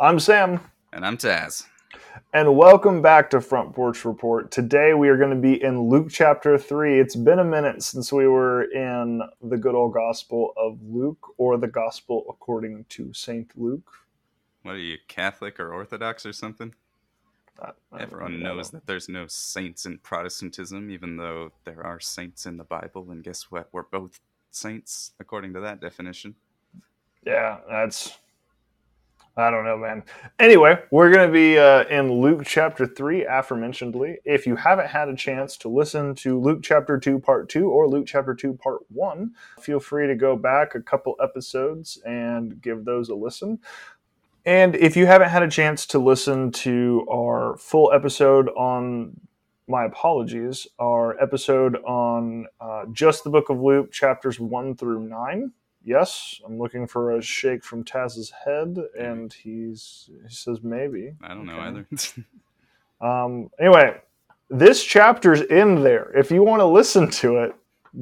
I'm 0.00 0.18
Sam. 0.18 0.60
And 0.94 1.04
I'm 1.04 1.18
Taz. 1.18 1.66
And 2.32 2.56
welcome 2.56 3.02
back 3.02 3.28
to 3.30 3.40
Front 3.42 3.74
Porch 3.74 4.06
Report. 4.06 4.50
Today 4.50 4.94
we 4.94 5.10
are 5.10 5.18
going 5.18 5.30
to 5.30 5.36
be 5.36 5.62
in 5.62 5.90
Luke 5.90 6.08
chapter 6.10 6.56
3. 6.56 6.98
It's 6.98 7.14
been 7.14 7.38
a 7.38 7.44
minute 7.44 7.82
since 7.82 8.10
we 8.10 8.26
were 8.26 8.62
in 8.72 9.20
the 9.42 9.58
good 9.58 9.74
old 9.74 9.92
Gospel 9.92 10.54
of 10.56 10.78
Luke 10.82 11.34
or 11.36 11.58
the 11.58 11.68
Gospel 11.68 12.24
according 12.30 12.86
to 12.88 13.12
St. 13.12 13.50
Luke. 13.56 13.90
What 14.62 14.76
are 14.76 14.78
you, 14.78 14.96
Catholic 15.06 15.60
or 15.60 15.74
Orthodox 15.74 16.24
or 16.24 16.32
something? 16.32 16.74
I- 17.60 17.72
I 17.92 18.00
Everyone 18.00 18.40
knows 18.40 18.70
that 18.70 18.86
there's 18.86 19.10
no 19.10 19.26
saints 19.26 19.84
in 19.84 19.98
Protestantism, 19.98 20.90
even 20.90 21.18
though 21.18 21.52
there 21.64 21.84
are 21.84 22.00
saints 22.00 22.46
in 22.46 22.56
the 22.56 22.64
Bible. 22.64 23.10
And 23.10 23.22
guess 23.22 23.50
what? 23.50 23.68
We're 23.70 23.82
both 23.82 24.18
saints, 24.50 25.12
according 25.20 25.52
to 25.52 25.60
that 25.60 25.78
definition. 25.78 26.36
Yeah, 27.22 27.58
that's. 27.68 28.16
I 29.40 29.50
don't 29.50 29.64
know, 29.64 29.76
man. 29.76 30.02
Anyway, 30.38 30.82
we're 30.90 31.10
going 31.10 31.26
to 31.26 31.32
be 31.32 31.58
uh, 31.58 31.84
in 31.84 32.12
Luke 32.12 32.42
chapter 32.44 32.86
3, 32.86 33.24
aforementionedly. 33.24 34.16
If 34.24 34.46
you 34.46 34.56
haven't 34.56 34.88
had 34.88 35.08
a 35.08 35.16
chance 35.16 35.56
to 35.58 35.68
listen 35.68 36.14
to 36.16 36.38
Luke 36.38 36.60
chapter 36.62 36.98
2, 36.98 37.18
part 37.18 37.48
2, 37.48 37.68
or 37.68 37.88
Luke 37.88 38.06
chapter 38.06 38.34
2, 38.34 38.54
part 38.54 38.80
1, 38.90 39.32
feel 39.60 39.80
free 39.80 40.06
to 40.06 40.14
go 40.14 40.36
back 40.36 40.74
a 40.74 40.80
couple 40.80 41.16
episodes 41.22 41.98
and 42.06 42.60
give 42.60 42.84
those 42.84 43.08
a 43.08 43.14
listen. 43.14 43.58
And 44.44 44.74
if 44.76 44.96
you 44.96 45.06
haven't 45.06 45.28
had 45.28 45.42
a 45.42 45.50
chance 45.50 45.86
to 45.86 45.98
listen 45.98 46.50
to 46.52 47.06
our 47.10 47.56
full 47.56 47.92
episode 47.92 48.48
on, 48.50 49.20
my 49.68 49.84
apologies, 49.84 50.66
our 50.78 51.20
episode 51.20 51.76
on 51.84 52.46
uh, 52.60 52.86
just 52.92 53.24
the 53.24 53.30
book 53.30 53.50
of 53.50 53.60
Luke, 53.60 53.92
chapters 53.92 54.40
1 54.40 54.76
through 54.76 55.08
9. 55.08 55.52
Yes, 55.84 56.40
I'm 56.44 56.58
looking 56.58 56.86
for 56.86 57.16
a 57.16 57.22
shake 57.22 57.64
from 57.64 57.84
Taz's 57.84 58.30
head, 58.44 58.76
and 58.98 59.32
he's 59.32 60.10
he 60.28 60.34
says 60.34 60.62
maybe. 60.62 61.14
I 61.22 61.28
don't 61.28 61.46
know 61.46 61.54
Okay. 61.58 61.62
either. 61.62 61.86
Um, 63.00 63.48
anyway, 63.58 63.98
this 64.50 64.84
chapter's 64.84 65.40
in 65.40 65.82
there. 65.82 66.10
If 66.14 66.30
you 66.30 66.42
want 66.42 66.60
to 66.60 66.66
listen 66.66 67.08
to 67.12 67.36
it, 67.38 67.54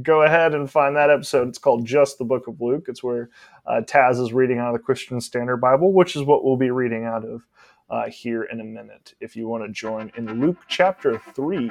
go 0.02 0.22
ahead 0.22 0.54
and 0.54 0.68
find 0.68 0.96
that 0.96 1.08
episode. 1.08 1.46
It's 1.46 1.58
called 1.58 1.86
Just 1.86 2.18
the 2.18 2.24
Book 2.24 2.48
of 2.48 2.60
Luke. 2.60 2.86
It's 2.88 3.02
where 3.02 3.30
uh, 3.64 3.82
Taz 3.86 4.20
is 4.20 4.32
reading 4.32 4.58
out 4.58 4.68
of 4.68 4.72
the 4.72 4.84
Christian 4.84 5.20
Standard 5.20 5.58
Bible, 5.58 5.92
which 5.92 6.16
is 6.16 6.22
what 6.24 6.44
we'll 6.44 6.56
be 6.56 6.72
reading 6.72 7.04
out 7.04 7.24
of 7.24 7.46
uh, 7.90 8.08
here 8.08 8.42
in 8.44 8.60
a 8.60 8.64
minute. 8.64 9.14
If 9.20 9.36
you 9.36 9.46
want 9.46 9.64
to 9.64 9.70
join 9.70 10.10
in 10.16 10.40
Luke 10.40 10.58
chapter 10.66 11.20
3, 11.34 11.70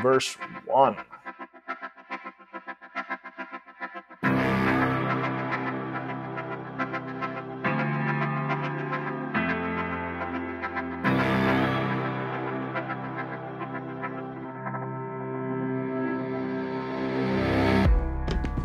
verse 0.00 0.34
1. 0.64 0.96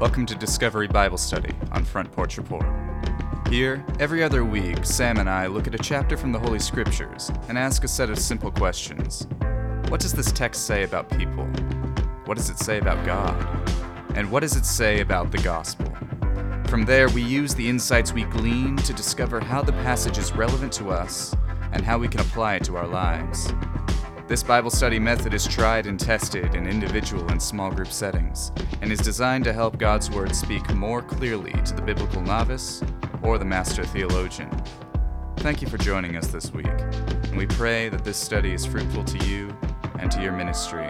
Welcome 0.01 0.25
to 0.25 0.35
Discovery 0.35 0.87
Bible 0.87 1.19
Study 1.19 1.53
on 1.71 1.85
Front 1.85 2.11
Porch 2.11 2.37
Report. 2.37 2.65
Here, 3.51 3.85
every 3.99 4.23
other 4.23 4.43
week, 4.43 4.83
Sam 4.83 5.19
and 5.19 5.29
I 5.29 5.45
look 5.45 5.67
at 5.67 5.75
a 5.75 5.77
chapter 5.77 6.17
from 6.17 6.31
the 6.31 6.39
Holy 6.39 6.57
Scriptures 6.57 7.31
and 7.47 7.55
ask 7.55 7.83
a 7.83 7.87
set 7.87 8.09
of 8.09 8.17
simple 8.17 8.49
questions. 8.49 9.27
What 9.89 10.01
does 10.01 10.11
this 10.11 10.31
text 10.31 10.65
say 10.65 10.81
about 10.81 11.07
people? 11.15 11.45
What 12.25 12.35
does 12.35 12.49
it 12.49 12.57
say 12.57 12.79
about 12.79 13.05
God? 13.05 13.37
And 14.15 14.31
what 14.31 14.39
does 14.39 14.55
it 14.55 14.65
say 14.65 15.01
about 15.01 15.29
the 15.29 15.37
gospel? 15.37 15.93
From 16.65 16.83
there, 16.83 17.07
we 17.09 17.21
use 17.21 17.53
the 17.53 17.69
insights 17.69 18.11
we 18.11 18.23
glean 18.23 18.77
to 18.77 18.93
discover 18.93 19.39
how 19.39 19.61
the 19.61 19.73
passage 19.73 20.17
is 20.17 20.31
relevant 20.31 20.73
to 20.73 20.89
us 20.89 21.35
and 21.73 21.85
how 21.85 21.99
we 21.99 22.07
can 22.07 22.21
apply 22.21 22.55
it 22.55 22.63
to 22.63 22.75
our 22.75 22.87
lives. 22.87 23.53
This 24.31 24.43
Bible 24.43 24.69
study 24.69 24.97
method 24.97 25.33
is 25.33 25.45
tried 25.45 25.87
and 25.87 25.99
tested 25.99 26.55
in 26.55 26.65
individual 26.65 27.27
and 27.31 27.41
small 27.41 27.69
group 27.69 27.91
settings 27.91 28.53
and 28.81 28.89
is 28.89 29.01
designed 29.01 29.43
to 29.43 29.51
help 29.51 29.77
God's 29.77 30.09
Word 30.09 30.33
speak 30.33 30.73
more 30.73 31.01
clearly 31.01 31.51
to 31.51 31.73
the 31.73 31.81
biblical 31.81 32.21
novice 32.21 32.81
or 33.21 33.37
the 33.37 33.43
master 33.43 33.83
theologian. 33.83 34.49
Thank 35.39 35.61
you 35.61 35.67
for 35.67 35.77
joining 35.77 36.15
us 36.15 36.27
this 36.27 36.53
week, 36.53 36.65
and 36.65 37.35
we 37.35 37.45
pray 37.45 37.89
that 37.89 38.05
this 38.05 38.15
study 38.15 38.53
is 38.53 38.65
fruitful 38.65 39.03
to 39.03 39.17
you 39.27 39.53
and 39.99 40.09
to 40.11 40.21
your 40.21 40.31
ministry. 40.31 40.87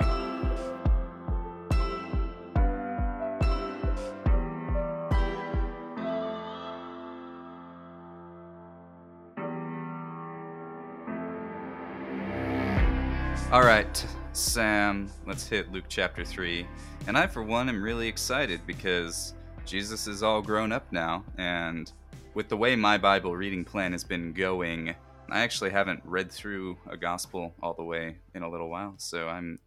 All 13.52 13.64
right, 13.64 14.06
Sam, 14.32 15.12
let's 15.28 15.46
hit 15.46 15.74
Luke 15.74 15.84
chapter 15.90 16.24
3. 16.24 16.66
And 17.08 17.18
I, 17.18 17.28
for 17.28 17.44
one, 17.44 17.68
am 17.68 17.84
really 17.84 18.08
excited 18.08 18.62
because 18.66 19.34
Jesus 19.66 20.08
is 20.08 20.24
all 20.24 20.42
grown 20.42 20.72
up 20.72 20.90
now. 20.94 21.26
And 21.38 21.92
with 22.34 22.48
the 22.48 22.56
way 22.56 22.78
my 22.78 22.98
Bible 22.98 23.36
reading 23.36 23.66
plan 23.66 23.92
has 23.92 24.06
been 24.06 24.32
going, 24.32 24.96
I 25.30 25.42
actually 25.42 25.72
haven't 25.72 26.02
read 26.06 26.32
through 26.32 26.78
a 26.90 26.96
gospel 26.96 27.54
all 27.62 27.74
the 27.74 27.84
way 27.84 28.20
in 28.34 28.42
a 28.42 28.50
little 28.50 28.70
while. 28.70 28.94
So 28.96 29.28
I'm 29.28 29.60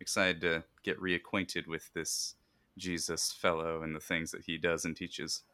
excited 0.00 0.40
to 0.40 0.64
get 0.82 1.00
reacquainted 1.00 1.68
with 1.68 1.92
this 1.94 2.34
Jesus 2.76 3.30
fellow 3.30 3.82
and 3.82 3.94
the 3.94 4.00
things 4.00 4.32
that 4.32 4.46
he 4.46 4.58
does 4.58 4.84
and 4.84 4.96
teaches. 4.96 5.44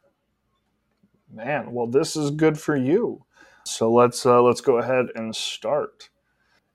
Man, 1.30 1.72
well, 1.72 1.86
this 1.86 2.16
is 2.16 2.30
good 2.30 2.58
for 2.58 2.76
you. 2.76 3.26
So 3.66 3.92
let's 3.92 4.24
uh, 4.24 4.40
let's 4.40 4.62
go 4.62 4.78
ahead 4.78 5.08
and 5.14 5.36
start. 5.36 6.08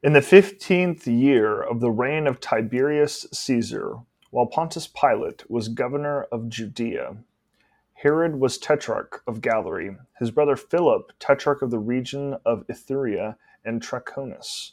In 0.02 0.14
the 0.14 0.22
fifteenth 0.22 1.06
year 1.08 1.62
of 1.62 1.82
the 1.82 1.92
reign 1.92 2.26
of 2.26 2.40
Tiberius 2.40 3.28
Caesar, 3.34 3.98
while 4.32 4.46
Pontius 4.46 4.88
Pilate 4.88 5.44
was 5.52 5.68
governor 5.68 6.24
of 6.32 6.48
Judea, 6.48 7.18
Herod 7.96 8.40
was 8.40 8.58
tetrarch 8.58 9.22
of 9.28 9.42
Galilee, 9.42 9.98
his 10.18 10.32
brother 10.32 10.56
Philip 10.56 11.12
tetrarch 11.20 11.62
of 11.62 11.70
the 11.70 11.80
region 11.80 12.38
of 12.46 12.66
Iturea 12.68 13.36
and 13.66 13.82
Trachonis. 13.82 14.72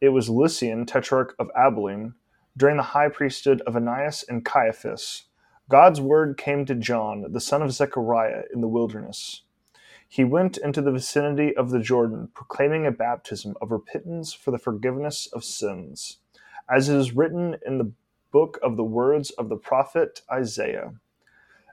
It 0.00 0.08
was 0.08 0.30
Lysian 0.30 0.86
tetrarch 0.86 1.34
of 1.38 1.50
Abilene 1.54 2.14
during 2.56 2.78
the 2.78 2.82
high 2.82 3.10
priesthood 3.10 3.60
of 3.66 3.76
Ananias 3.76 4.24
and 4.26 4.42
Caiaphas. 4.42 5.24
God's 5.68 6.00
word 6.00 6.38
came 6.38 6.64
to 6.64 6.74
John, 6.74 7.26
the 7.30 7.42
son 7.42 7.60
of 7.60 7.72
Zechariah, 7.72 8.44
in 8.54 8.62
the 8.62 8.68
wilderness. 8.68 9.42
He 10.12 10.24
went 10.24 10.56
into 10.56 10.82
the 10.82 10.90
vicinity 10.90 11.56
of 11.56 11.70
the 11.70 11.78
Jordan, 11.78 12.30
proclaiming 12.34 12.84
a 12.84 12.90
baptism 12.90 13.56
of 13.62 13.70
repentance 13.70 14.32
for 14.32 14.50
the 14.50 14.58
forgiveness 14.58 15.28
of 15.32 15.44
sins, 15.44 16.18
as 16.68 16.88
it 16.88 16.96
is 16.96 17.14
written 17.14 17.56
in 17.64 17.78
the 17.78 17.92
book 18.32 18.58
of 18.60 18.76
the 18.76 18.82
words 18.82 19.30
of 19.30 19.48
the 19.48 19.56
prophet 19.56 20.22
Isaiah. 20.28 20.94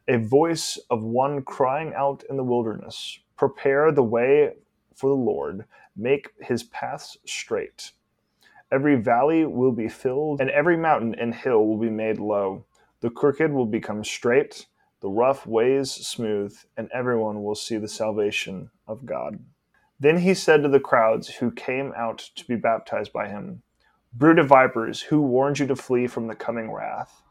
A 0.08 0.20
voice 0.20 0.78
of 0.92 1.04
one 1.04 1.42
crying 1.42 1.94
out 1.96 2.24
in 2.30 2.38
the 2.38 2.44
wilderness, 2.44 3.20
Prepare 3.36 3.92
the 3.92 4.04
way 4.04 4.54
for 4.94 5.10
the 5.10 5.16
Lord, 5.16 5.66
make 5.96 6.30
his 6.40 6.62
paths 6.62 7.18
straight. 7.26 7.94
Every 8.72 8.98
valley 8.98 9.48
will 9.48 9.72
be 9.72 9.90
filled, 9.90 10.42
and 10.42 10.52
every 10.52 10.78
mountain 10.78 11.16
and 11.16 11.34
hill 11.34 11.66
will 11.66 11.80
be 11.80 11.90
made 11.90 12.20
low. 12.20 12.66
The 13.00 13.10
crooked 13.10 13.52
will 13.52 13.66
become 13.66 14.04
straight, 14.04 14.68
the 15.02 15.10
rough 15.10 15.46
ways 15.46 15.92
smooth, 15.92 16.58
and 16.76 16.90
everyone 16.94 17.44
will 17.44 17.56
see 17.56 17.78
the 17.78 17.88
salvation 17.88 18.70
of 18.88 19.06
God. 19.06 19.40
Then 20.00 20.20
he 20.20 20.34
said 20.34 20.64
to 20.64 20.70
the 20.70 20.80
crowds 20.80 21.28
who 21.28 21.52
came 21.52 21.94
out 21.98 22.18
to 22.36 22.46
be 22.46 22.56
baptized 22.56 23.14
by 23.14 23.28
him, 23.28 23.64
Brood 24.14 24.40
of 24.40 24.48
vipers, 24.48 25.02
who 25.02 25.22
warned 25.22 25.60
you 25.60 25.68
to 25.68 25.76
flee 25.76 26.08
from 26.08 26.28
the 26.28 26.36
coming 26.36 26.72
wrath? 26.72 27.22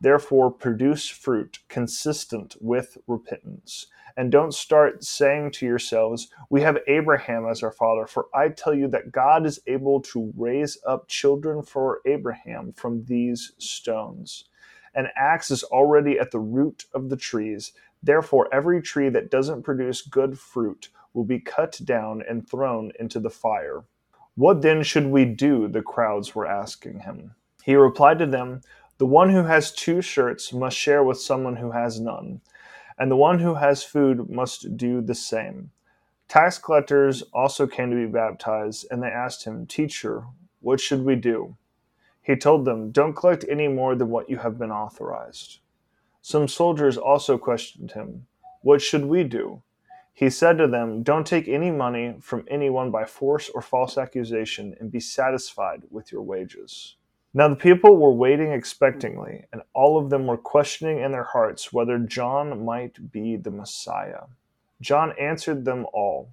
Therefore, 0.00 0.50
produce 0.50 1.08
fruit 1.08 1.58
consistent 1.68 2.56
with 2.60 2.98
repentance. 3.06 3.86
And 4.16 4.30
don't 4.32 4.54
start 4.54 5.04
saying 5.04 5.52
to 5.52 5.66
yourselves, 5.66 6.28
We 6.50 6.62
have 6.62 6.78
Abraham 6.86 7.46
as 7.48 7.62
our 7.62 7.72
father, 7.72 8.06
for 8.06 8.26
I 8.34 8.50
tell 8.50 8.74
you 8.74 8.88
that 8.88 9.12
God 9.12 9.46
is 9.46 9.60
able 9.66 10.00
to 10.02 10.32
raise 10.36 10.78
up 10.86 11.08
children 11.08 11.62
for 11.62 12.00
Abraham 12.06 12.72
from 12.72 13.04
these 13.06 13.52
stones. 13.58 14.44
An 14.96 15.08
axe 15.14 15.50
is 15.50 15.62
already 15.62 16.18
at 16.18 16.32
the 16.32 16.40
root 16.40 16.86
of 16.94 17.10
the 17.10 17.16
trees. 17.16 17.72
Therefore, 18.02 18.48
every 18.52 18.82
tree 18.82 19.10
that 19.10 19.30
doesn't 19.30 19.62
produce 19.62 20.02
good 20.02 20.38
fruit 20.38 20.88
will 21.12 21.24
be 21.24 21.38
cut 21.38 21.78
down 21.84 22.22
and 22.28 22.48
thrown 22.48 22.92
into 22.98 23.20
the 23.20 23.30
fire. 23.30 23.84
What 24.36 24.62
then 24.62 24.82
should 24.82 25.06
we 25.06 25.26
do? 25.26 25.68
The 25.68 25.82
crowds 25.82 26.34
were 26.34 26.46
asking 26.46 27.00
him. 27.00 27.34
He 27.62 27.74
replied 27.74 28.18
to 28.20 28.26
them, 28.26 28.62
The 28.98 29.06
one 29.06 29.30
who 29.30 29.44
has 29.44 29.70
two 29.70 30.00
shirts 30.00 30.52
must 30.52 30.76
share 30.76 31.04
with 31.04 31.20
someone 31.20 31.56
who 31.56 31.72
has 31.72 32.00
none, 32.00 32.40
and 32.98 33.10
the 33.10 33.16
one 33.16 33.38
who 33.38 33.54
has 33.54 33.82
food 33.82 34.30
must 34.30 34.76
do 34.76 35.02
the 35.02 35.14
same. 35.14 35.70
Tax 36.28 36.58
collectors 36.58 37.22
also 37.34 37.66
came 37.66 37.90
to 37.90 37.96
be 37.96 38.06
baptized, 38.06 38.86
and 38.90 39.02
they 39.02 39.08
asked 39.08 39.44
him, 39.44 39.66
Teacher, 39.66 40.24
what 40.60 40.80
should 40.80 41.04
we 41.04 41.16
do? 41.16 41.56
He 42.26 42.34
told 42.34 42.64
them, 42.64 42.90
Don't 42.90 43.14
collect 43.14 43.44
any 43.48 43.68
more 43.68 43.94
than 43.94 44.10
what 44.10 44.28
you 44.28 44.38
have 44.38 44.58
been 44.58 44.72
authorized. 44.72 45.60
Some 46.22 46.48
soldiers 46.48 46.98
also 46.98 47.38
questioned 47.38 47.92
him, 47.92 48.26
What 48.62 48.82
should 48.82 49.04
we 49.04 49.22
do? 49.22 49.62
He 50.12 50.28
said 50.28 50.58
to 50.58 50.66
them, 50.66 51.04
Don't 51.04 51.24
take 51.24 51.46
any 51.46 51.70
money 51.70 52.16
from 52.20 52.44
anyone 52.48 52.90
by 52.90 53.04
force 53.04 53.48
or 53.48 53.62
false 53.62 53.96
accusation, 53.96 54.74
and 54.80 54.90
be 54.90 54.98
satisfied 54.98 55.84
with 55.88 56.10
your 56.10 56.22
wages. 56.22 56.96
Now 57.32 57.46
the 57.46 57.54
people 57.54 57.96
were 57.96 58.12
waiting 58.12 58.50
expectantly, 58.50 59.44
and 59.52 59.62
all 59.72 59.96
of 59.96 60.10
them 60.10 60.26
were 60.26 60.36
questioning 60.36 60.98
in 60.98 61.12
their 61.12 61.22
hearts 61.22 61.72
whether 61.72 61.96
John 61.96 62.64
might 62.64 63.12
be 63.12 63.36
the 63.36 63.52
Messiah. 63.52 64.24
John 64.80 65.12
answered 65.16 65.64
them 65.64 65.86
all 65.92 66.30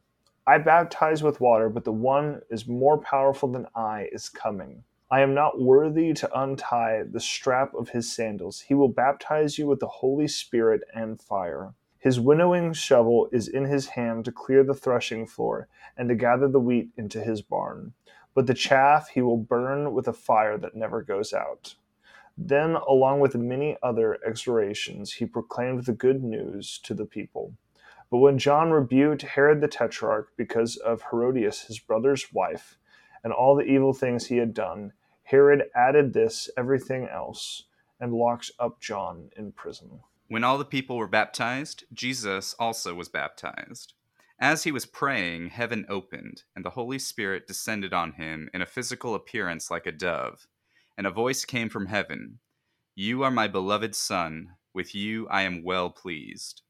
I 0.48 0.58
baptize 0.58 1.22
with 1.22 1.40
water, 1.40 1.70
but 1.70 1.84
the 1.84 1.92
one 1.92 2.42
is 2.50 2.68
more 2.68 2.98
powerful 2.98 3.48
than 3.48 3.68
I 3.76 4.10
is 4.12 4.28
coming. 4.28 4.84
I 5.14 5.22
am 5.22 5.36
not 5.36 5.62
worthy 5.62 6.12
to 6.14 6.42
untie 6.42 7.04
the 7.04 7.20
strap 7.20 7.76
of 7.76 7.90
his 7.90 8.12
sandals. 8.12 8.62
He 8.62 8.74
will 8.74 8.88
baptize 8.88 9.60
you 9.60 9.68
with 9.68 9.80
the 9.80 9.86
Holy 9.86 10.28
Spirit 10.28 10.82
and 10.92 11.22
fire. 11.22 11.76
His 12.00 12.20
winnowing 12.20 12.74
shovel 12.74 13.30
is 13.32 13.48
in 13.48 13.66
his 13.66 13.90
hand 13.90 14.26
to 14.26 14.32
clear 14.32 14.64
the 14.64 14.74
threshing 14.74 15.28
floor 15.28 15.68
and 15.96 16.10
to 16.10 16.16
gather 16.16 16.48
the 16.48 16.60
wheat 16.60 16.90
into 16.98 17.22
his 17.22 17.44
barn. 17.44 17.94
But 18.34 18.48
the 18.48 18.56
chaff 18.56 19.10
he 19.10 19.22
will 19.22 19.38
burn 19.38 19.94
with 19.94 20.08
a 20.08 20.14
fire 20.14 20.58
that 20.58 20.74
never 20.74 21.04
goes 21.04 21.32
out. 21.32 21.76
Then, 22.36 22.74
along 22.74 23.20
with 23.20 23.36
many 23.36 23.78
other 23.84 24.18
exhortations, 24.26 25.14
he 25.14 25.28
proclaimed 25.28 25.86
the 25.86 25.94
good 25.94 26.24
news 26.24 26.80
to 26.86 26.96
the 26.96 27.06
people. 27.06 27.54
But 28.10 28.18
when 28.18 28.40
John 28.40 28.72
rebuked 28.72 29.22
Herod 29.22 29.62
the 29.62 29.68
Tetrarch 29.68 30.30
because 30.38 30.76
of 30.76 31.04
Herodias, 31.12 31.66
his 31.68 31.78
brother's 31.78 32.34
wife, 32.34 32.80
and 33.24 33.32
all 33.32 33.56
the 33.56 33.64
evil 33.64 33.94
things 33.94 34.26
he 34.26 34.38
had 34.38 34.56
done, 34.56 34.92
Herod 35.24 35.64
added 35.76 36.14
this 36.14 36.50
everything 36.58 37.08
else 37.08 37.64
and 38.00 38.14
locks 38.14 38.52
up 38.60 38.82
John 38.82 39.30
in 39.38 39.52
prison. 39.54 40.02
When 40.28 40.44
all 40.44 40.58
the 40.58 40.66
people 40.66 40.98
were 40.98 41.08
baptized, 41.08 41.86
Jesus 41.94 42.54
also 42.60 42.94
was 42.94 43.10
baptized. 43.10 43.94
As 44.40 44.64
he 44.64 44.72
was 44.72 44.86
praying, 44.86 45.50
heaven 45.50 45.86
opened, 45.88 46.44
and 46.56 46.66
the 46.66 46.72
Holy 46.72 47.00
Spirit 47.00 47.48
descended 47.48 47.94
on 47.94 48.14
him 48.14 48.50
in 48.54 48.62
a 48.62 48.66
physical 48.66 49.16
appearance 49.16 49.72
like 49.72 49.86
a 49.86 49.92
dove. 49.92 50.48
And 50.98 51.08
a 51.08 51.12
voice 51.12 51.46
came 51.46 51.70
from 51.70 51.86
heaven 51.86 52.40
You 52.96 53.24
are 53.24 53.32
my 53.32 53.48
beloved 53.48 53.96
Son, 53.96 54.50
with 54.74 54.94
you 54.94 55.28
I 55.30 55.44
am 55.44 55.64
well 55.64 55.90
pleased. 55.90 56.62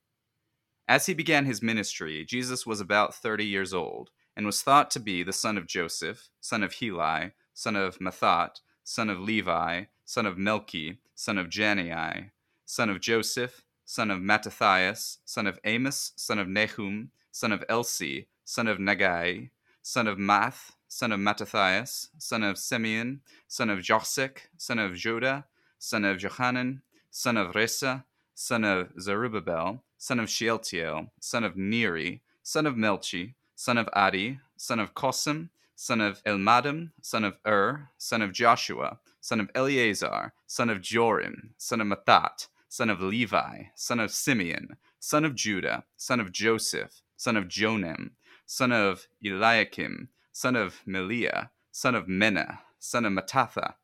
As 0.88 1.06
he 1.06 1.14
began 1.14 1.46
his 1.46 1.64
ministry, 1.64 2.26
Jesus 2.26 2.66
was 2.66 2.82
about 2.82 3.16
thirty 3.16 3.46
years 3.46 3.74
old, 3.74 4.12
and 4.36 4.46
was 4.46 4.62
thought 4.62 4.92
to 4.92 5.00
be 5.00 5.24
the 5.24 5.34
son 5.34 5.58
of 5.58 5.68
Joseph, 5.68 6.30
son 6.42 6.64
of 6.64 6.74
Heli, 6.74 7.32
son 7.54 7.76
of 7.76 8.00
Matthat, 8.00 8.62
son 8.84 9.10
of 9.10 9.20
Levi, 9.20 9.86
son 10.06 10.26
of 10.26 10.38
Melchi, 10.38 10.98
son 11.16 11.38
of 11.38 11.50
Jannai 11.50 12.32
son 12.66 12.90
of 12.90 13.00
Joseph, 13.00 13.64
son 13.86 14.10
of 14.10 14.20
Mattathias, 14.20 15.20
son 15.26 15.48
of 15.48 15.60
Amos, 15.64 16.14
son 16.16 16.40
of 16.40 16.48
Nahum, 16.48 17.12
son 17.32 17.52
of 17.52 17.64
Esli, 17.70 18.26
son 18.44 18.68
of 18.68 18.78
Naggai, 18.78 19.50
son 19.82 20.08
of 20.08 20.18
Maath, 20.18 20.72
son 20.88 21.12
of 21.12 21.20
Mattathias, 21.20 22.10
son 22.18 22.44
of 22.44 22.58
Simeon, 22.58 23.22
son 23.48 23.70
of 23.70 23.80
Josech, 23.80 24.48
son 24.58 24.80
of 24.80 24.94
Joda, 24.94 25.44
son 25.78 26.06
of 26.06 26.18
Johanan, 26.18 26.82
son 27.12 27.38
of 27.38 27.54
Rhesa, 27.54 28.04
son 28.34 28.64
of 28.64 28.90
Zerubbabel, 29.00 29.84
son 29.98 30.20
of 30.20 30.30
Shealtiel, 30.30 31.12
son 31.20 31.44
of 31.44 31.56
Neri, 31.56 32.22
son 32.42 32.66
of 32.66 32.76
Melchi, 32.76 33.36
son 33.56 33.78
of 33.78 33.88
Addi, 33.96 34.40
son 34.58 34.80
of 34.80 34.94
Cosam, 34.94 35.50
son 35.76 36.02
of 36.02 36.24
Elmadam, 36.24 36.92
son 37.02 37.24
of 37.24 37.38
Ur, 37.46 37.90
son 37.98 38.22
of 38.22 38.32
Joshua, 38.32 39.00
son 39.22 39.40
of 39.40 39.50
Eleazar, 39.56 40.34
son 40.48 40.70
of 40.70 40.80
Jorim, 40.80 41.50
son 41.58 41.82
of 41.82 41.88
Matthat, 41.88 42.48
son 42.70 42.90
of 42.90 43.02
Levi, 43.02 43.64
son 43.76 44.00
of 44.00 44.12
Simeon, 44.12 44.78
son 45.00 45.26
of 45.26 45.36
Judah, 45.36 45.84
son 45.98 46.20
of 46.20 46.32
Joseph, 46.32 47.02
son 47.18 47.38
of 47.38 47.48
Jonim, 47.48 48.12
son 48.46 48.72
of 48.72 49.08
Eliakim, 49.24 50.10
son 50.32 50.56
of 50.56 50.82
Melea, 50.88 51.50
son 51.72 51.96
of 51.96 52.08
Menna, 52.08 52.60
son 52.80 53.06
of 53.06 53.14
Mattatha, 53.14 53.76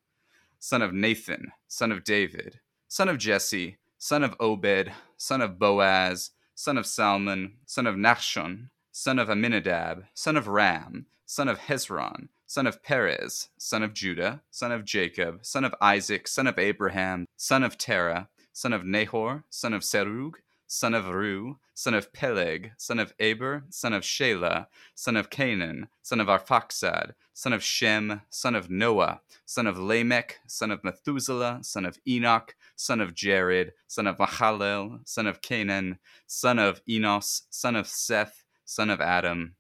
son 0.59 0.81
of 0.81 0.94
Nathan, 0.94 1.51
son 1.68 1.92
of 1.92 2.03
David, 2.03 2.59
son 2.88 3.09
of 3.09 3.18
Jesse, 3.18 3.77
son 3.97 4.24
of 4.24 4.35
Obed, 4.39 4.92
son 5.18 5.42
of 5.42 5.59
Boaz, 5.59 6.31
son 6.56 6.77
of 6.77 6.85
Salmon, 6.85 7.53
son 7.65 7.88
of 7.88 7.95
Nahshon, 7.95 8.69
son 8.92 9.19
of 9.19 9.30
Amminadab, 9.30 10.03
son 10.13 10.35
of 10.35 10.47
Ram, 10.47 11.06
son 11.30 11.48
of 11.48 11.60
Hezron, 11.60 12.30
son 12.48 12.66
of 12.66 12.81
Perez, 12.81 13.50
son 13.60 13.84
of 13.84 13.94
Judah, 13.94 14.42
son 14.50 14.72
of 14.72 14.84
Jacob, 14.84 15.46
son 15.46 15.64
of 15.64 15.76
Isaac, 15.80 16.28
son 16.28 16.48
of 16.48 16.58
Abraham, 16.58 17.28
son 17.38 17.64
of 17.64 17.78
Terah, 17.78 18.30
son 18.52 18.74
of 18.74 18.84
Nahor, 18.84 19.44
son 19.52 19.76
of 19.76 19.84
Serug, 19.84 20.38
son 20.66 20.96
of 20.96 21.06
Reu, 21.06 21.58
son 21.76 21.94
of 21.94 22.12
Peleg, 22.14 22.72
son 22.80 22.98
of 22.98 23.14
Eber, 23.20 23.66
son 23.70 23.94
of 23.94 24.02
Shelah, 24.02 24.66
son 24.96 25.16
of 25.16 25.30
Cainan, 25.30 25.90
son 26.02 26.20
of 26.20 26.26
Arphaxad, 26.26 27.14
son 27.31 27.54
of 27.54 27.62
Shem, 27.62 28.22
son 28.31 28.56
of 28.56 28.72
Noah, 28.72 29.22
son 29.46 29.68
of 29.68 29.78
Lamech, 29.78 30.40
son 30.48 30.72
of 30.72 30.84
Methuselah, 30.84 31.60
son 31.62 31.86
of 31.86 32.00
Enoch, 32.08 32.56
son 32.76 33.00
of 33.00 33.14
Jared, 33.14 33.74
son 33.88 34.08
of 34.08 34.18
Mahalalel, 34.18 35.08
son 35.08 35.28
of 35.28 35.42
Cainan, 35.42 36.00
son 36.26 36.58
of 36.58 36.81
Enos, 36.90 37.44
son 37.52 37.76
of 37.76 37.88
Seth, 37.88 38.46
son 38.66 38.90
of 38.90 39.00
Adam, 39.00 39.54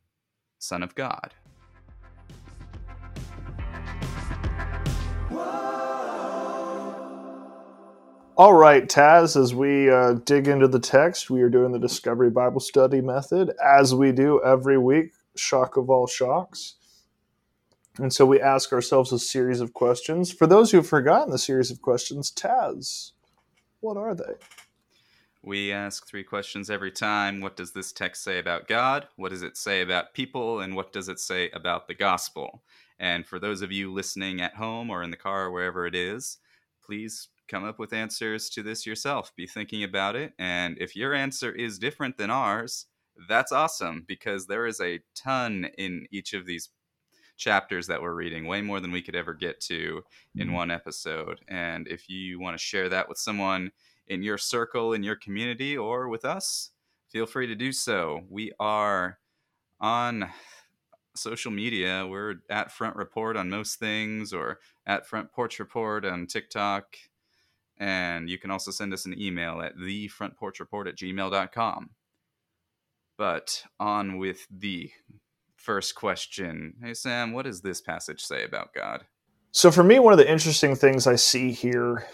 son 0.57 0.81
of 0.81 0.95
God. 0.95 1.35
All 8.39 8.53
right, 8.53 8.87
Taz, 8.87 9.35
as 9.35 9.53
we 9.53 9.91
uh, 9.91 10.13
dig 10.13 10.47
into 10.47 10.69
the 10.69 10.79
text, 10.79 11.29
we 11.29 11.41
are 11.41 11.49
doing 11.49 11.73
the 11.73 11.77
Discovery 11.77 12.29
Bible 12.29 12.61
Study 12.61 13.01
method, 13.01 13.51
as 13.61 13.93
we 13.93 14.13
do 14.13 14.41
every 14.41 14.77
week, 14.77 15.11
shock 15.35 15.75
of 15.75 15.89
all 15.89 16.07
shocks. 16.07 16.75
And 17.97 18.13
so 18.13 18.25
we 18.25 18.39
ask 18.39 18.71
ourselves 18.71 19.11
a 19.11 19.19
series 19.19 19.59
of 19.59 19.73
questions. 19.73 20.31
For 20.31 20.47
those 20.47 20.71
who've 20.71 20.87
forgotten 20.87 21.31
the 21.31 21.37
series 21.37 21.69
of 21.69 21.81
questions, 21.81 22.31
Taz, 22.31 23.11
what 23.81 23.97
are 23.97 24.15
they? 24.15 24.35
We 25.43 25.73
ask 25.73 26.07
three 26.07 26.23
questions 26.23 26.69
every 26.69 26.91
time. 26.91 27.41
What 27.41 27.57
does 27.57 27.73
this 27.73 27.91
text 27.91 28.23
say 28.23 28.39
about 28.39 28.69
God? 28.69 29.09
What 29.17 29.31
does 29.31 29.43
it 29.43 29.57
say 29.57 29.81
about 29.81 30.13
people? 30.13 30.61
And 30.61 30.77
what 30.77 30.93
does 30.93 31.09
it 31.09 31.19
say 31.19 31.49
about 31.49 31.89
the 31.89 31.93
gospel? 31.93 32.63
And 33.01 33.27
for 33.27 33.37
those 33.37 33.61
of 33.61 33.73
you 33.73 33.91
listening 33.91 34.39
at 34.39 34.55
home 34.55 34.89
or 34.89 35.03
in 35.03 35.11
the 35.11 35.17
car 35.17 35.47
or 35.47 35.51
wherever 35.51 35.85
it 35.85 35.93
is, 35.93 36.37
please 36.81 37.27
come 37.49 37.63
up 37.63 37.79
with 37.79 37.93
answers 37.93 38.49
to 38.51 38.63
this 38.63 38.85
yourself. 38.85 39.35
Be 39.35 39.47
thinking 39.47 39.83
about 39.83 40.15
it. 40.15 40.33
And 40.39 40.77
if 40.79 40.95
your 40.95 41.13
answer 41.13 41.51
is 41.51 41.79
different 41.79 42.17
than 42.17 42.29
ours, 42.29 42.85
that's 43.27 43.51
awesome 43.51 44.05
because 44.07 44.45
there 44.45 44.65
is 44.65 44.79
a 44.79 44.99
ton 45.15 45.69
in 45.77 46.05
each 46.11 46.33
of 46.33 46.45
these 46.45 46.69
chapters 47.37 47.87
that 47.87 48.01
we're 48.01 48.13
reading, 48.13 48.45
way 48.45 48.61
more 48.61 48.79
than 48.79 48.91
we 48.91 49.01
could 49.01 49.15
ever 49.15 49.33
get 49.33 49.59
to 49.61 50.03
in 50.35 50.47
mm-hmm. 50.47 50.55
one 50.55 50.71
episode. 50.71 51.39
And 51.47 51.87
if 51.87 52.09
you 52.09 52.39
want 52.39 52.57
to 52.57 52.63
share 52.63 52.89
that 52.89 53.09
with 53.09 53.17
someone 53.17 53.71
in 54.07 54.21
your 54.21 54.37
circle, 54.37 54.93
in 54.93 55.03
your 55.03 55.15
community, 55.15 55.77
or 55.77 56.09
with 56.09 56.25
us, 56.25 56.71
feel 57.09 57.25
free 57.25 57.47
to 57.47 57.55
do 57.55 57.71
so. 57.71 58.21
We 58.29 58.51
are 58.59 59.19
on 59.79 60.29
social 61.15 61.51
media. 61.51 62.05
We're 62.07 62.35
at 62.49 62.71
Front 62.71 62.95
Report 62.95 63.37
on 63.37 63.49
most 63.49 63.79
things, 63.79 64.33
or 64.33 64.59
at 64.85 65.07
Front 65.07 65.31
Porch 65.31 65.59
Report 65.59 66.05
on 66.05 66.27
TikTok, 66.27 66.97
and 67.79 68.29
you 68.29 68.37
can 68.37 68.51
also 68.51 68.71
send 68.71 68.93
us 68.93 69.05
an 69.05 69.19
email 69.19 69.61
at 69.61 69.77
thefrontporchreport 69.77 70.87
at 70.87 70.97
gmail.com. 70.97 71.89
But 73.17 73.63
on 73.79 74.17
with 74.17 74.47
the 74.49 74.91
first 75.55 75.95
question. 75.95 76.75
Hey, 76.81 76.93
Sam, 76.93 77.33
what 77.33 77.45
does 77.45 77.61
this 77.61 77.81
passage 77.81 78.21
say 78.21 78.43
about 78.43 78.73
God? 78.73 79.05
So, 79.51 79.71
for 79.71 79.83
me, 79.83 79.99
one 79.99 80.13
of 80.13 80.19
the 80.19 80.29
interesting 80.29 80.75
things 80.75 81.07
I 81.07 81.15
see 81.15 81.51
here 81.51 82.05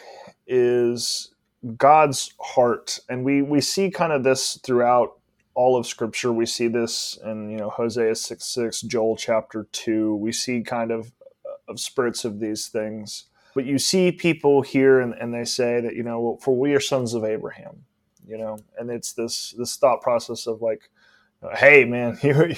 is 0.47 1.33
God's 1.77 2.33
heart. 2.39 2.99
And 3.09 3.23
we, 3.23 3.41
we 3.41 3.61
see 3.61 3.89
kind 3.91 4.13
of 4.13 4.23
this 4.23 4.59
throughout 4.63 5.19
all 5.53 5.77
of 5.77 5.85
Scripture. 5.85 6.31
We 6.31 6.45
see 6.45 6.67
this 6.67 7.17
in, 7.23 7.49
you 7.49 7.57
know, 7.57 7.69
Hosea 7.69 8.15
6 8.15 8.43
6, 8.43 8.81
Joel 8.81 9.17
chapter 9.17 9.67
2. 9.71 10.15
We 10.15 10.31
see 10.31 10.61
kind 10.61 10.91
of, 10.91 11.11
uh, 11.45 11.71
of 11.71 11.79
spurts 11.79 12.25
of 12.25 12.39
these 12.39 12.67
things. 12.67 13.25
But 13.55 13.65
you 13.65 13.79
see 13.79 14.11
people 14.11 14.61
here 14.61 15.01
and, 15.01 15.15
and 15.15 15.33
they 15.33 15.45
say 15.45 15.81
that, 15.81 15.95
you 15.95 16.03
know, 16.03 16.37
for 16.41 16.57
we 16.57 16.75
are 16.75 16.81
sons 16.81 17.15
of 17.15 17.25
Abraham, 17.25 17.85
you 18.27 18.37
know, 18.37 18.59
and 18.77 18.91
it's 18.91 19.13
this 19.13 19.55
this 19.57 19.77
thought 19.77 20.01
process 20.01 20.47
of 20.47 20.61
like, 20.61 20.91
hey 21.55 21.85
man, 21.85 22.19
you, 22.23 22.55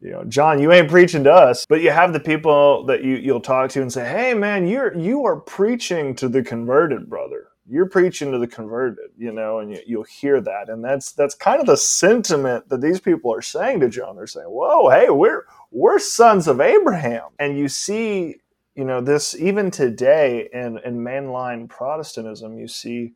you 0.00 0.10
know, 0.12 0.24
John, 0.24 0.60
you 0.60 0.72
ain't 0.72 0.90
preaching 0.90 1.24
to 1.24 1.32
us, 1.32 1.66
but 1.66 1.82
you 1.82 1.90
have 1.90 2.12
the 2.14 2.20
people 2.20 2.86
that 2.86 3.04
you 3.04 3.16
you'll 3.16 3.40
talk 3.40 3.70
to 3.72 3.82
and 3.82 3.92
say, 3.92 4.08
hey 4.08 4.34
man, 4.34 4.66
you're 4.66 4.96
you 4.96 5.26
are 5.26 5.36
preaching 5.36 6.14
to 6.16 6.28
the 6.28 6.42
converted 6.42 7.10
brother. 7.10 7.48
You're 7.68 7.88
preaching 7.88 8.32
to 8.32 8.38
the 8.38 8.48
converted, 8.48 9.10
you 9.16 9.32
know, 9.32 9.60
and 9.60 9.70
you, 9.70 9.80
you'll 9.86 10.04
hear 10.04 10.40
that, 10.40 10.68
and 10.68 10.84
that's 10.84 11.12
that's 11.12 11.34
kind 11.34 11.60
of 11.60 11.66
the 11.66 11.76
sentiment 11.76 12.68
that 12.70 12.80
these 12.80 13.00
people 13.00 13.32
are 13.32 13.42
saying 13.42 13.80
to 13.80 13.88
John. 13.88 14.16
They're 14.16 14.26
saying, 14.26 14.48
"Whoa, 14.48 14.90
hey, 14.90 15.10
we're 15.10 15.44
we're 15.70 16.00
sons 16.00 16.48
of 16.48 16.60
Abraham," 16.60 17.30
and 17.38 17.56
you 17.56 17.68
see 17.68 18.36
you 18.74 18.84
know 18.84 19.00
this 19.00 19.34
even 19.34 19.70
today 19.70 20.48
in 20.52 20.78
in 20.84 20.98
mainline 20.98 21.68
protestantism 21.68 22.58
you 22.58 22.68
see 22.68 23.12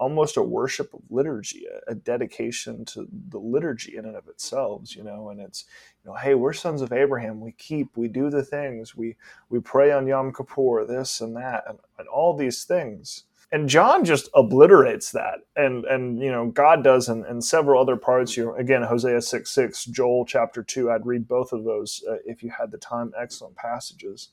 almost 0.00 0.38
a 0.38 0.42
worship 0.42 0.92
of 0.94 1.02
liturgy, 1.10 1.66
a, 1.66 1.92
a, 1.92 1.94
dedication 1.94 2.86
to 2.86 3.06
the 3.28 3.38
liturgy 3.38 3.96
in 3.98 4.06
and 4.06 4.16
of 4.16 4.26
itself, 4.28 4.96
you 4.96 5.04
know, 5.04 5.28
and 5.28 5.38
it's, 5.40 5.66
you 6.02 6.10
know, 6.10 6.16
hey, 6.16 6.34
we're 6.34 6.54
sons 6.54 6.80
of 6.80 6.90
Abraham. 6.90 7.38
We 7.38 7.52
keep, 7.52 7.94
we 7.96 8.08
do 8.08 8.30
the 8.30 8.42
things, 8.42 8.96
we 8.96 9.16
we 9.50 9.60
pray 9.60 9.92
on 9.92 10.06
Yom 10.06 10.32
Kippur, 10.32 10.86
this 10.86 11.20
and 11.20 11.36
that, 11.36 11.64
and, 11.68 11.78
and 11.98 12.08
all 12.08 12.34
these 12.34 12.64
things. 12.64 13.24
And 13.52 13.68
John 13.68 14.04
just 14.04 14.30
obliterates 14.34 15.12
that. 15.12 15.40
And 15.54 15.84
and 15.84 16.18
you 16.18 16.30
know, 16.30 16.46
God 16.46 16.82
does 16.82 17.08
in, 17.08 17.26
in 17.26 17.42
several 17.42 17.80
other 17.80 17.96
parts. 17.96 18.36
You 18.36 18.54
again, 18.54 18.82
Hosea 18.82 19.20
6 19.20 19.50
6, 19.50 19.84
Joel 19.86 20.24
chapter 20.24 20.62
2. 20.62 20.90
I'd 20.90 21.04
read 21.04 21.28
both 21.28 21.52
of 21.52 21.64
those 21.64 22.02
uh, 22.08 22.16
if 22.24 22.42
you 22.42 22.50
had 22.50 22.70
the 22.70 22.78
time. 22.78 23.12
Excellent 23.20 23.56
passages 23.56 24.30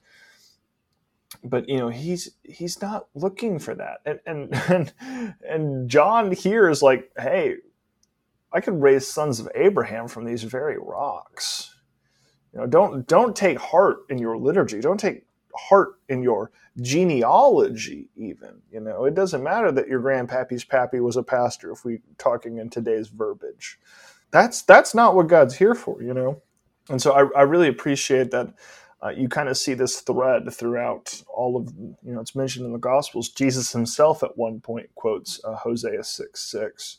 but 1.44 1.68
you 1.70 1.78
know 1.78 1.90
he's 1.90 2.32
he's 2.44 2.82
not 2.82 3.08
looking 3.16 3.60
for 3.60 3.76
that. 3.76 4.00
And 4.06 4.20
and 4.26 4.54
and, 5.02 5.36
and 5.48 5.90
john 5.90 6.32
here 6.32 6.70
is 6.70 6.82
like 6.84 7.12
hey 7.18 7.58
i 8.54 8.62
could 8.62 8.82
raise 8.82 9.08
sons 9.08 9.40
of 9.40 9.50
abraham 9.56 10.08
from 10.08 10.26
these 10.26 10.44
very 10.44 10.78
rocks. 10.80 11.76
You 12.54 12.62
know 12.62 12.68
don't 12.68 13.08
don't 13.08 13.36
take 13.36 13.60
heart 13.60 14.00
in 14.10 14.18
your 14.20 14.38
liturgy. 14.38 14.82
Don't 14.82 15.00
take 15.00 15.26
heart 15.56 16.00
in 16.10 16.24
your 16.24 16.52
genealogy 16.82 18.10
even 18.16 18.62
you 18.72 18.80
know? 18.82 19.06
It 19.06 19.16
doesn't 19.16 19.44
matter 19.44 19.72
that 19.74 19.88
your 19.88 20.02
grandpappy's 20.02 20.66
pappy 20.66 21.00
was 21.02 21.18
a 21.18 21.24
pastor 21.24 21.72
if 21.72 21.86
we're 21.86 22.02
talking 22.18 22.60
in 22.60 22.70
today's 22.70 23.10
verbiage. 23.10 23.80
That's 24.32 24.64
that's 24.64 24.96
not 24.96 25.16
what 25.16 25.28
god's 25.28 25.56
here 25.56 25.76
for 25.76 26.02
you 26.04 26.14
know? 26.14 26.42
And 26.90 27.02
so 27.02 27.14
i, 27.14 27.40
I 27.40 27.44
really 27.44 27.70
appreciate 27.70 28.32
that 28.32 28.54
uh, 29.04 29.10
you 29.10 29.30
kind 29.30 29.50
of 29.50 29.58
see 29.58 29.74
this 29.74 30.02
thread 30.02 30.52
throughout 30.54 31.22
all 31.28 31.58
of 31.58 31.70
you 32.04 32.14
know 32.14 32.20
it's 32.22 32.36
mentioned 32.36 32.66
in 32.66 32.74
the 32.74 32.80
gospels. 32.80 33.30
Jesus 33.30 33.72
himself 33.72 34.24
at 34.24 34.38
one 34.38 34.60
point 34.60 34.90
quotes 34.96 35.44
uh, 35.46 35.56
hosea 35.56 36.04
6 36.04 36.40
6 36.42 36.98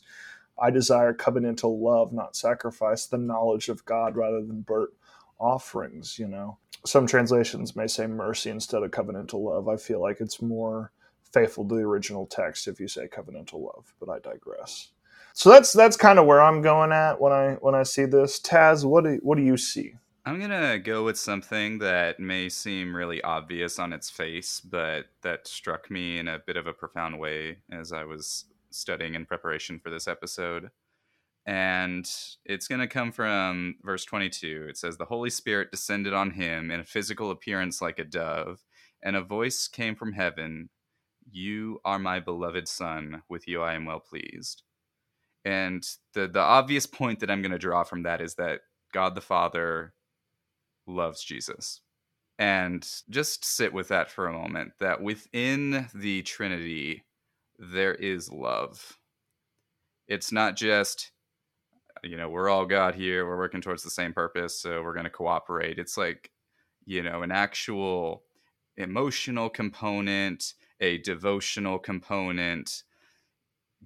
i 0.61 0.69
desire 0.69 1.13
covenantal 1.13 1.79
love 1.81 2.13
not 2.13 2.35
sacrifice 2.35 3.05
the 3.07 3.17
knowledge 3.17 3.69
of 3.69 3.85
god 3.85 4.15
rather 4.17 4.41
than 4.41 4.61
burnt 4.61 4.91
offerings 5.39 6.19
you 6.19 6.27
know. 6.27 6.57
Some 6.85 7.07
translations 7.07 7.75
may 7.75 7.87
say 7.87 8.07
mercy 8.07 8.49
instead 8.49 8.83
of 8.83 8.91
covenantal 8.91 9.43
love. 9.43 9.67
I 9.67 9.75
feel 9.77 10.01
like 10.01 10.21
it's 10.21 10.41
more 10.41 10.93
faithful 11.33 11.67
to 11.67 11.75
the 11.75 11.81
original 11.81 12.25
text 12.25 12.67
if 12.67 12.79
you 12.79 12.87
say 12.87 13.07
covenantal 13.07 13.61
love 13.61 13.93
but 13.99 14.09
i 14.09 14.19
digress. 14.19 14.89
So 15.33 15.49
that's 15.49 15.73
that's 15.73 15.97
kind 15.97 16.19
of 16.19 16.25
where 16.25 16.41
i'm 16.41 16.61
going 16.61 16.91
at 16.93 17.21
when 17.21 17.33
i 17.33 17.53
when 17.61 17.75
i 17.75 17.83
see 17.83 18.05
this. 18.05 18.39
Taz 18.41 18.85
what 18.85 19.03
do, 19.05 19.19
what 19.23 19.37
do 19.37 19.43
you 19.43 19.57
see 19.57 19.93
I'm 20.29 20.37
going 20.37 20.51
to 20.51 20.77
go 20.77 21.03
with 21.03 21.17
something 21.17 21.79
that 21.79 22.19
may 22.19 22.49
seem 22.49 22.95
really 22.95 23.19
obvious 23.23 23.79
on 23.79 23.91
its 23.91 24.11
face, 24.11 24.61
but 24.61 25.05
that 25.23 25.47
struck 25.47 25.89
me 25.89 26.19
in 26.19 26.27
a 26.27 26.37
bit 26.37 26.55
of 26.55 26.67
a 26.67 26.73
profound 26.73 27.17
way 27.17 27.57
as 27.71 27.91
I 27.91 28.03
was 28.03 28.45
studying 28.69 29.15
in 29.15 29.25
preparation 29.25 29.79
for 29.79 29.89
this 29.89 30.07
episode. 30.07 30.69
And 31.47 32.07
it's 32.45 32.67
going 32.67 32.79
to 32.79 32.87
come 32.87 33.11
from 33.11 33.77
verse 33.81 34.05
22. 34.05 34.67
It 34.69 34.77
says, 34.77 34.97
The 34.97 35.05
Holy 35.05 35.31
Spirit 35.31 35.71
descended 35.71 36.13
on 36.13 36.29
him 36.29 36.69
in 36.69 36.79
a 36.79 36.85
physical 36.85 37.31
appearance 37.31 37.81
like 37.81 37.97
a 37.97 38.03
dove, 38.03 38.63
and 39.01 39.15
a 39.15 39.23
voice 39.23 39.67
came 39.67 39.95
from 39.95 40.13
heaven 40.13 40.69
You 41.31 41.79
are 41.83 41.97
my 41.97 42.19
beloved 42.19 42.67
Son, 42.67 43.23
with 43.29 43.47
you 43.47 43.63
I 43.63 43.73
am 43.73 43.85
well 43.85 43.99
pleased. 43.99 44.61
And 45.43 45.83
the, 46.13 46.27
the 46.27 46.39
obvious 46.39 46.85
point 46.85 47.19
that 47.21 47.31
I'm 47.31 47.41
going 47.41 47.51
to 47.51 47.57
draw 47.57 47.83
from 47.83 48.03
that 48.03 48.21
is 48.21 48.35
that 48.35 48.59
God 48.93 49.15
the 49.15 49.21
Father 49.21 49.93
loves 50.89 51.23
Jesus. 51.23 51.81
And 52.37 52.87
just 53.09 53.43
sit 53.43 53.73
with 53.73 53.89
that 53.89 54.09
for 54.09 54.27
a 54.27 54.33
moment 54.33 54.71
that 54.79 55.01
within 55.01 55.87
the 55.93 56.21
Trinity, 56.23 57.03
there 57.57 57.95
is 57.95 58.31
love. 58.31 58.97
It's 60.07 60.31
not 60.31 60.55
just, 60.55 61.11
you 62.03 62.15
know, 62.15 62.29
we're 62.29 62.49
all 62.49 62.65
God 62.65 62.95
here, 62.95 63.25
we're 63.27 63.37
working 63.37 63.61
towards 63.61 63.83
the 63.83 63.89
same 63.89 64.13
purpose, 64.13 64.61
so 64.61 64.81
we're 64.81 64.93
going 64.93 65.03
to 65.03 65.09
cooperate. 65.09 65.77
It's 65.79 65.97
like, 65.97 66.31
you 66.85 67.03
know, 67.03 67.21
an 67.23 67.31
actual 67.31 68.23
emotional 68.77 69.49
component, 69.49 70.53
a 70.79 70.97
devotional 70.99 71.77
component. 71.77 72.83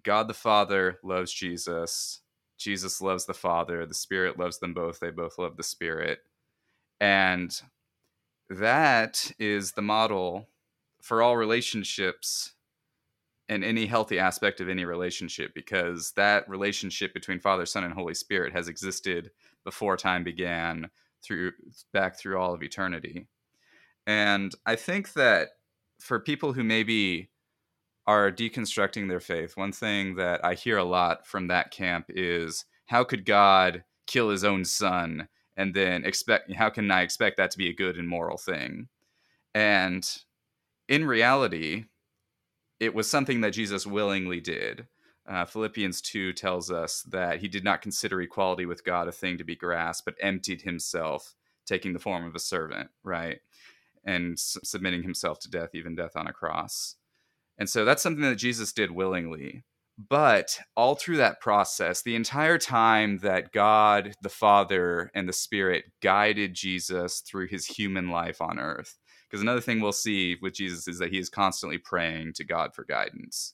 God 0.04 0.28
the 0.28 0.34
Father 0.36 1.00
loves 1.04 1.34
Jesus. 1.34 2.22
Jesus 2.58 3.02
loves 3.02 3.26
the 3.26 3.34
Father. 3.34 3.86
The 3.86 3.94
Spirit 3.94 4.38
loves 4.38 4.60
them 4.60 4.74
both. 4.74 5.00
They 5.00 5.10
both 5.10 5.40
love 5.40 5.58
the 5.58 5.64
Spirit. 5.64 6.20
And 7.04 7.62
that 8.50 9.34
is 9.38 9.74
the 9.74 9.82
model 9.82 10.48
for 11.02 11.22
all 11.22 11.36
relationships 11.36 12.54
and 13.50 13.62
any 13.62 13.88
healthy 13.88 14.18
aspect 14.18 14.62
of 14.62 14.70
any 14.70 14.86
relationship 14.86 15.54
because 15.54 16.14
that 16.16 16.48
relationship 16.48 17.14
between 17.14 17.42
Father, 17.42 17.66
Son, 17.66 17.84
and 17.84 17.94
Holy 17.94 18.14
Spirit 18.14 18.54
has 18.54 18.70
existed 18.70 19.32
before 19.66 19.98
time 19.98 20.24
began 20.24 20.90
through 21.22 21.52
back 21.92 22.18
through 22.18 22.38
all 22.40 22.54
of 22.54 22.64
eternity. 22.64 23.28
And 24.08 24.56
I 24.66 24.78
think 24.78 25.12
that 25.12 25.50
for 26.00 26.22
people 26.22 26.54
who 26.54 26.64
maybe 26.64 27.32
are 28.08 28.32
deconstructing 28.32 29.10
their 29.10 29.20
faith, 29.20 29.58
one 29.58 29.74
thing 29.74 30.16
that 30.16 30.46
I 30.46 30.54
hear 30.54 30.78
a 30.78 30.86
lot 30.86 31.28
from 31.28 31.50
that 31.50 31.72
camp 31.72 32.06
is 32.08 32.64
how 32.86 33.04
could 33.04 33.26
God 33.26 33.84
kill 34.08 34.30
his 34.30 34.46
own 34.46 34.64
son 34.64 35.28
and 35.58 35.74
then 35.74 36.06
expect 36.06 36.52
how 36.54 36.70
can 36.70 36.90
I 36.92 37.02
expect 37.02 37.38
that 37.38 37.52
to 37.52 37.58
be 37.58 37.70
a 37.70 37.74
good 37.74 37.98
and 37.98 38.08
moral 38.08 38.38
thing? 38.38 38.88
And 39.54 40.08
in 40.88 41.06
reality, 41.06 41.86
it 42.80 42.94
was 42.94 43.10
something 43.10 43.42
that 43.42 43.52
Jesus 43.52 43.88
willingly 43.88 44.42
did. 44.42 44.88
Uh, 45.28 45.46
Philippians 45.46 46.02
2 46.02 46.34
tells 46.34 46.70
us 46.70 47.02
that 47.04 47.40
he 47.40 47.48
did 47.48 47.64
not 47.64 47.82
consider 47.82 48.22
equality 48.22 48.66
with 48.66 48.84
God 48.84 49.08
a 49.08 49.12
thing 49.12 49.38
to 49.38 49.44
be 49.46 49.56
grasped, 49.56 50.06
but 50.06 50.16
emptied 50.20 50.64
himself, 50.64 51.36
taking 51.66 51.94
the 51.94 52.00
form 52.00 52.26
of 52.26 52.36
a 52.36 52.40
servant, 52.40 52.90
right? 53.04 53.40
And 54.04 54.34
s- 54.34 54.58
submitting 54.64 55.04
himself 55.04 55.40
to 55.40 55.50
death, 55.50 55.70
even 55.74 55.96
death 55.96 56.18
on 56.18 56.28
a 56.28 56.34
cross. 56.34 56.96
And 57.58 57.70
so 57.70 57.86
that's 57.86 58.04
something 58.04 58.24
that 58.24 58.36
Jesus 58.36 58.74
did 58.74 58.92
willingly. 58.92 59.64
But 59.98 60.60
all 60.76 60.96
through 60.96 61.18
that 61.18 61.40
process, 61.40 62.02
the 62.02 62.16
entire 62.16 62.58
time 62.58 63.20
that 63.20 63.52
God, 63.52 64.16
the 64.22 64.30
Father, 64.30 65.12
and 65.14 65.30
the 65.30 65.34
Spirit 65.34 65.86
guided 66.02 66.56
Jesus 66.56 67.22
through 67.22 67.48
his 67.48 67.68
human 67.68 68.10
life 68.10 68.42
on 68.42 68.58
earth, 68.58 68.98
because 69.30 69.42
another 69.42 69.62
thing 69.62 69.82
we'll 69.82 69.92
see 69.92 70.36
with 70.42 70.56
Jesus 70.56 70.88
is 70.88 70.98
that 70.98 71.12
he 71.12 71.20
is 71.20 71.30
constantly 71.30 71.78
praying 71.78 72.34
to 72.34 72.44
God 72.44 72.74
for 72.74 72.84
guidance. 72.84 73.54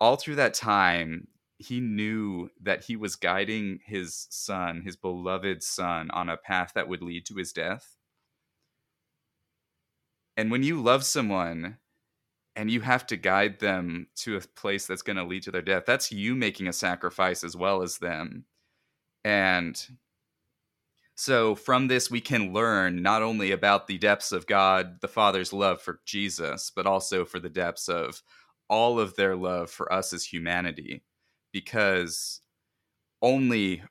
All 0.00 0.16
through 0.16 0.34
that 0.36 0.54
time, 0.54 1.28
he 1.58 1.78
knew 1.78 2.50
that 2.60 2.84
he 2.84 2.96
was 2.96 3.14
guiding 3.14 3.78
his 3.86 4.26
son, 4.30 4.82
his 4.84 4.96
beloved 4.96 5.62
son, 5.62 6.10
on 6.10 6.28
a 6.28 6.36
path 6.36 6.72
that 6.74 6.88
would 6.88 7.02
lead 7.02 7.24
to 7.26 7.36
his 7.36 7.52
death. 7.52 7.96
And 10.36 10.50
when 10.50 10.64
you 10.64 10.82
love 10.82 11.04
someone, 11.04 11.76
and 12.56 12.70
you 12.70 12.80
have 12.80 13.06
to 13.06 13.16
guide 13.16 13.60
them 13.60 14.06
to 14.16 14.36
a 14.36 14.40
place 14.40 14.86
that's 14.86 15.02
going 15.02 15.16
to 15.16 15.24
lead 15.24 15.42
to 15.44 15.50
their 15.50 15.62
death. 15.62 15.84
That's 15.86 16.12
you 16.12 16.34
making 16.34 16.68
a 16.68 16.72
sacrifice 16.72 17.44
as 17.44 17.56
well 17.56 17.82
as 17.82 17.98
them. 17.98 18.44
And 19.24 19.80
so 21.14 21.54
from 21.54 21.88
this 21.88 22.10
we 22.10 22.20
can 22.20 22.52
learn 22.52 23.02
not 23.02 23.22
only 23.22 23.52
about 23.52 23.86
the 23.86 23.98
depths 23.98 24.32
of 24.32 24.46
god 24.46 24.98
the 25.02 25.08
father's 25.08 25.52
love 25.52 25.80
for 25.80 26.00
jesus 26.06 26.72
but 26.74 26.86
also 26.86 27.22
for 27.26 27.38
the 27.38 27.50
depths 27.50 27.86
of 27.86 28.22
all 28.72 28.98
of 28.98 29.14
their 29.16 29.36
love 29.36 29.70
for 29.70 29.92
us 29.92 30.14
as 30.14 30.24
humanity. 30.24 31.02
Because 31.52 32.40
only 33.20 33.82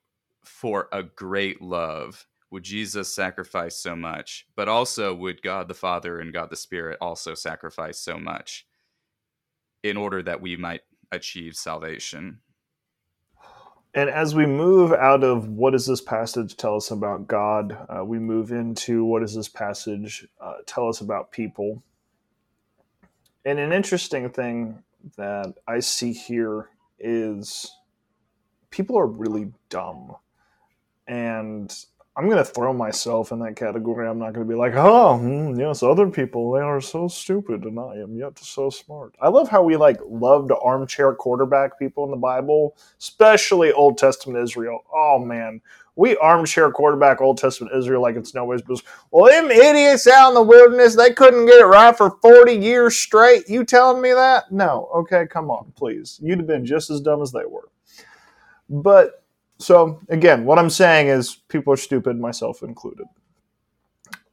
for 0.44 0.90
a 0.92 1.04
great 1.04 1.62
love 1.62 2.26
would 2.52 2.64
Jesus 2.64 3.14
sacrifice 3.14 3.78
so 3.78 3.96
much? 3.96 4.46
But 4.56 4.68
also, 4.68 5.16
would 5.16 5.42
God 5.42 5.68
the 5.68 5.74
Father 5.74 6.20
and 6.20 6.34
God 6.34 6.50
the 6.50 6.58
Spirit 6.58 6.98
also 7.02 7.34
sacrifice 7.34 7.98
so 7.98 8.20
much 8.20 8.68
in 9.84 9.98
order 9.98 10.22
that 10.22 10.42
we 10.42 10.58
might 10.58 10.82
achieve 11.12 11.56
salvation? 11.56 12.40
And 13.94 14.10
as 14.10 14.36
we 14.36 14.46
move 14.46 14.94
out 14.94 15.24
of 15.24 15.50
what 15.50 15.72
does 15.72 15.86
this 15.86 16.02
passage 16.02 16.56
tell 16.56 16.76
us 16.76 16.92
about 16.92 17.28
God, 17.28 17.78
uh, 17.90 18.06
we 18.06 18.20
move 18.20 18.52
into 18.52 19.04
what 19.04 19.22
does 19.22 19.36
this 19.36 19.50
passage 19.50 20.28
uh, 20.40 20.56
tell 20.66 20.88
us 20.88 21.02
about 21.02 21.32
people. 21.32 21.84
And 23.44 23.60
an 23.60 23.74
interesting 23.74 24.30
thing 24.30 24.84
that 25.18 25.56
I 25.68 25.80
see 25.80 26.14
here 26.14 26.70
is 27.00 27.70
people 28.70 28.98
are 28.98 29.08
really 29.08 29.52
dumb. 29.70 30.16
And 31.08 31.76
I'm 32.18 32.26
to 32.38 32.44
throw 32.44 32.74
myself 32.74 33.32
in 33.32 33.40
that 33.40 33.56
category. 33.56 34.06
I'm 34.06 34.20
not 34.20 34.34
to 34.46 34.54
be 34.54 34.58
like, 34.58 34.74
oh, 34.76 35.18
mm, 35.22 35.58
yes, 35.58 35.82
other 35.82 36.10
people, 36.10 36.52
they 36.52 36.60
are 36.60 36.82
so 36.82 37.08
stupid 37.08 37.64
and 37.64 37.80
I 37.80 37.96
am 37.96 38.18
yet 38.18 38.38
so 38.38 38.70
smart. 38.70 39.16
I 39.22 39.30
love 39.30 39.48
how 39.48 39.64
we 39.64 39.78
like 39.78 39.98
love 40.06 40.50
to 40.50 40.58
armchair 40.58 41.14
quarterback 41.14 41.80
people 41.80 42.04
in 42.04 42.12
the 42.12 42.18
Bible, 42.18 42.76
especially 43.00 43.72
Old 43.72 43.98
Testament 43.98 44.44
Israel. 44.44 44.84
Oh, 44.94 45.20
man. 45.20 45.62
We 45.96 46.18
armchair 46.18 46.70
quarterback 46.72 47.22
Old 47.22 47.38
Testament 47.38 47.76
Israel 47.76 48.02
like 48.02 48.16
it's 48.18 48.34
no 48.34 48.44
ways 48.44 48.62
but 48.62 48.82
well, 49.12 49.32
them 49.32 49.50
idiots 49.50 50.08
out 50.08 50.30
in 50.30 50.34
the 50.36 50.42
wilderness, 50.42 50.96
they 50.96 51.14
couldn't 51.14 51.46
get 51.46 51.62
it 51.62 51.66
right 51.66 51.96
for 51.96 52.18
40 52.22 52.54
years 52.54 52.98
straight. 52.98 53.48
You 53.48 53.64
telling 53.64 54.02
me 54.02 54.12
that? 54.12 54.52
No. 54.52 54.90
Okay, 54.96 55.28
come 55.28 55.50
on, 55.50 55.72
please. 55.76 56.20
You'd 56.22 56.40
have 56.40 56.48
been 56.48 56.66
just 56.66 56.90
as 56.90 57.00
dumb 57.00 57.22
as 57.22 57.32
they 57.32 57.46
were. 57.46 57.70
But 58.70 59.21
so 59.62 60.00
again, 60.10 60.46
what 60.46 60.60
I'm 60.60 60.70
saying 60.70 61.08
is 61.08 61.36
people 61.48 61.74
are 61.74 61.78
stupid, 61.78 62.20
myself 62.20 62.64
included. 62.64 63.06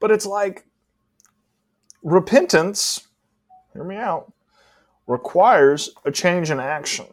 But 0.01 0.11
it's 0.11 0.27
like 0.27 0.67
repentance, 2.03 3.09
hear 3.73 3.85
me 3.85 3.97
out, 3.97 4.33
requires 5.07 5.91
a 6.05 6.11
change 6.11 6.51
in 6.51 6.61
action. 6.61 7.07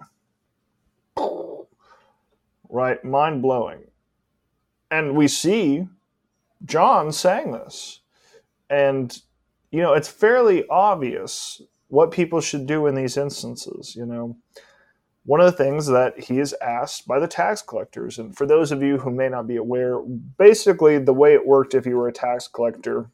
Right? 2.69 3.03
Mind 3.03 3.41
blowing. 3.41 3.83
And 4.91 5.15
we 5.15 5.27
see 5.27 5.87
John 6.65 7.11
saying 7.11 7.51
this. 7.51 8.01
And, 8.69 9.17
you 9.71 9.81
know, 9.81 9.93
it's 9.93 10.09
fairly 10.09 10.67
obvious 10.69 11.61
what 11.87 12.11
people 12.11 12.41
should 12.41 12.65
do 12.65 12.87
in 12.87 12.95
these 12.95 13.17
instances, 13.17 13.95
you 13.95 14.05
know 14.05 14.35
one 15.25 15.41
of 15.41 15.45
the 15.45 15.63
things 15.63 15.87
that 15.87 16.19
he 16.19 16.39
is 16.39 16.55
asked 16.61 17.07
by 17.07 17.19
the 17.19 17.27
tax 17.27 17.61
collectors, 17.61 18.19
and 18.19 18.37
for 18.37 18.45
those 18.45 18.71
of 18.71 18.83
you 18.83 18.99
who 18.99 19.09
may 19.09 19.27
not 19.27 19.47
be 19.47 19.55
aware, 19.55 19.99
basically 20.37 20.99
the 20.99 21.13
way 21.13 21.33
it 21.33 21.47
worked 21.47 21.73
if 21.73 21.85
you 21.85 21.97
were 21.97 22.07
a 22.07 22.13
tax 22.13 22.47
collector 22.47 23.09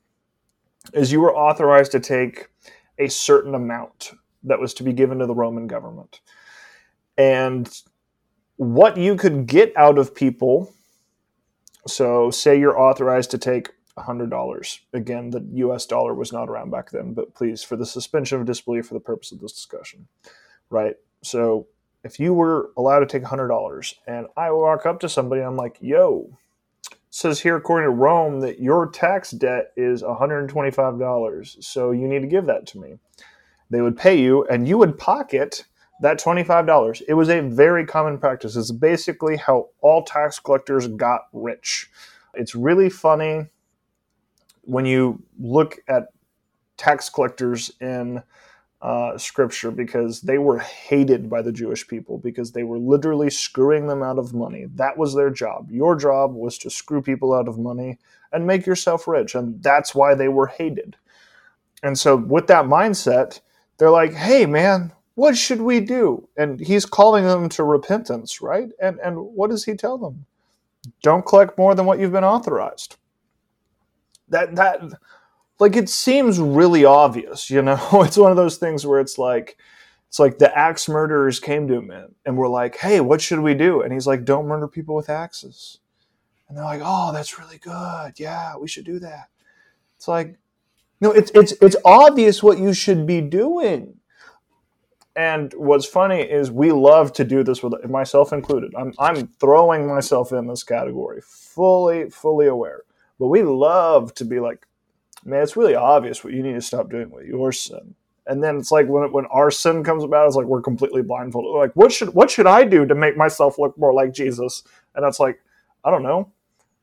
is 0.93 1.11
you 1.11 1.21
were 1.21 1.35
authorized 1.35 1.91
to 1.93 1.99
take 1.99 2.49
a 2.97 3.07
certain 3.07 3.55
amount 3.55 4.11
that 4.43 4.59
was 4.59 4.73
to 4.73 4.83
be 4.83 4.91
given 4.91 5.19
to 5.19 5.25
the 5.25 5.35
Roman 5.35 5.67
government. 5.67 6.19
And 7.17 7.69
what 8.57 8.97
you 8.97 9.15
could 9.15 9.47
get 9.47 9.71
out 9.77 9.97
of 9.97 10.13
people, 10.13 10.73
so 11.87 12.29
say 12.29 12.59
you're 12.59 12.79
authorized 12.79 13.31
to 13.31 13.37
take 13.37 13.69
$100. 13.97 14.79
Again, 14.93 15.29
the 15.29 15.45
US 15.53 15.85
dollar 15.85 16.13
was 16.13 16.33
not 16.33 16.49
around 16.49 16.71
back 16.71 16.91
then, 16.91 17.13
but 17.13 17.35
please, 17.35 17.63
for 17.63 17.75
the 17.75 17.85
suspension 17.85 18.39
of 18.39 18.45
disbelief 18.45 18.87
for 18.87 18.95
the 18.95 18.99
purpose 18.99 19.31
of 19.31 19.39
this 19.39 19.53
discussion, 19.53 20.07
right? 20.69 20.95
So 21.23 21.67
if 22.03 22.20
you 22.20 22.34
were 22.34 22.72
allowed 22.77 23.00
to 23.00 23.05
take 23.05 23.24
$100 23.24 23.93
and 24.08 24.27
I 24.36 24.51
walk 24.51 24.86
up 24.86 25.00
to 25.01 25.10
somebody 25.10 25.41
I'm 25.41 25.55
like, 25.55 25.77
yo, 25.81 26.38
says 27.10 27.41
here 27.41 27.55
according 27.58 27.88
to 27.88 27.96
Rome 27.96 28.39
that 28.41 28.60
your 28.60 28.89
tax 28.89 29.31
debt 29.31 29.72
is 29.75 30.01
$125. 30.01 31.63
So 31.63 31.91
you 31.91 32.08
need 32.08 32.22
to 32.22 32.27
give 32.27 32.46
that 32.46 32.65
to 32.67 32.79
me. 32.79 32.98
They 33.70 33.81
would 33.81 33.98
pay 33.98 34.20
you 34.20 34.46
and 34.46 34.67
you 34.67 34.77
would 34.77 34.98
pocket 34.98 35.65
that 36.01 36.20
$25. 36.20 37.01
It 37.08 37.13
was 37.13 37.29
a 37.29 37.41
very 37.41 37.86
common 37.86 38.17
practice. 38.17 38.55
It's 38.55 38.72
basically 38.72 39.38
how 39.38 39.70
all 39.81 40.03
tax 40.03 40.39
collectors 40.39 40.88
got 40.88 41.22
rich. 41.31 41.89
It's 42.34 42.55
really 42.55 42.89
funny 42.89 43.48
when 44.63 44.86
you 44.86 45.22
look 45.39 45.77
at 45.88 46.08
tax 46.77 47.10
collectors 47.10 47.72
in 47.79 48.24
uh, 48.81 49.17
scripture 49.17 49.71
because 49.71 50.21
they 50.21 50.38
were 50.39 50.59
hated 50.59 51.29
by 51.29 51.41
the 51.41 51.51
Jewish 51.51 51.88
people 51.88 52.17
because 52.17 52.51
they 52.51 52.63
were 52.63 52.79
literally 52.79 53.29
screwing 53.29 53.88
them 53.88 54.01
out 54.01 54.17
of 54.17 54.33
money. 54.33 54.65
That 54.75 54.97
was 54.97 55.13
their 55.13 55.29
job. 55.29 55.69
Your 55.71 55.95
job 55.95 56.33
was 56.33 56.57
to 56.59 56.69
screw 56.69 57.01
people 57.01 57.33
out 57.33 57.47
of 57.47 57.59
money 57.59 58.00
and 58.31 58.47
make 58.47 58.65
yourself 58.65 59.07
rich. 59.07 59.35
And 59.35 59.61
that's 59.61 59.93
why 59.93 60.15
they 60.15 60.29
were 60.29 60.47
hated. 60.47 60.95
And 61.83 61.97
so, 61.97 62.15
with 62.15 62.47
that 62.47 62.65
mindset, 62.65 63.39
they're 63.77 63.89
like, 63.91 64.13
hey, 64.13 64.45
man, 64.45 64.91
what 65.15 65.38
should 65.38 65.61
we 65.61 65.79
do? 65.79 66.27
And 66.38 66.59
he's 66.59 66.85
calling 66.85 67.25
them 67.25 67.50
to 67.50 67.63
repentance, 67.63 68.41
right? 68.41 68.69
And, 68.81 69.00
and 69.00 69.17
what 69.17 69.50
does 69.50 69.65
he 69.65 69.75
tell 69.75 69.97
them? 69.97 70.25
Don't 71.03 71.25
collect 71.25 71.57
more 71.57 71.75
than 71.75 71.85
what 71.85 72.00
you've 72.00 72.11
been 72.11 72.23
authorized. 72.23 72.97
That, 74.29 74.55
that, 74.55 74.81
like 75.61 75.75
it 75.75 75.89
seems 75.89 76.39
really 76.39 76.83
obvious, 76.83 77.49
you 77.49 77.61
know. 77.61 77.79
It's 78.05 78.17
one 78.17 78.31
of 78.31 78.37
those 78.37 78.57
things 78.57 78.85
where 78.85 78.99
it's 78.99 79.17
like 79.17 79.57
it's 80.09 80.19
like 80.19 80.39
the 80.39 80.57
axe 80.57 80.89
murderers 80.89 81.39
came 81.39 81.67
to 81.67 81.75
him 81.75 82.15
and 82.25 82.35
were 82.35 82.49
like, 82.49 82.77
"Hey, 82.77 82.99
what 82.99 83.21
should 83.21 83.39
we 83.39 83.53
do?" 83.53 83.81
And 83.81 83.93
he's 83.93 84.07
like, 84.07 84.25
"Don't 84.25 84.47
murder 84.47 84.67
people 84.67 84.95
with 84.95 85.09
axes." 85.09 85.79
And 86.49 86.57
they're 86.57 86.65
like, 86.65 86.81
"Oh, 86.83 87.13
that's 87.13 87.39
really 87.39 87.59
good. 87.59 88.13
Yeah, 88.17 88.57
we 88.57 88.67
should 88.67 88.85
do 88.85 88.99
that." 88.99 89.29
It's 89.97 90.07
like, 90.07 90.39
no, 91.00 91.11
it's 91.11 91.31
it's 91.35 91.53
it's 91.61 91.75
obvious 91.85 92.41
what 92.41 92.57
you 92.57 92.74
should 92.74 93.05
be 93.05 93.21
doing. 93.21 93.97
And 95.15 95.53
what's 95.53 95.85
funny 95.85 96.21
is 96.21 96.50
we 96.50 96.71
love 96.71 97.13
to 97.13 97.24
do 97.24 97.43
this 97.43 97.61
with 97.61 97.74
myself 97.87 98.33
included. 98.33 98.74
I'm 98.75 98.93
I'm 98.97 99.27
throwing 99.27 99.87
myself 99.87 100.31
in 100.31 100.47
this 100.47 100.63
category, 100.63 101.21
fully 101.21 102.09
fully 102.09 102.47
aware. 102.47 102.81
But 103.19 103.27
we 103.27 103.43
love 103.43 104.15
to 104.15 104.25
be 104.25 104.39
like, 104.39 104.65
man, 105.25 105.44
it's 105.44 105.57
really 105.57 105.75
obvious 105.75 106.24
what 106.24 106.34
you 106.34 106.44
need 106.44 106.53
to 106.53 106.62
stop 106.62 106.90
doing 106.90 107.10
with 107.10 107.25
your 107.25 107.51
sin. 107.51 107.96
And 108.27 108.44
then 108.44 108.57
it's 108.57 108.72
like 108.72 108.88
when 108.88 109.12
when 109.12 109.25
our 109.25 109.50
sin 109.51 109.84
comes 109.84 110.03
about, 110.03 110.27
it's 110.27 110.36
like 110.36 110.46
we're 110.46 110.62
completely 110.62 111.01
blindfolded. 111.01 111.51
Like, 111.51 111.75
what 111.75 111.92
should 111.92 112.14
what 112.14 112.29
should 112.29 112.48
I 112.48 112.64
do 112.64 112.86
to 112.86 112.96
make 112.96 113.18
myself 113.18 113.57
look 113.57 113.77
more 113.77 113.94
like 113.94 114.14
Jesus? 114.14 114.64
And 114.96 115.03
that's 115.03 115.20
like, 115.20 115.42
I 115.84 115.92
don't 115.92 116.03
know, 116.03 116.31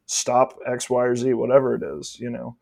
stop 0.06 0.58
X, 0.66 0.90
Y, 0.90 1.04
or 1.04 1.14
Z, 1.14 1.34
whatever 1.34 1.74
it 1.74 1.82
is, 1.82 2.18
you 2.18 2.30
know. 2.30 2.56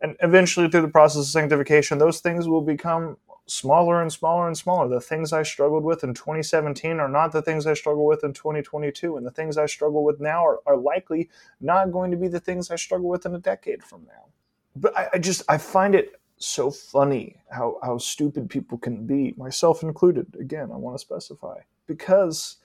And 0.00 0.16
eventually, 0.20 0.68
through 0.68 0.82
the 0.82 0.88
process 0.88 1.22
of 1.22 1.28
sanctification, 1.28 1.98
those 1.98 2.20
things 2.20 2.46
will 2.46 2.60
become 2.60 3.16
smaller 3.46 4.02
and 4.02 4.12
smaller 4.12 4.46
and 4.46 4.56
smaller. 4.56 4.88
The 4.88 5.00
things 5.00 5.32
I 5.32 5.42
struggled 5.42 5.82
with 5.82 6.04
in 6.04 6.12
2017 6.12 7.00
are 7.00 7.08
not 7.08 7.32
the 7.32 7.40
things 7.40 7.66
I 7.66 7.72
struggle 7.72 8.06
with 8.06 8.22
in 8.22 8.34
2022. 8.34 9.16
And 9.16 9.26
the 9.26 9.30
things 9.30 9.56
I 9.56 9.64
struggle 9.64 10.04
with 10.04 10.20
now 10.20 10.44
are, 10.44 10.60
are 10.66 10.76
likely 10.76 11.30
not 11.62 11.90
going 11.90 12.10
to 12.10 12.16
be 12.16 12.28
the 12.28 12.40
things 12.40 12.70
I 12.70 12.76
struggle 12.76 13.08
with 13.08 13.24
in 13.24 13.34
a 13.34 13.38
decade 13.40 13.82
from 13.82 14.04
now 14.06 14.26
but 14.80 14.96
I, 14.96 15.08
I 15.14 15.18
just 15.18 15.42
I 15.48 15.58
find 15.58 15.94
it 15.94 16.12
so 16.38 16.70
funny 16.70 17.36
how 17.50 17.78
how 17.82 17.98
stupid 17.98 18.50
people 18.50 18.78
can 18.78 19.06
be, 19.06 19.34
myself 19.38 19.82
included. 19.82 20.26
Again, 20.40 20.70
I 20.72 20.76
want 20.76 20.96
to 20.96 21.00
specify 21.00 21.58
because 21.86 22.58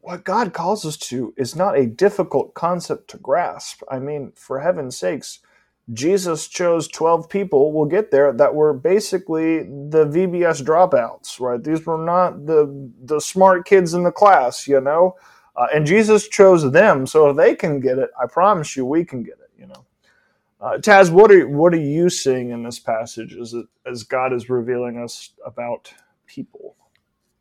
what 0.00 0.24
God 0.24 0.52
calls 0.54 0.86
us 0.86 0.96
to 0.98 1.34
is 1.36 1.56
not 1.56 1.78
a 1.78 1.86
difficult 1.86 2.54
concept 2.54 3.10
to 3.10 3.18
grasp. 3.18 3.82
I 3.90 3.98
mean, 3.98 4.32
for 4.36 4.60
heaven's 4.60 4.96
sakes, 4.96 5.40
Jesus 5.92 6.48
chose 6.48 6.88
12 6.88 7.28
people, 7.28 7.72
we'll 7.72 7.86
get 7.86 8.10
there, 8.10 8.32
that 8.32 8.54
were 8.54 8.72
basically 8.72 9.64
the 9.64 10.06
VBS 10.06 10.62
dropouts, 10.64 11.40
right? 11.40 11.62
These 11.62 11.84
were 11.86 11.98
not 11.98 12.46
the, 12.46 12.90
the 13.04 13.20
smart 13.20 13.66
kids 13.66 13.94
in 13.94 14.04
the 14.04 14.12
class, 14.12 14.68
you 14.68 14.80
know? 14.80 15.16
Uh, 15.56 15.66
and 15.74 15.86
Jesus 15.86 16.28
chose 16.28 16.70
them, 16.72 17.06
so 17.06 17.30
if 17.30 17.36
they 17.36 17.56
can 17.56 17.80
get 17.80 17.98
it, 17.98 18.10
I 18.22 18.26
promise 18.26 18.76
you 18.76 18.86
we 18.86 19.04
can 19.04 19.22
get 19.24 19.34
it? 19.40 19.49
Uh, 20.60 20.76
Taz, 20.76 21.10
what 21.10 21.32
are 21.32 21.48
what 21.48 21.72
are 21.72 21.80
you 21.80 22.10
seeing 22.10 22.50
in 22.50 22.62
this 22.62 22.78
passage 22.78 23.34
as 23.34 23.54
as 23.86 24.02
God 24.02 24.32
is 24.32 24.50
revealing 24.50 24.98
us 24.98 25.30
about 25.44 25.92
people? 26.26 26.76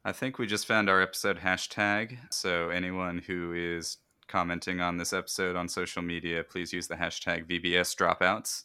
I 0.06 0.14
think 0.14 0.40
we 0.40 0.48
just 0.48 0.66
found 0.66 0.90
our 0.90 1.02
episode 1.02 1.40
hashtag. 1.40 2.18
So 2.32 2.70
anyone 2.70 3.22
who 3.28 3.54
is 3.54 3.98
commenting 4.30 4.80
on 4.80 4.98
this 4.98 5.12
episode 5.12 5.58
on 5.58 5.68
social 5.68 6.02
media, 6.02 6.46
please 6.46 6.72
use 6.72 6.88
the 6.88 6.96
hashtag 6.96 7.46
VBS 7.46 7.94
dropouts, 7.94 8.64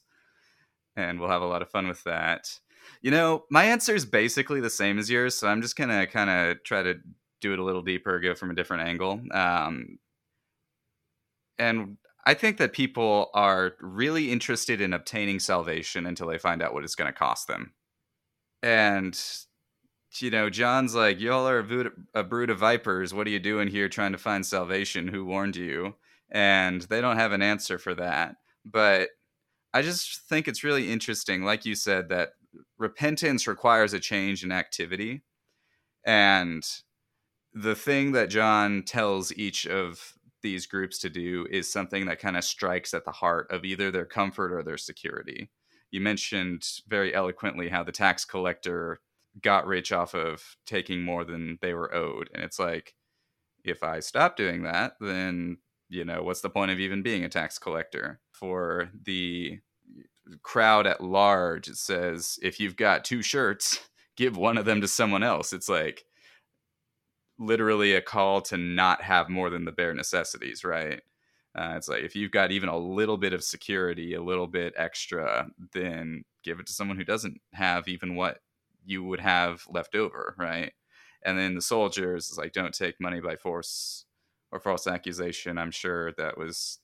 and 0.95 1.19
we'll 1.19 1.31
have 1.31 1.43
a 1.43 1.47
lot 1.47 1.63
of 1.63 1.71
fun 1.71 1.89
with 1.89 2.05
that. 2.05 2.61
You 3.03 3.11
know, 3.11 3.45
my 3.51 3.65
answer 3.65 3.95
is 3.95 4.05
basically 4.05 4.61
the 4.61 4.71
same 4.71 5.01
as 5.01 5.11
yours, 5.11 5.35
so 5.35 5.49
I'm 5.49 5.63
just 5.63 5.75
gonna 5.75 6.07
kind 6.07 6.31
of 6.31 6.63
try 6.63 6.85
to 6.85 6.95
do 7.41 7.53
it 7.53 7.59
a 7.59 7.65
little 7.65 7.83
deeper, 7.83 8.21
go 8.21 8.37
from 8.37 8.53
a 8.53 8.55
different 8.55 8.89
angle. 8.89 9.21
Um, 9.33 9.99
and 11.59 11.97
I 12.27 12.35
think 12.35 12.57
that 12.57 12.73
people 12.73 13.31
are 13.35 13.75
really 13.81 14.31
interested 14.33 14.81
in 14.81 14.93
obtaining 14.93 15.41
salvation 15.41 16.07
until 16.07 16.27
they 16.27 16.39
find 16.39 16.63
out 16.63 16.73
what 16.73 16.85
it's 16.85 16.95
going 16.95 17.13
to 17.13 17.19
cost 17.19 17.49
them. 17.49 17.75
And, 18.63 19.19
you 20.19 20.31
know, 20.31 20.49
John's 20.49 20.95
like, 20.95 21.21
Y'all 21.21 21.47
are 21.47 21.59
a, 21.59 21.65
brood, 21.65 21.93
a 22.15 22.23
brood 22.23 22.51
of 22.51 22.59
vipers. 22.59 23.13
What 23.13 23.27
are 23.27 23.31
you 23.31 23.41
doing 23.41 23.69
here 23.69 23.89
trying 23.89 24.13
to 24.13 24.19
find 24.19 24.45
salvation? 24.45 25.09
Who 25.09 25.27
warned 25.27 25.57
you? 25.57 25.97
And 26.31 26.83
they 26.83 27.01
don't 27.01 27.19
have 27.19 27.33
an 27.33 27.43
answer 27.43 27.79
for 27.79 27.95
that. 27.97 28.37
But 28.65 29.11
I 29.75 29.83
just 29.83 30.23
think 30.29 30.49
it's 30.49 30.65
really 30.65 30.91
interesting, 30.91 31.43
like 31.43 31.67
you 31.67 31.75
said, 31.75 32.09
that 32.09 32.31
repentance 32.79 33.47
requires 33.47 33.93
a 33.93 34.01
change 34.01 34.45
in 34.45 34.53
activity. 34.53 35.23
And 36.07 36.65
the 37.53 37.75
thing 37.75 38.13
that 38.13 38.31
John 38.31 38.83
tells 38.83 39.33
each 39.33 39.67
of 39.67 40.15
these 40.45 40.67
groups 40.67 41.01
to 41.01 41.11
do 41.11 41.49
is 41.51 41.71
something 41.71 42.07
that 42.07 42.21
kind 42.21 42.37
of 42.37 42.45
strikes 42.45 42.95
at 42.95 43.05
the 43.05 43.11
heart 43.11 43.51
of 43.51 43.65
either 43.65 43.91
their 43.91 44.05
comfort 44.05 44.53
or 44.53 44.63
their 44.63 44.79
security. 44.79 45.51
You 45.91 46.01
mentioned 46.01 46.65
very 46.87 47.13
eloquently 47.13 47.69
how 47.71 47.83
the 47.83 47.91
tax 47.91 48.25
collector 48.25 49.01
got 49.43 49.67
rich 49.67 49.91
off 49.91 50.15
of 50.15 50.57
taking 50.67 51.03
more 51.03 51.25
than 51.25 51.59
they 51.61 51.75
were 51.75 51.93
owed. 51.93 52.31
And 52.33 52.45
it's 52.45 52.61
like, 52.61 52.95
if 53.65 53.83
I 53.83 53.99
stop 53.99 54.37
doing 54.37 54.63
that, 54.63 54.93
then 55.01 55.57
you 55.89 56.05
know, 56.05 56.23
what's 56.23 56.41
the 56.41 56.51
point 56.51 56.71
of 56.71 56.81
even 56.81 57.03
being 57.03 57.25
a 57.25 57.29
tax 57.29 57.59
collector? 57.59 58.21
For 58.33 58.91
the 59.05 59.61
crowd 60.43 60.87
at 60.87 61.03
large, 61.03 61.69
it 61.69 61.77
says 61.77 62.39
if 62.43 62.59
you've 62.61 62.77
got 62.77 63.05
two 63.05 63.23
shirts, 63.23 63.81
give 64.17 64.37
one 64.37 64.59
of 64.59 64.65
them 64.65 64.81
to 64.81 64.89
someone 64.89 65.23
else. 65.23 65.53
It's 65.53 65.69
like 65.69 66.05
literally 67.39 67.95
a 67.95 68.01
call 68.03 68.41
to 68.43 68.57
not 68.57 69.03
have 69.03 69.29
more 69.29 69.51
than 69.51 69.65
the 69.65 69.73
bare 69.73 69.95
necessities, 69.95 70.65
right? 70.65 71.03
Uh, 71.57 71.75
it's 71.77 71.89
like 71.89 72.03
if 72.03 72.17
you've 72.17 72.33
got 72.33 72.51
even 72.51 72.69
a 72.69 72.77
little 72.77 73.17
bit 73.17 73.33
of 73.33 73.45
security, 73.45 74.15
a 74.15 74.23
little 74.23 74.47
bit 74.47 74.75
extra, 74.77 75.47
then 75.73 76.25
give 76.43 76.59
it 76.59 76.67
to 76.67 76.73
someone 76.73 76.97
who 76.97 77.05
doesn't 77.05 77.41
have 77.53 77.87
even 77.89 78.17
what 78.17 78.39
you 78.85 79.05
would 79.05 79.21
have 79.21 79.65
left 79.69 79.95
over, 79.95 80.35
right? 80.39 80.73
And 81.25 81.39
then 81.39 81.55
the 81.55 81.63
soldiers 81.63 82.31
is 82.31 82.39
like, 82.39 82.53
don't 82.53 82.75
take 82.75 83.01
money 83.01 83.21
by 83.21 83.37
force 83.37 84.05
or 84.53 84.61
false 84.61 84.87
accusation. 84.87 85.57
I'm 85.57 85.71
sure 85.71 86.13
that 86.13 86.37
was, 86.37 86.81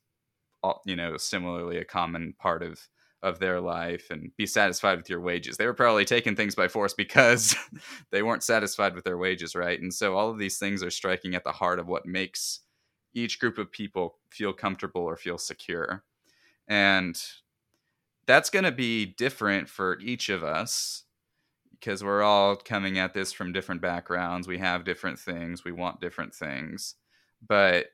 you 0.86 0.96
know, 0.96 1.16
similarly 1.16 1.76
a 1.78 1.84
common 1.84 2.34
part 2.38 2.62
of 2.62 2.80
of 3.22 3.38
their 3.38 3.60
life 3.60 4.10
and 4.10 4.30
be 4.36 4.46
satisfied 4.46 4.96
with 4.98 5.10
your 5.10 5.20
wages. 5.20 5.56
They 5.56 5.66
were 5.66 5.74
probably 5.74 6.04
taking 6.04 6.36
things 6.36 6.54
by 6.54 6.68
force 6.68 6.94
because 6.94 7.54
they 8.10 8.22
weren't 8.22 8.42
satisfied 8.42 8.94
with 8.94 9.04
their 9.04 9.18
wages, 9.18 9.54
right? 9.54 9.80
And 9.80 9.92
so 9.92 10.16
all 10.16 10.30
of 10.30 10.38
these 10.38 10.58
things 10.58 10.82
are 10.82 10.90
striking 10.90 11.34
at 11.34 11.44
the 11.44 11.52
heart 11.52 11.78
of 11.78 11.86
what 11.86 12.06
makes 12.06 12.60
each 13.14 13.38
group 13.38 13.58
of 13.58 13.70
people 13.70 14.18
feel 14.30 14.52
comfortable 14.52 15.02
or 15.02 15.16
feel 15.16 15.38
secure. 15.38 16.04
And 16.68 17.20
that's 18.26 18.50
going 18.50 18.64
to 18.64 18.72
be 18.72 19.06
different 19.06 19.68
for 19.68 19.98
each 20.00 20.28
of 20.28 20.42
us 20.42 21.04
because 21.72 22.04
we're 22.04 22.22
all 22.22 22.56
coming 22.56 22.98
at 22.98 23.14
this 23.14 23.32
from 23.32 23.52
different 23.52 23.80
backgrounds. 23.80 24.46
We 24.46 24.58
have 24.58 24.84
different 24.84 25.18
things, 25.18 25.64
we 25.64 25.72
want 25.72 26.00
different 26.00 26.34
things. 26.34 26.94
But 27.46 27.86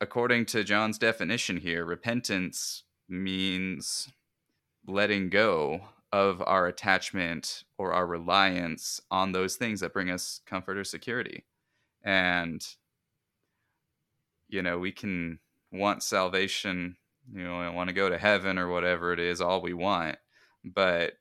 according 0.00 0.46
to 0.46 0.64
John's 0.64 0.98
definition 0.98 1.56
here, 1.58 1.84
repentance 1.84 2.84
means 3.08 4.08
letting 4.86 5.28
go 5.28 5.80
of 6.12 6.42
our 6.42 6.66
attachment 6.66 7.64
or 7.78 7.92
our 7.92 8.06
reliance 8.06 9.00
on 9.10 9.32
those 9.32 9.56
things 9.56 9.80
that 9.80 9.92
bring 9.92 10.10
us 10.10 10.40
comfort 10.46 10.76
or 10.76 10.84
security. 10.84 11.44
And, 12.02 12.66
you 14.48 14.62
know, 14.62 14.78
we 14.78 14.90
can 14.90 15.38
want 15.70 16.02
salvation, 16.02 16.96
you 17.32 17.44
know, 17.44 17.70
want 17.72 17.88
to 17.88 17.94
go 17.94 18.08
to 18.08 18.18
heaven 18.18 18.58
or 18.58 18.68
whatever 18.68 19.12
it 19.12 19.20
is, 19.20 19.40
all 19.40 19.60
we 19.60 19.74
want, 19.74 20.16
but 20.64 21.12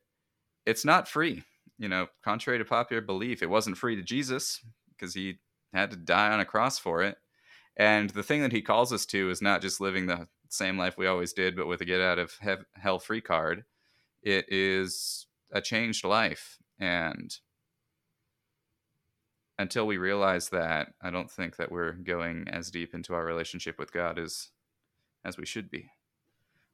it's 0.65 0.85
not 0.85 1.07
free. 1.07 1.43
You 1.77 1.87
know, 1.87 2.07
contrary 2.23 2.57
to 2.59 2.65
popular 2.65 3.01
belief, 3.01 3.41
it 3.41 3.49
wasn't 3.49 3.77
free 3.77 3.95
to 3.95 4.01
Jesus 4.01 4.61
because 4.89 5.13
he 5.13 5.37
had 5.73 5.91
to 5.91 5.97
die 5.97 6.31
on 6.31 6.39
a 6.39 6.45
cross 6.45 6.79
for 6.79 7.03
it. 7.03 7.17
And 7.79 8.09
the 8.09 8.23
thing 8.23 8.41
that 8.41 8.51
he 8.51 8.61
calls 8.61 8.91
us 8.91 9.05
to 9.07 9.29
is 9.29 9.41
not 9.41 9.61
just 9.61 9.79
living 9.79 10.05
the 10.05 10.27
same 10.49 10.77
life 10.77 10.97
we 10.97 11.07
always 11.07 11.31
did, 11.31 11.55
but 11.55 11.65
with 11.65 11.79
a 11.79 11.85
get 11.85 12.01
out 12.01 12.19
of 12.19 12.37
hell 12.73 12.99
free 12.99 13.21
card. 13.21 13.63
It 14.21 14.45
is 14.49 15.27
a 15.53 15.61
changed 15.61 16.03
life. 16.03 16.57
And 16.77 17.33
until 19.57 19.87
we 19.87 19.97
realize 19.97 20.49
that, 20.49 20.89
I 21.01 21.09
don't 21.09 21.31
think 21.31 21.55
that 21.55 21.71
we're 21.71 21.93
going 21.93 22.49
as 22.49 22.69
deep 22.69 22.93
into 22.93 23.13
our 23.13 23.23
relationship 23.23 23.79
with 23.79 23.93
God 23.93 24.19
as 24.19 24.49
as 25.23 25.37
we 25.37 25.45
should 25.45 25.69
be. 25.69 25.89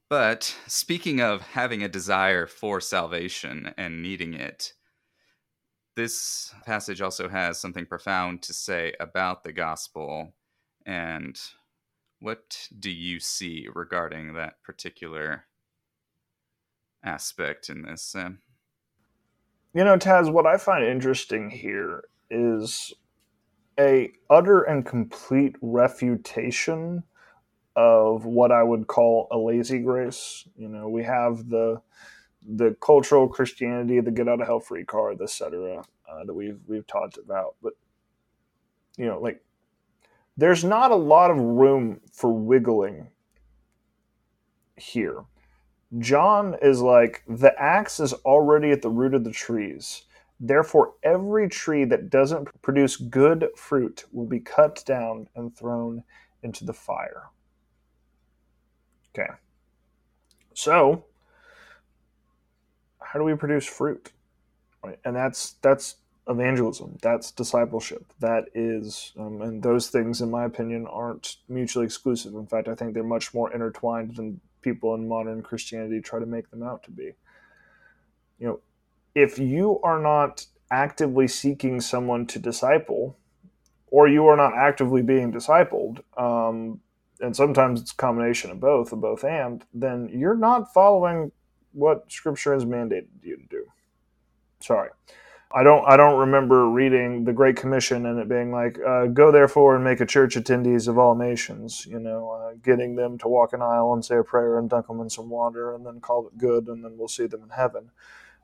But 0.09 0.55
speaking 0.67 1.19
of 1.19 1.41
having 1.41 1.83
a 1.83 1.87
desire 1.87 2.47
for 2.47 2.81
salvation 2.81 3.73
and 3.77 4.01
needing 4.01 4.33
it, 4.33 4.73
this 5.95 6.53
passage 6.65 7.01
also 7.01 7.27
has 7.29 7.59
something 7.59 7.85
profound 7.85 8.41
to 8.43 8.53
say 8.53 8.93
about 8.99 9.43
the 9.43 9.51
gospel 9.51 10.33
and 10.85 11.39
what 12.19 12.67
do 12.77 12.89
you 12.89 13.19
see 13.19 13.67
regarding 13.73 14.33
that 14.33 14.61
particular 14.63 15.45
aspect 17.03 17.69
in 17.69 17.83
this, 17.83 18.01
Sam? 18.01 18.39
You 19.73 19.83
know, 19.83 19.97
Taz, 19.97 20.31
what 20.31 20.45
I 20.45 20.57
find 20.57 20.85
interesting 20.85 21.49
here 21.49 22.05
is 22.29 22.93
a 23.79 24.11
utter 24.29 24.61
and 24.61 24.85
complete 24.85 25.55
refutation 25.61 27.03
of 27.75 28.25
what 28.25 28.51
I 28.51 28.63
would 28.63 28.87
call 28.87 29.27
a 29.31 29.37
lazy 29.37 29.79
grace. 29.79 30.47
You 30.55 30.69
know, 30.69 30.87
we 30.87 31.03
have 31.03 31.49
the 31.49 31.81
the 32.47 32.75
cultural 32.79 33.27
Christianity, 33.27 33.99
the 33.99 34.11
get 34.11 34.29
out 34.29 34.39
of 34.39 34.47
hell 34.47 34.59
free 34.59 34.85
card, 34.85 35.19
etc., 35.21 35.83
uh, 36.09 36.23
that 36.23 36.33
we've 36.33 36.59
we've 36.67 36.87
talked 36.87 37.17
about. 37.17 37.55
But 37.61 37.73
you 38.97 39.05
know, 39.05 39.19
like 39.19 39.43
there's 40.37 40.63
not 40.63 40.91
a 40.91 40.95
lot 40.95 41.31
of 41.31 41.37
room 41.37 42.01
for 42.11 42.31
wiggling 42.31 43.07
here. 44.77 45.23
John 45.99 46.55
is 46.61 46.81
like, 46.81 47.23
the 47.27 47.57
axe 47.61 47.99
is 47.99 48.13
already 48.13 48.71
at 48.71 48.81
the 48.81 48.89
root 48.89 49.13
of 49.13 49.23
the 49.23 49.31
trees. 49.31 50.03
Therefore, 50.39 50.95
every 51.03 51.47
tree 51.47 51.85
that 51.85 52.09
doesn't 52.09 52.49
produce 52.61 52.97
good 52.97 53.47
fruit 53.55 54.05
will 54.11 54.25
be 54.25 54.41
cut 54.41 54.83
down 54.85 55.29
and 55.35 55.55
thrown 55.55 56.03
into 56.43 56.65
the 56.65 56.73
fire. 56.73 57.29
Okay. 59.17 59.31
So, 60.53 61.05
how 63.01 63.17
do 63.17 63.23
we 63.23 63.35
produce 63.35 63.65
fruit? 63.65 64.11
And 65.05 65.15
that's 65.15 65.53
that's 65.61 65.95
evangelism. 66.27 66.97
That's 67.01 67.31
discipleship. 67.31 68.05
That 68.19 68.45
is, 68.53 69.13
um, 69.17 69.41
and 69.41 69.61
those 69.61 69.89
things, 69.89 70.21
in 70.21 70.31
my 70.31 70.45
opinion, 70.45 70.87
aren't 70.87 71.37
mutually 71.47 71.85
exclusive. 71.85 72.33
In 72.33 72.47
fact, 72.47 72.67
I 72.67 72.75
think 72.75 72.93
they're 72.93 73.03
much 73.03 73.33
more 73.33 73.53
intertwined 73.53 74.15
than 74.15 74.39
people 74.61 74.95
in 74.95 75.07
modern 75.07 75.43
Christianity 75.43 76.01
try 76.01 76.19
to 76.19 76.25
make 76.25 76.49
them 76.49 76.63
out 76.63 76.83
to 76.83 76.91
be. 76.91 77.11
You 78.39 78.47
know, 78.47 78.59
if 79.13 79.37
you 79.37 79.79
are 79.83 79.99
not 79.99 80.45
actively 80.71 81.27
seeking 81.27 81.79
someone 81.79 82.25
to 82.27 82.39
disciple, 82.39 83.17
or 83.87 84.07
you 84.07 84.25
are 84.27 84.35
not 84.35 84.53
actively 84.55 85.01
being 85.01 85.31
discipled, 85.31 86.01
um, 86.17 86.81
and 87.21 87.35
sometimes 87.35 87.79
it's 87.79 87.91
a 87.91 87.95
combination 87.95 88.51
of 88.51 88.59
both, 88.59 88.91
of 88.91 88.99
both 88.99 89.23
and, 89.23 89.63
then 89.73 90.09
you're 90.11 90.35
not 90.35 90.73
following 90.73 91.31
what 91.71 92.11
Scripture 92.11 92.53
has 92.53 92.65
mandated 92.65 93.07
you 93.21 93.37
to 93.37 93.45
do. 93.49 93.65
Sorry. 94.59 94.89
I 95.53 95.63
don't 95.63 95.87
I 95.87 95.95
don't 95.95 96.19
remember 96.19 96.69
reading 96.69 97.23
the 97.23 97.33
Great 97.33 97.55
Commission 97.55 98.07
and 98.07 98.19
it 98.19 98.27
being 98.27 98.51
like, 98.51 98.77
uh, 98.85 99.05
"Go 99.07 99.31
therefore 99.31 99.75
and 99.75 99.83
make 99.83 100.01
a 100.01 100.05
church 100.05 100.35
attendees 100.35 100.87
of 100.87 100.97
all 100.97 101.15
nations." 101.15 101.85
You 101.85 101.99
know, 101.99 102.29
uh, 102.31 102.55
getting 102.63 102.95
them 102.95 103.17
to 103.19 103.27
walk 103.27 103.53
an 103.53 103.61
aisle 103.61 103.93
and 103.93 104.03
say 104.03 104.17
a 104.17 104.23
prayer 104.23 104.57
and 104.57 104.69
dunk 104.69 104.87
them 104.87 104.99
in 104.99 105.09
some 105.09 105.29
water 105.29 105.73
and 105.73 105.85
then 105.85 106.01
call 106.01 106.27
it 106.27 106.37
good 106.37 106.67
and 106.67 106.83
then 106.83 106.97
we'll 106.97 107.07
see 107.07 107.27
them 107.27 107.43
in 107.43 107.49
heaven. 107.49 107.91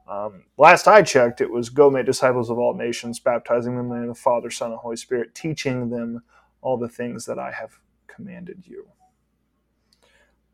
Um, 0.08 0.44
last 0.58 0.88
I 0.88 1.02
checked, 1.04 1.42
it 1.42 1.52
was 1.52 1.70
go 1.70 1.90
make 1.90 2.06
disciples 2.06 2.50
of 2.50 2.60
all 2.60 2.74
nations, 2.74 3.20
baptizing 3.20 3.76
them 3.76 3.86
in 3.86 3.90
the 3.90 3.96
name 3.96 4.10
of 4.10 4.16
the 4.16 4.22
Father, 4.22 4.50
Son, 4.50 4.72
and 4.72 4.80
Holy 4.80 4.96
Spirit, 4.98 5.36
teaching 5.36 5.90
them 5.90 6.24
all 6.62 6.78
the 6.78 6.90
things 6.90 7.26
that 7.26 7.40
I 7.40 7.52
have 7.52 7.80
commanded 8.08 8.64
you. 8.66 8.88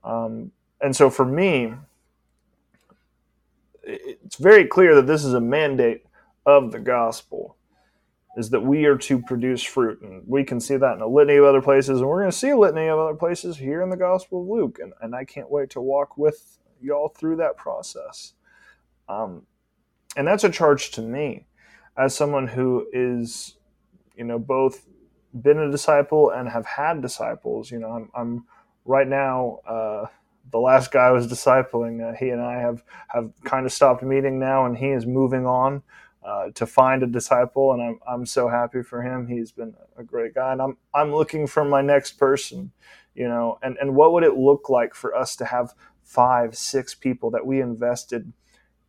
Um, 0.03 0.51
and 0.81 0.95
so 0.95 1.09
for 1.09 1.25
me, 1.25 1.73
it's 3.83 4.35
very 4.35 4.65
clear 4.65 4.95
that 4.95 5.07
this 5.07 5.23
is 5.23 5.33
a 5.33 5.41
mandate 5.41 6.06
of 6.47 6.71
the 6.71 6.79
gospel 6.79 7.57
is 8.37 8.51
that 8.51 8.61
we 8.61 8.85
are 8.85 8.97
to 8.97 9.19
produce 9.19 9.63
fruit. 9.63 10.01
And 10.01 10.23
we 10.25 10.43
can 10.43 10.59
see 10.59 10.77
that 10.77 10.95
in 10.95 11.01
a 11.01 11.07
litany 11.07 11.37
of 11.37 11.45
other 11.45 11.61
places, 11.61 11.99
and 11.99 12.07
we're 12.07 12.21
going 12.21 12.31
to 12.31 12.37
see 12.37 12.49
a 12.49 12.57
litany 12.57 12.87
of 12.87 12.97
other 12.97 13.15
places 13.15 13.57
here 13.57 13.81
in 13.81 13.89
the 13.89 13.97
Gospel 13.97 14.41
of 14.41 14.47
Luke. 14.47 14.79
And, 14.79 14.93
and 15.01 15.15
I 15.15 15.25
can't 15.25 15.49
wait 15.49 15.71
to 15.71 15.81
walk 15.81 16.17
with 16.17 16.59
y'all 16.79 17.09
through 17.09 17.37
that 17.37 17.57
process. 17.57 18.33
Um, 19.09 19.47
and 20.15 20.27
that's 20.27 20.43
a 20.43 20.51
charge 20.51 20.91
to 20.91 21.01
me 21.01 21.47
as 21.97 22.15
someone 22.15 22.47
who 22.47 22.87
is, 22.93 23.57
you 24.15 24.23
know, 24.23 24.37
both 24.37 24.85
been 25.41 25.57
a 25.57 25.71
disciple 25.71 26.29
and 26.29 26.47
have 26.47 26.65
had 26.65 27.01
disciples. 27.01 27.71
You 27.71 27.79
know, 27.79 27.89
I'm, 27.89 28.09
I'm 28.15 28.45
right 28.85 29.07
now. 29.07 29.59
Uh, 29.67 30.05
the 30.51 30.59
last 30.59 30.91
guy 30.91 31.07
I 31.07 31.11
was 31.11 31.27
discipling, 31.27 32.07
uh, 32.07 32.15
he 32.15 32.29
and 32.29 32.41
I 32.41 32.59
have 32.59 32.83
have 33.09 33.31
kind 33.43 33.65
of 33.65 33.73
stopped 33.73 34.01
meeting 34.03 34.39
now, 34.39 34.65
and 34.65 34.77
he 34.77 34.89
is 34.89 35.05
moving 35.05 35.45
on 35.45 35.83
uh, 36.27 36.51
to 36.55 36.65
find 36.65 37.03
a 37.03 37.07
disciple, 37.07 37.71
and 37.71 37.81
I'm 37.81 37.99
I'm 38.05 38.25
so 38.25 38.49
happy 38.49 38.83
for 38.83 39.01
him. 39.01 39.27
He's 39.27 39.53
been 39.53 39.73
a 39.97 40.03
great 40.03 40.35
guy, 40.35 40.51
and 40.51 40.61
I'm 40.61 40.77
I'm 40.93 41.15
looking 41.15 41.47
for 41.47 41.63
my 41.63 41.81
next 41.81 42.13
person, 42.13 42.73
you 43.15 43.29
know. 43.29 43.59
And 43.63 43.77
and 43.79 43.95
what 43.95 44.11
would 44.11 44.25
it 44.25 44.35
look 44.35 44.69
like 44.69 44.93
for 44.93 45.15
us 45.15 45.37
to 45.37 45.45
have 45.45 45.73
five, 46.03 46.57
six 46.57 46.93
people 46.93 47.31
that 47.31 47.45
we 47.45 47.61
invested 47.61 48.33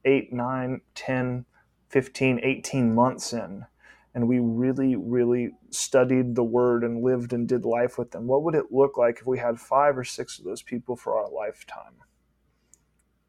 eight, 0.04 0.32
nine, 0.32 0.80
10, 0.96 1.44
15, 1.88 2.40
18 2.42 2.92
months 2.92 3.32
in, 3.32 3.66
and 4.14 4.26
we 4.26 4.40
really, 4.40 4.96
really 4.96 5.50
studied 5.70 6.34
the 6.34 6.42
word 6.42 6.82
and 6.82 7.04
lived 7.04 7.32
and 7.32 7.46
did 7.46 7.64
life 7.64 7.98
with 7.98 8.10
them? 8.10 8.26
What 8.26 8.42
would 8.42 8.56
it 8.56 8.72
look 8.72 8.96
like 8.96 9.20
if 9.20 9.26
we 9.28 9.38
had 9.38 9.60
five 9.60 9.96
or 9.96 10.04
six 10.04 10.40
of 10.40 10.44
those 10.44 10.62
people 10.62 10.96
for 10.96 11.16
our 11.16 11.30
lifetime? 11.30 11.94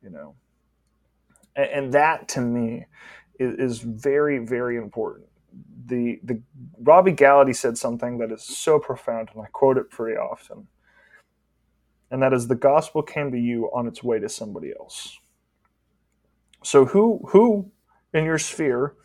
You 0.01 0.09
know, 0.09 0.35
and, 1.55 1.69
and 1.69 1.93
that 1.93 2.27
to 2.29 2.41
me 2.41 2.85
is, 3.39 3.55
is 3.55 3.79
very, 3.79 4.39
very 4.39 4.77
important 4.77 5.29
the 5.89 6.19
the 6.23 6.41
Robbie 6.79 7.13
Gallaty 7.13 7.55
said 7.55 7.77
something 7.77 8.17
that 8.19 8.31
is 8.31 8.43
so 8.43 8.79
profound, 8.79 9.29
and 9.33 9.43
I 9.43 9.47
quote 9.47 9.77
it 9.77 9.89
pretty 9.89 10.17
often, 10.17 10.67
and 12.11 12.21
that 12.21 12.33
is 12.33 12.47
the 12.47 12.55
gospel 12.55 13.01
came 13.01 13.31
to 13.31 13.39
you 13.39 13.69
on 13.73 13.87
its 13.87 14.03
way 14.03 14.19
to 14.19 14.29
somebody 14.29 14.71
else. 14.79 15.19
So 16.63 16.85
who 16.85 17.21
who 17.29 17.71
in 18.13 18.23
your 18.25 18.39
sphere? 18.39 18.95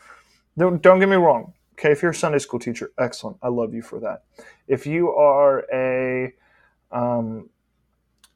Don't 0.56 0.80
don't 0.82 1.00
get 1.00 1.08
me 1.08 1.16
wrong. 1.16 1.54
Okay, 1.72 1.90
if 1.90 2.02
you're 2.02 2.12
a 2.12 2.14
Sunday 2.14 2.38
school 2.38 2.60
teacher, 2.60 2.92
excellent. 2.98 3.36
I 3.42 3.48
love 3.48 3.74
you 3.74 3.82
for 3.82 3.98
that. 4.00 4.24
If 4.68 4.86
you 4.86 5.10
are 5.10 5.64
a 5.72 6.32
um, 6.92 7.50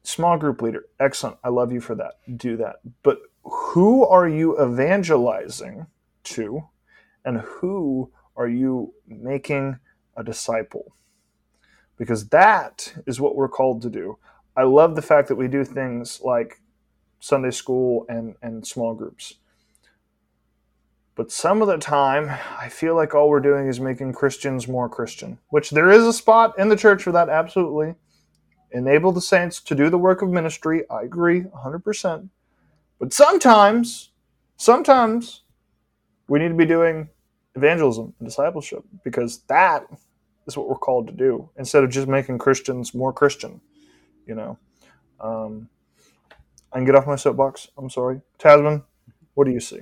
small 0.03 0.37
group 0.37 0.61
leader, 0.61 0.85
excellent. 0.99 1.37
I 1.43 1.49
love 1.49 1.71
you 1.71 1.79
for 1.79 1.95
that. 1.95 2.15
Do 2.35 2.57
that. 2.57 2.77
But 3.01 3.19
who 3.49 4.05
are 4.05 4.27
you 4.27 4.61
evangelizing 4.61 5.87
to, 6.25 6.63
and 7.25 7.39
who 7.39 8.11
are 8.35 8.47
you 8.47 8.93
making 9.07 9.79
a 10.15 10.23
disciple? 10.23 10.95
Because 11.97 12.29
that 12.29 12.93
is 13.05 13.19
what 13.19 13.35
we're 13.35 13.49
called 13.49 13.81
to 13.81 13.89
do. 13.89 14.17
I 14.55 14.63
love 14.63 14.95
the 14.95 15.01
fact 15.01 15.27
that 15.27 15.35
we 15.35 15.47
do 15.47 15.63
things 15.63 16.21
like 16.21 16.61
Sunday 17.19 17.51
school 17.51 18.05
and, 18.09 18.35
and 18.41 18.65
small 18.65 18.93
groups. 18.93 19.35
But 21.15 21.31
some 21.31 21.61
of 21.61 21.67
the 21.67 21.77
time, 21.77 22.29
I 22.57 22.69
feel 22.69 22.95
like 22.95 23.13
all 23.13 23.29
we're 23.29 23.41
doing 23.41 23.67
is 23.67 23.79
making 23.79 24.13
Christians 24.13 24.69
more 24.69 24.87
Christian, 24.87 25.37
which 25.49 25.69
there 25.69 25.91
is 25.91 26.05
a 26.05 26.13
spot 26.13 26.57
in 26.57 26.69
the 26.69 26.77
church 26.77 27.03
for 27.03 27.11
that, 27.11 27.27
absolutely. 27.27 27.95
Enable 28.71 29.11
the 29.11 29.19
saints 29.19 29.59
to 29.61 29.75
do 29.75 29.89
the 29.89 29.97
work 29.97 30.21
of 30.21 30.29
ministry. 30.29 30.83
I 30.89 31.01
agree 31.01 31.41
100%. 31.41 32.29
But 32.99 33.13
sometimes, 33.13 34.11
sometimes 34.57 35.41
we 36.27 36.39
need 36.39 36.49
to 36.49 36.55
be 36.55 36.65
doing 36.65 37.09
evangelism 37.55 38.13
and 38.19 38.27
discipleship 38.27 38.83
because 39.03 39.39
that 39.47 39.85
is 40.47 40.57
what 40.57 40.67
we're 40.67 40.75
called 40.75 41.07
to 41.07 41.13
do 41.13 41.49
instead 41.57 41.83
of 41.83 41.89
just 41.89 42.07
making 42.07 42.37
Christians 42.37 42.93
more 42.93 43.13
Christian, 43.13 43.61
you 44.25 44.35
know. 44.35 44.57
Um, 45.19 45.69
I 46.71 46.77
can 46.77 46.85
get 46.85 46.95
off 46.95 47.07
my 47.07 47.15
soapbox. 47.15 47.69
I'm 47.77 47.89
sorry. 47.89 48.21
Tasman, 48.37 48.83
what 49.33 49.45
do 49.45 49.51
you 49.51 49.59
see? 49.59 49.79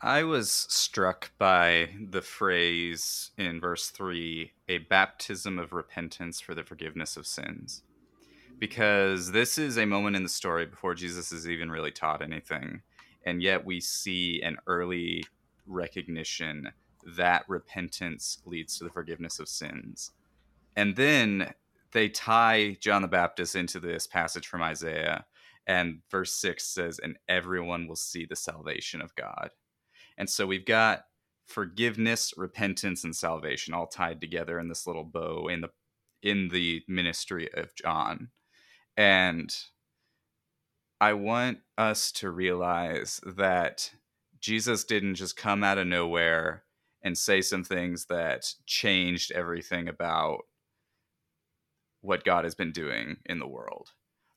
I 0.00 0.22
was 0.22 0.50
struck 0.50 1.32
by 1.38 1.88
the 2.10 2.20
phrase 2.20 3.30
in 3.38 3.60
verse 3.60 3.88
3 3.88 4.52
a 4.68 4.78
baptism 4.78 5.58
of 5.58 5.72
repentance 5.72 6.40
for 6.40 6.54
the 6.54 6.62
forgiveness 6.62 7.16
of 7.16 7.26
sins. 7.26 7.82
Because 8.58 9.32
this 9.32 9.58
is 9.58 9.78
a 9.78 9.86
moment 9.86 10.16
in 10.16 10.22
the 10.22 10.28
story 10.28 10.66
before 10.66 10.94
Jesus 10.94 11.32
is 11.32 11.48
even 11.48 11.70
really 11.70 11.90
taught 11.90 12.22
anything. 12.22 12.82
And 13.26 13.42
yet 13.42 13.64
we 13.64 13.80
see 13.80 14.42
an 14.42 14.56
early 14.66 15.24
recognition 15.66 16.70
that 17.16 17.44
repentance 17.48 18.38
leads 18.46 18.78
to 18.78 18.84
the 18.84 18.90
forgiveness 18.90 19.38
of 19.38 19.48
sins. 19.48 20.12
And 20.76 20.96
then 20.96 21.52
they 21.92 22.08
tie 22.08 22.76
John 22.80 23.02
the 23.02 23.08
Baptist 23.08 23.54
into 23.56 23.80
this 23.80 24.06
passage 24.06 24.46
from 24.46 24.62
Isaiah. 24.62 25.24
And 25.66 26.00
verse 26.10 26.32
6 26.32 26.64
says, 26.64 26.98
And 26.98 27.16
everyone 27.28 27.86
will 27.86 27.96
see 27.96 28.26
the 28.26 28.36
salvation 28.36 29.00
of 29.00 29.14
God. 29.14 29.50
And 30.18 30.28
so 30.28 30.46
we've 30.46 30.66
got 30.66 31.04
forgiveness, 31.46 32.34
repentance, 32.36 33.04
and 33.04 33.14
salvation 33.14 33.74
all 33.74 33.86
tied 33.86 34.20
together 34.20 34.58
in 34.58 34.68
this 34.68 34.86
little 34.86 35.04
bow 35.04 35.48
in 35.48 35.60
the 35.60 35.70
in 36.22 36.48
the 36.48 36.82
ministry 36.88 37.52
of 37.52 37.74
John. 37.74 38.30
And 38.96 39.54
I 41.00 41.14
want 41.14 41.58
us 41.76 42.12
to 42.12 42.30
realize 42.30 43.20
that 43.26 43.92
Jesus 44.40 44.84
didn't 44.84 45.16
just 45.16 45.36
come 45.36 45.64
out 45.64 45.78
of 45.78 45.86
nowhere 45.86 46.64
and 47.02 47.18
say 47.18 47.40
some 47.40 47.64
things 47.64 48.06
that 48.06 48.54
changed 48.66 49.32
everything 49.32 49.88
about 49.88 50.44
what 52.00 52.24
God 52.24 52.44
has 52.44 52.54
been 52.54 52.72
doing 52.72 53.16
in 53.26 53.38
the 53.38 53.48
world. 53.48 53.90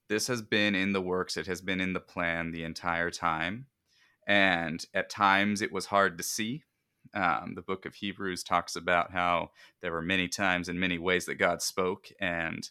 This 0.10 0.28
has 0.28 0.42
been 0.42 0.74
in 0.76 0.94
the 0.94 1.02
works, 1.02 1.38
it 1.38 1.48
has 1.48 1.62
been 1.62 1.82
in 1.82 1.94
the 1.94 2.00
plan 2.00 2.52
the 2.52 2.64
entire 2.64 3.12
time 3.12 3.68
and 4.28 4.86
at 4.94 5.10
times 5.10 5.62
it 5.62 5.72
was 5.72 5.88
hard 5.88 6.18
to 6.18 6.24
see. 6.24 6.64
Um, 7.14 7.54
the 7.56 7.62
book 7.62 7.86
of 7.86 7.96
Hebrews 7.96 8.44
talks 8.44 8.76
about 8.76 9.12
how 9.12 9.52
there 9.82 9.94
were 9.94 10.02
many 10.02 10.28
times 10.28 10.68
and 10.68 10.80
many 10.80 11.00
ways 11.00 11.26
that 11.26 11.36
God 11.36 11.62
spoke, 11.62 12.10
and 12.20 12.70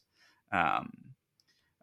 um, 0.52 0.90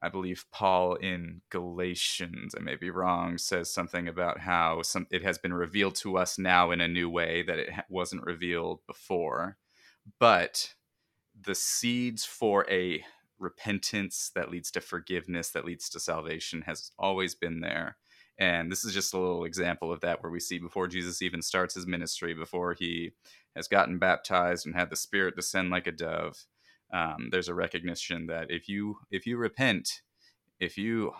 I 0.04 0.10
believe 0.10 0.46
Paul 0.52 0.96
in 0.96 1.42
Galatians, 1.50 2.54
I 2.58 2.62
may 2.62 2.76
be 2.76 2.90
wrong, 2.90 3.38
says 3.38 3.74
something 3.74 4.10
about 4.10 4.38
how 4.42 4.82
some, 4.82 5.08
it 5.10 5.24
has 5.24 5.38
been 5.38 5.54
revealed 5.54 5.96
to 5.96 6.18
us 6.18 6.38
now 6.38 6.72
in 6.72 6.82
a 6.82 6.90
new 6.90 7.10
way 7.10 7.42
that 7.44 7.58
it 7.58 7.70
wasn't 7.90 8.26
revealed 8.26 8.82
before. 8.86 9.58
But 10.20 10.74
the 11.40 11.56
seeds 11.56 12.26
for 12.26 12.70
a 12.70 13.02
repentance 13.40 14.30
that 14.36 14.52
leads 14.52 14.72
to 14.72 14.82
forgiveness, 14.82 15.52
that 15.52 15.64
leads 15.64 15.90
to 15.90 16.02
salvation, 16.02 16.64
has 16.64 16.92
always 17.00 17.34
been 17.34 17.62
there. 17.62 17.96
And 18.38 18.70
this 18.70 18.84
is 18.84 18.94
just 18.94 19.14
a 19.14 19.20
little 19.20 19.46
example 19.46 19.94
of 19.94 20.02
that 20.02 20.22
where 20.22 20.32
we 20.32 20.42
see 20.42 20.60
before 20.60 20.90
Jesus 20.90 21.22
even 21.22 21.42
starts 21.42 21.76
his 21.76 21.88
ministry, 21.88 22.34
before 22.34 22.74
he 22.74 23.12
has 23.56 23.70
gotten 23.70 24.00
baptized 24.00 24.66
and 24.66 24.76
had 24.76 24.90
the 24.90 24.98
Spirit 24.98 25.38
descend 25.38 25.70
like 25.70 25.88
a 25.88 25.92
dove, 25.94 26.46
um, 26.94 27.30
there's 27.32 27.50
a 27.50 27.56
recognition 27.56 28.28
that 28.28 28.52
if 28.52 28.70
you 28.70 28.98
if 29.12 29.26
you 29.26 29.38
repent, 29.38 30.02
if 30.60 30.78
you 30.78 31.12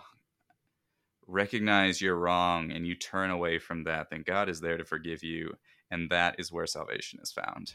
recognize 1.26 2.00
you're 2.00 2.18
wrong 2.18 2.70
and 2.70 2.86
you 2.86 2.94
turn 2.94 3.30
away 3.30 3.58
from 3.58 3.84
that, 3.84 4.08
then 4.10 4.22
God 4.24 4.48
is 4.48 4.60
there 4.60 4.78
to 4.78 4.84
forgive 4.84 5.24
you, 5.24 5.54
and 5.90 6.08
that 6.10 6.36
is 6.38 6.52
where 6.52 6.66
salvation 6.66 7.18
is 7.22 7.32
found. 7.32 7.74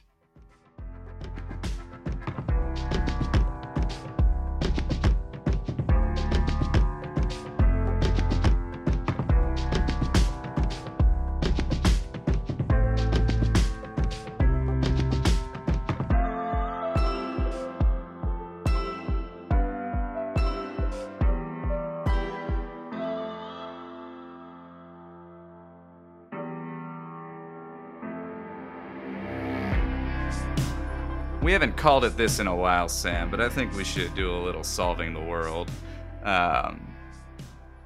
Called 31.80 32.04
it 32.04 32.18
this 32.18 32.40
in 32.40 32.48
a 32.48 32.56
while, 32.56 32.90
Sam, 32.90 33.32
but 33.32 33.40
I 33.40 33.48
think 33.48 33.74
we 33.74 33.86
should 33.86 34.14
do 34.14 34.36
a 34.36 34.40
little 34.44 34.66
solving 34.66 35.14
the 35.14 35.22
world. 35.22 35.72
Um, 36.24 36.94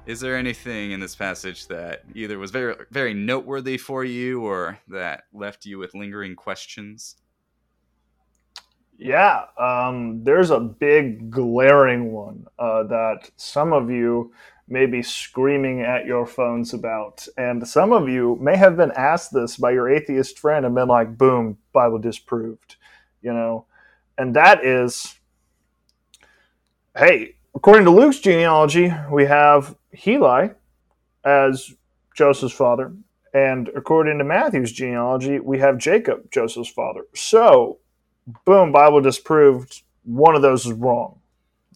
is 0.04 0.18
there 0.18 0.36
anything 0.36 0.90
in 0.90 0.98
this 0.98 1.14
passage 1.14 1.68
that 1.68 2.02
either 2.12 2.36
was 2.36 2.50
very 2.50 2.74
very 2.90 3.14
noteworthy 3.14 3.78
for 3.78 4.04
you 4.04 4.44
or 4.44 4.80
that 4.88 5.24
left 5.32 5.64
you 5.64 5.78
with 5.78 5.94
lingering 5.94 6.34
questions? 6.34 7.16
Yeah, 8.98 9.44
um, 9.58 10.24
there's 10.24 10.50
a 10.50 10.58
big 10.58 11.30
glaring 11.30 12.10
one 12.10 12.46
uh, 12.58 12.82
that 12.84 13.30
some 13.36 13.72
of 13.72 13.90
you 13.90 14.32
may 14.66 14.86
be 14.86 15.02
screaming 15.02 15.82
at 15.82 16.04
your 16.04 16.26
phones 16.26 16.74
about, 16.74 17.28
and 17.38 17.66
some 17.66 17.92
of 17.92 18.08
you 18.08 18.36
may 18.40 18.56
have 18.56 18.76
been 18.76 18.92
asked 18.96 19.32
this 19.32 19.56
by 19.56 19.70
your 19.70 19.88
atheist 19.88 20.36
friend 20.40 20.66
and 20.66 20.74
been 20.74 20.88
like, 20.88 21.16
"Boom, 21.16 21.58
Bible 21.72 22.00
disproved." 22.00 22.74
you 23.24 23.32
know, 23.32 23.66
and 24.18 24.34
that 24.36 24.64
is, 24.64 25.18
hey, 26.96 27.36
according 27.54 27.84
to 27.84 27.90
Luke's 27.90 28.20
genealogy, 28.20 28.92
we 29.10 29.24
have 29.26 29.76
Heli 29.92 30.50
as 31.24 31.74
Joseph's 32.14 32.54
father, 32.54 32.92
and 33.32 33.68
according 33.74 34.18
to 34.18 34.24
Matthew's 34.24 34.72
genealogy, 34.72 35.40
we 35.40 35.58
have 35.58 35.78
Jacob, 35.78 36.30
Joseph's 36.30 36.70
father. 36.70 37.06
So, 37.14 37.78
boom, 38.44 38.70
Bible 38.70 39.00
disproved 39.00 39.82
one 40.04 40.36
of 40.36 40.42
those 40.42 40.66
is 40.66 40.72
wrong. 40.72 41.18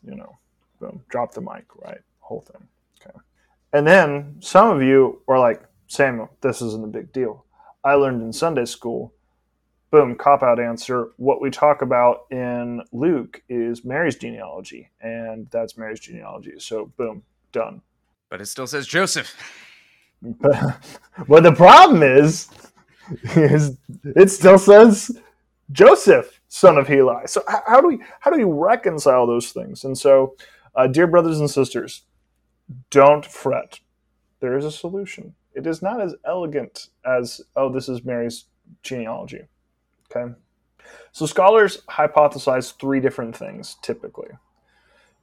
You 0.05 0.15
know, 0.15 0.39
boom, 0.81 1.03
drop 1.09 1.33
the 1.33 1.41
mic, 1.41 1.65
right? 1.77 2.01
Whole 2.21 2.43
thing. 2.43 2.69
Okay. 3.01 3.19
And 3.73 3.87
then 3.87 4.37
some 4.41 4.71
of 4.71 4.83
you 4.83 5.23
are 5.27 5.39
like, 5.39 5.63
Samuel, 5.89 6.31
this 6.41 6.63
isn't 6.63 6.85
a 6.85 6.89
big 6.89 7.13
deal. 7.13 7.45
I 7.83 7.95
learned 7.95 8.23
in 8.23 8.33
Sunday 8.33 8.67
school 8.67 9.13
boom, 9.91 10.15
cop 10.17 10.43
out 10.43 10.61
answer. 10.61 11.11
What 11.17 11.41
we 11.41 11.51
talk 11.51 11.83
about 11.83 12.27
in 12.31 12.83
Luke 12.93 13.43
is 13.49 13.85
Mary's 13.85 14.17
genealogy, 14.17 14.91
and 15.01 15.49
that's 15.51 15.77
Mary's 15.77 16.01
genealogy. 16.01 16.55
So, 16.59 16.93
boom, 16.97 17.23
done. 17.53 17.83
But 18.29 18.41
it 18.41 18.47
still 18.47 18.67
says 18.67 18.87
Joseph. 18.87 19.35
But, 20.21 20.81
but 21.29 21.43
the 21.43 21.53
problem 21.53 22.03
is, 22.03 22.49
is 23.37 23.77
it 24.05 24.31
still 24.31 24.59
says 24.59 25.11
Joseph, 25.73 26.41
son 26.49 26.79
of 26.79 26.87
Heli. 26.87 27.27
So 27.27 27.43
how, 27.47 27.63
how 27.67 27.81
do 27.81 27.89
we 27.89 27.99
how 28.21 28.31
do 28.31 28.39
we 28.39 28.45
reconcile 28.45 29.27
those 29.27 29.51
things? 29.53 29.85
And 29.85 29.97
so, 29.97 30.37
uh, 30.75 30.87
dear 30.87 31.07
brothers 31.07 31.41
and 31.41 31.51
sisters, 31.51 32.03
don't 32.91 33.25
fret. 33.25 33.81
There 34.41 34.57
is 34.57 34.65
a 34.65 34.71
solution. 34.73 35.35
It 35.55 35.67
is 35.67 35.83
not 35.83 36.01
as 36.01 36.15
elegant 36.25 36.89
as 37.05 37.41
oh, 37.57 37.73
this 37.73 37.89
is 37.89 38.05
Mary's 38.05 38.45
genealogy. 38.83 39.49
Okay. 40.11 40.33
So 41.13 41.27
scholars 41.27 41.83
hypothesize 41.89 42.75
three 42.79 43.01
different 43.01 43.37
things 43.37 43.77
typically. 43.83 44.31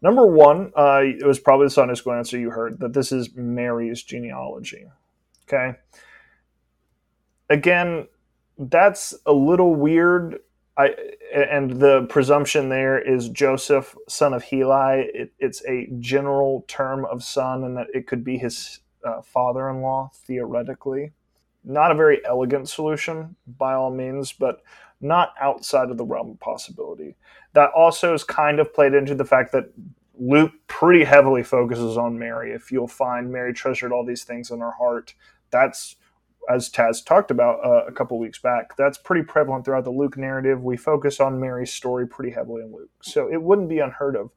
Number 0.01 0.27
one, 0.27 0.71
uh, 0.77 1.01
it 1.03 1.25
was 1.25 1.39
probably 1.39 1.67
the 1.67 1.71
Sunday 1.71 1.95
school 1.95 2.13
answer 2.13 2.37
you 2.37 2.51
heard 2.51 2.79
that 2.79 2.93
this 2.93 3.11
is 3.11 3.33
Mary's 3.35 4.03
genealogy. 4.03 4.85
Okay. 5.47 5.77
Again, 7.49 8.07
that's 8.57 9.13
a 9.25 9.33
little 9.33 9.75
weird. 9.75 10.39
I 10.77 10.95
and 11.33 11.79
the 11.79 12.05
presumption 12.09 12.69
there 12.69 12.99
is 12.99 13.29
Joseph, 13.29 13.95
son 14.09 14.33
of 14.33 14.43
Heli. 14.43 15.09
It, 15.13 15.33
it's 15.39 15.63
a 15.65 15.87
general 15.99 16.65
term 16.67 17.05
of 17.05 17.23
son, 17.23 17.63
and 17.63 17.77
that 17.77 17.87
it 17.93 18.07
could 18.07 18.23
be 18.23 18.37
his 18.37 18.79
uh, 19.05 19.21
father-in-law 19.21 20.11
theoretically. 20.13 21.11
Not 21.65 21.91
a 21.91 21.95
very 21.95 22.23
elegant 22.25 22.69
solution 22.69 23.35
by 23.57 23.73
all 23.73 23.91
means, 23.91 24.31
but 24.31 24.61
not 25.01 25.33
outside 25.39 25.89
of 25.89 25.97
the 25.97 26.05
realm 26.05 26.31
of 26.31 26.39
possibility. 26.39 27.15
That 27.53 27.71
also 27.71 28.13
is 28.13 28.23
kind 28.23 28.59
of 28.59 28.73
played 28.73 28.93
into 28.93 29.15
the 29.15 29.25
fact 29.25 29.51
that 29.51 29.71
Luke 30.17 30.53
pretty 30.67 31.03
heavily 31.03 31.43
focuses 31.43 31.97
on 31.97 32.19
Mary. 32.19 32.53
If 32.53 32.71
you'll 32.71 32.87
find 32.87 33.31
Mary 33.31 33.53
treasured 33.53 33.91
all 33.91 34.05
these 34.05 34.23
things 34.23 34.51
in 34.51 34.59
her 34.61 34.71
heart, 34.71 35.13
that's 35.51 35.95
as 36.49 36.69
Taz 36.69 37.03
talked 37.03 37.31
about 37.31 37.65
uh, 37.65 37.85
a 37.87 37.91
couple 37.91 38.19
weeks 38.19 38.39
back, 38.39 38.77
that's 38.77 38.97
pretty 38.97 39.23
prevalent 39.23 39.65
throughout 39.65 39.83
the 39.83 39.89
Luke 39.89 40.17
narrative. 40.17 40.63
We 40.63 40.77
focus 40.77 41.19
on 41.19 41.39
Mary's 41.39 41.73
story 41.73 42.07
pretty 42.07 42.31
heavily 42.31 42.61
in 42.61 42.71
Luke, 42.71 42.91
so 43.01 43.31
it 43.31 43.41
wouldn't 43.41 43.69
be 43.69 43.79
unheard 43.79 44.15
of. 44.15 44.29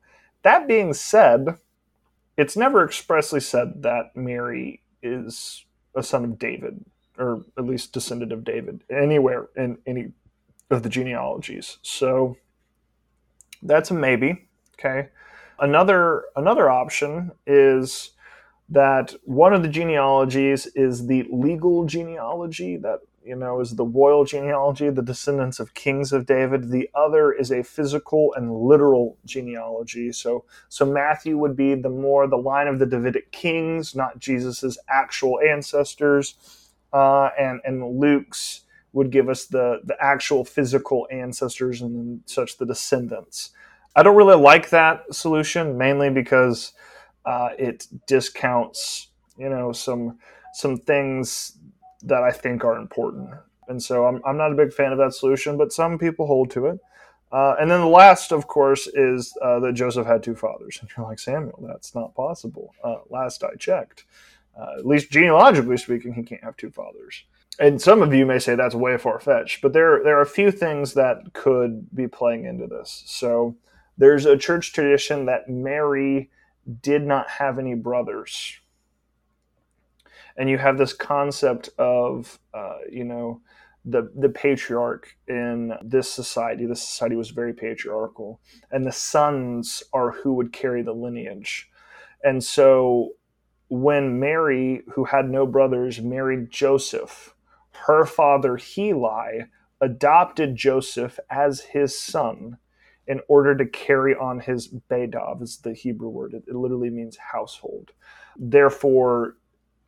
That 0.43 0.67
being 0.67 0.95
said, 0.95 1.59
it's 2.37 2.57
never 2.57 2.85
expressly 2.85 3.41
said 3.41 3.83
that 3.83 4.17
Mary 4.17 4.83
is 5.03 5.65
a 5.95 6.03
son 6.03 6.25
of 6.25 6.39
David, 6.39 6.85
or 7.19 7.45
at 7.59 7.65
least 7.65 7.93
descendant 7.93 8.33
of 8.33 8.45
David, 8.45 8.85
anywhere 8.91 9.49
in 9.57 9.79
any 9.87 10.13
of 10.71 10.83
the 10.83 10.89
genealogies. 10.89 11.79
So 11.83 12.37
that's 13.63 13.91
a 13.91 13.95
maybe. 13.95 14.49
Okay. 14.79 15.09
Another 15.59 16.25
another 16.37 16.71
option 16.71 17.33
is 17.47 18.11
that 18.69 19.15
one 19.25 19.53
of 19.53 19.63
the 19.63 19.69
genealogies 19.69 20.67
is 20.75 21.07
the 21.07 21.27
legal 21.31 21.85
genealogy 21.87 22.77
that 22.77 23.01
you 23.25 23.35
know 23.35 23.61
is 23.61 23.75
the 23.75 23.85
royal 23.85 24.25
genealogy 24.25 24.89
the 24.91 25.03
descendants 25.03 25.59
of 25.59 25.75
kings 25.75 26.13
of 26.13 26.27
david 26.27 26.71
the 26.71 26.89
other 26.95 27.33
is 27.33 27.51
a 27.51 27.63
physical 27.63 28.33
and 28.35 28.55
literal 28.55 29.17
genealogy 29.25 30.13
so 30.13 30.45
so 30.69 30.87
matthew 30.87 31.37
would 31.37 31.57
be 31.57 31.75
the 31.75 31.89
more 31.89 32.27
the 32.27 32.37
line 32.37 32.67
of 32.69 32.79
the 32.79 32.87
davidic 32.87 33.31
kings 33.33 33.95
not 33.95 34.19
jesus's 34.19 34.79
actual 34.89 35.39
ancestors 35.41 36.68
uh, 36.93 37.31
and 37.39 37.61
and 37.65 37.99
luke's 37.99 38.63
would 38.93 39.11
give 39.11 39.29
us 39.29 39.47
the 39.47 39.81
the 39.85 39.97
actual 40.01 40.45
physical 40.45 41.07
ancestors 41.11 41.83
and 41.83 42.21
such 42.27 42.57
the 42.59 42.67
descendants 42.67 43.51
i 43.97 44.03
don't 44.03 44.17
really 44.17 44.41
like 44.41 44.71
that 44.71 45.03
solution 45.15 45.77
mainly 45.77 46.11
because 46.11 46.73
uh, 47.27 47.51
it 47.59 47.87
discounts 48.07 49.09
you 49.37 49.49
know 49.49 49.73
some 49.73 50.19
some 50.53 50.77
things 50.79 51.59
that 52.03 52.23
I 52.23 52.31
think 52.31 52.65
are 52.65 52.77
important. 52.77 53.31
And 53.69 53.83
so 53.83 54.07
I'm, 54.07 54.21
I'm 54.25 54.37
not 54.37 54.53
a 54.53 54.57
big 54.57 54.73
fan 54.73 54.93
of 54.93 54.99
that 54.99 55.15
solution, 55.15 55.57
but 55.57 55.73
some 55.73 55.99
people 55.99 56.27
hold 56.27 56.51
to 56.53 56.67
it. 56.67 56.81
Uh, 57.31 57.57
and 57.61 57.71
then 57.71 57.81
the 57.81 57.87
last, 57.87 58.33
of 58.33 58.47
course, 58.47 58.87
is 58.87 59.37
uh, 59.43 59.61
that 59.61 59.75
Joseph 59.75 60.07
had 60.07 60.23
two 60.23 60.35
fathers. 60.35 60.79
And 60.81 60.91
you're 60.97 61.07
like, 61.07 61.19
Samuel, 61.19 61.63
that's 61.69 61.95
not 61.95 62.15
possible. 62.15 62.75
Uh, 62.83 62.97
last 63.11 63.45
I 63.45 63.55
checked, 63.57 64.05
uh, 64.59 64.79
at 64.79 64.87
least 64.87 65.11
genealogically 65.11 65.77
speaking, 65.77 66.15
he 66.15 66.23
can't 66.23 66.45
have 66.45 66.57
two 66.57 66.71
fathers. 66.71 67.25
And 67.61 67.81
some 67.81 68.03
of 68.03 68.15
you 68.15 68.25
may 68.25 68.39
say 68.39 68.55
that's 68.55 68.75
way 68.75 68.97
far 68.97 69.19
fetched, 69.19 69.63
but 69.63 69.73
there, 69.73 70.03
there 70.05 70.19
are 70.19 70.23
a 70.23 70.27
few 70.27 70.51
things 70.51 70.95
that 70.95 71.33
could 71.33 71.95
be 71.95 72.07
playing 72.07 72.45
into 72.45 72.67
this. 72.67 73.03
So 73.07 73.57
there's 73.97 74.27
a 74.27 74.37
church 74.37 74.73
tradition 74.73 75.27
that 75.27 75.49
Mary 75.49 76.31
did 76.83 77.03
not 77.03 77.29
have 77.29 77.59
any 77.59 77.75
brothers. 77.75 78.59
And 80.37 80.49
you 80.49 80.59
have 80.59 80.79
this 80.79 80.93
concept 80.93 81.71
of, 81.79 82.39
uh, 82.55 82.79
you 82.91 83.05
know, 83.05 83.41
the, 83.85 84.13
the 84.17 84.29
patriarch 84.29 85.17
in 85.27 85.73
this 85.83 86.09
society. 86.09 86.67
This 86.67 86.83
society 86.83 87.17
was 87.17 87.31
very 87.31 87.53
patriarchal, 87.53 88.41
and 88.71 88.87
the 88.87 88.93
sons 88.93 89.83
are 89.93 90.13
who 90.13 90.35
would 90.35 90.53
carry 90.53 90.83
the 90.83 90.93
lineage. 90.93 91.71
And 92.23 92.43
so 92.43 93.13
when 93.69 94.19
Mary, 94.19 94.83
who 94.93 95.05
had 95.05 95.29
no 95.29 95.47
brothers, 95.47 96.01
married 96.01 96.51
Joseph, 96.51 97.35
her 97.87 98.05
father 98.05 98.57
Heli 98.57 99.45
adopted 99.81 100.57
Joseph 100.57 101.19
as 101.31 101.61
his 101.61 101.99
son 101.99 102.59
in 103.07 103.21
order 103.29 103.57
to 103.57 103.65
carry 103.65 104.15
on 104.15 104.41
his 104.41 104.69
beit 104.69 105.15
av, 105.15 105.41
is 105.41 105.59
the 105.59 105.73
Hebrew 105.73 106.09
word. 106.09 106.35
It, 106.35 106.45
it 106.47 106.55
literally 106.55 106.91
means 106.91 107.17
household. 107.17 107.93
Therefore, 108.37 109.37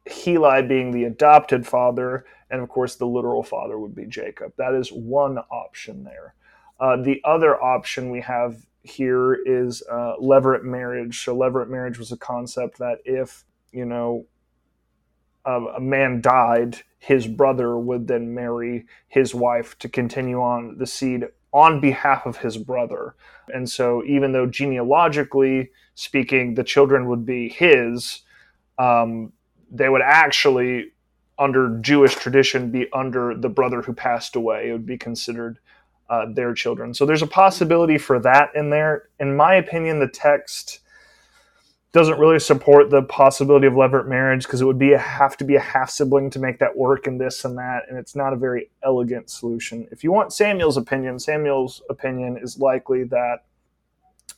Heli 0.06 0.62
being 0.62 0.90
the 0.90 1.04
adopted 1.04 1.66
father, 1.66 2.24
and 2.50 2.62
of 2.62 2.68
course 2.68 2.96
the 2.96 3.06
literal 3.06 3.42
father 3.42 3.78
would 3.78 3.94
be 3.94 4.06
Jacob. 4.06 4.52
That 4.56 4.74
is 4.74 4.90
one 4.90 5.38
option 5.50 6.04
there. 6.04 6.34
Uh, 6.78 6.96
the 6.96 7.20
other 7.24 7.62
option 7.62 8.10
we 8.10 8.22
have 8.22 8.66
here 8.82 9.34
is 9.34 9.82
uh, 9.90 10.14
levirate 10.20 10.64
marriage. 10.64 11.22
So 11.22 11.36
levirate 11.36 11.68
marriage 11.68 11.98
was 11.98 12.12
a 12.12 12.16
concept 12.16 12.78
that 12.78 12.98
if 13.04 13.44
you 13.72 13.84
know 13.84 14.26
a, 15.44 15.52
a 15.76 15.80
man 15.80 16.20
died, 16.20 16.78
his 16.98 17.26
brother 17.26 17.78
would 17.78 18.08
then 18.08 18.34
marry 18.34 18.86
his 19.08 19.34
wife 19.34 19.78
to 19.78 19.88
continue 19.88 20.40
on 20.40 20.76
the 20.78 20.86
seed 20.86 21.26
on 21.52 21.80
behalf 21.80 22.26
of 22.26 22.38
his 22.38 22.56
brother. 22.56 23.14
And 23.52 23.68
so, 23.68 24.04
even 24.04 24.32
though 24.32 24.46
genealogically 24.46 25.70
speaking, 25.94 26.54
the 26.54 26.64
children 26.64 27.08
would 27.08 27.26
be 27.26 27.48
his, 27.48 28.22
um, 28.78 29.32
they 29.70 29.88
would 29.88 30.02
actually, 30.02 30.92
under 31.38 31.78
Jewish 31.80 32.14
tradition, 32.14 32.70
be 32.70 32.86
under 32.92 33.34
the 33.36 33.48
brother 33.48 33.82
who 33.82 33.92
passed 33.92 34.36
away. 34.36 34.68
It 34.68 34.72
would 34.72 34.86
be 34.86 34.98
considered 34.98 35.58
uh, 36.08 36.26
their 36.32 36.54
children. 36.54 36.94
So, 36.94 37.04
there's 37.06 37.22
a 37.22 37.26
possibility 37.26 37.98
for 37.98 38.20
that 38.20 38.54
in 38.54 38.70
there. 38.70 39.08
In 39.18 39.34
my 39.36 39.54
opinion, 39.54 39.98
the 39.98 40.08
text 40.08 40.80
doesn't 41.92 42.20
really 42.20 42.38
support 42.38 42.90
the 42.90 43.02
possibility 43.02 43.66
of 43.66 43.72
levirate 43.72 44.06
marriage 44.06 44.44
because 44.44 44.60
it 44.60 44.64
would 44.64 44.78
be 44.78 44.92
a, 44.92 44.98
have 44.98 45.36
to 45.36 45.44
be 45.44 45.56
a 45.56 45.60
half 45.60 45.90
sibling 45.90 46.30
to 46.30 46.38
make 46.38 46.58
that 46.60 46.76
work 46.76 47.06
and 47.06 47.20
this 47.20 47.44
and 47.44 47.58
that 47.58 47.82
and 47.88 47.98
it's 47.98 48.14
not 48.14 48.32
a 48.32 48.36
very 48.36 48.70
elegant 48.84 49.28
solution. 49.28 49.88
If 49.90 50.04
you 50.04 50.12
want 50.12 50.32
samuel's 50.32 50.76
opinion 50.76 51.18
samuel's 51.18 51.82
opinion 51.90 52.38
is 52.40 52.58
likely 52.58 53.04
that 53.04 53.38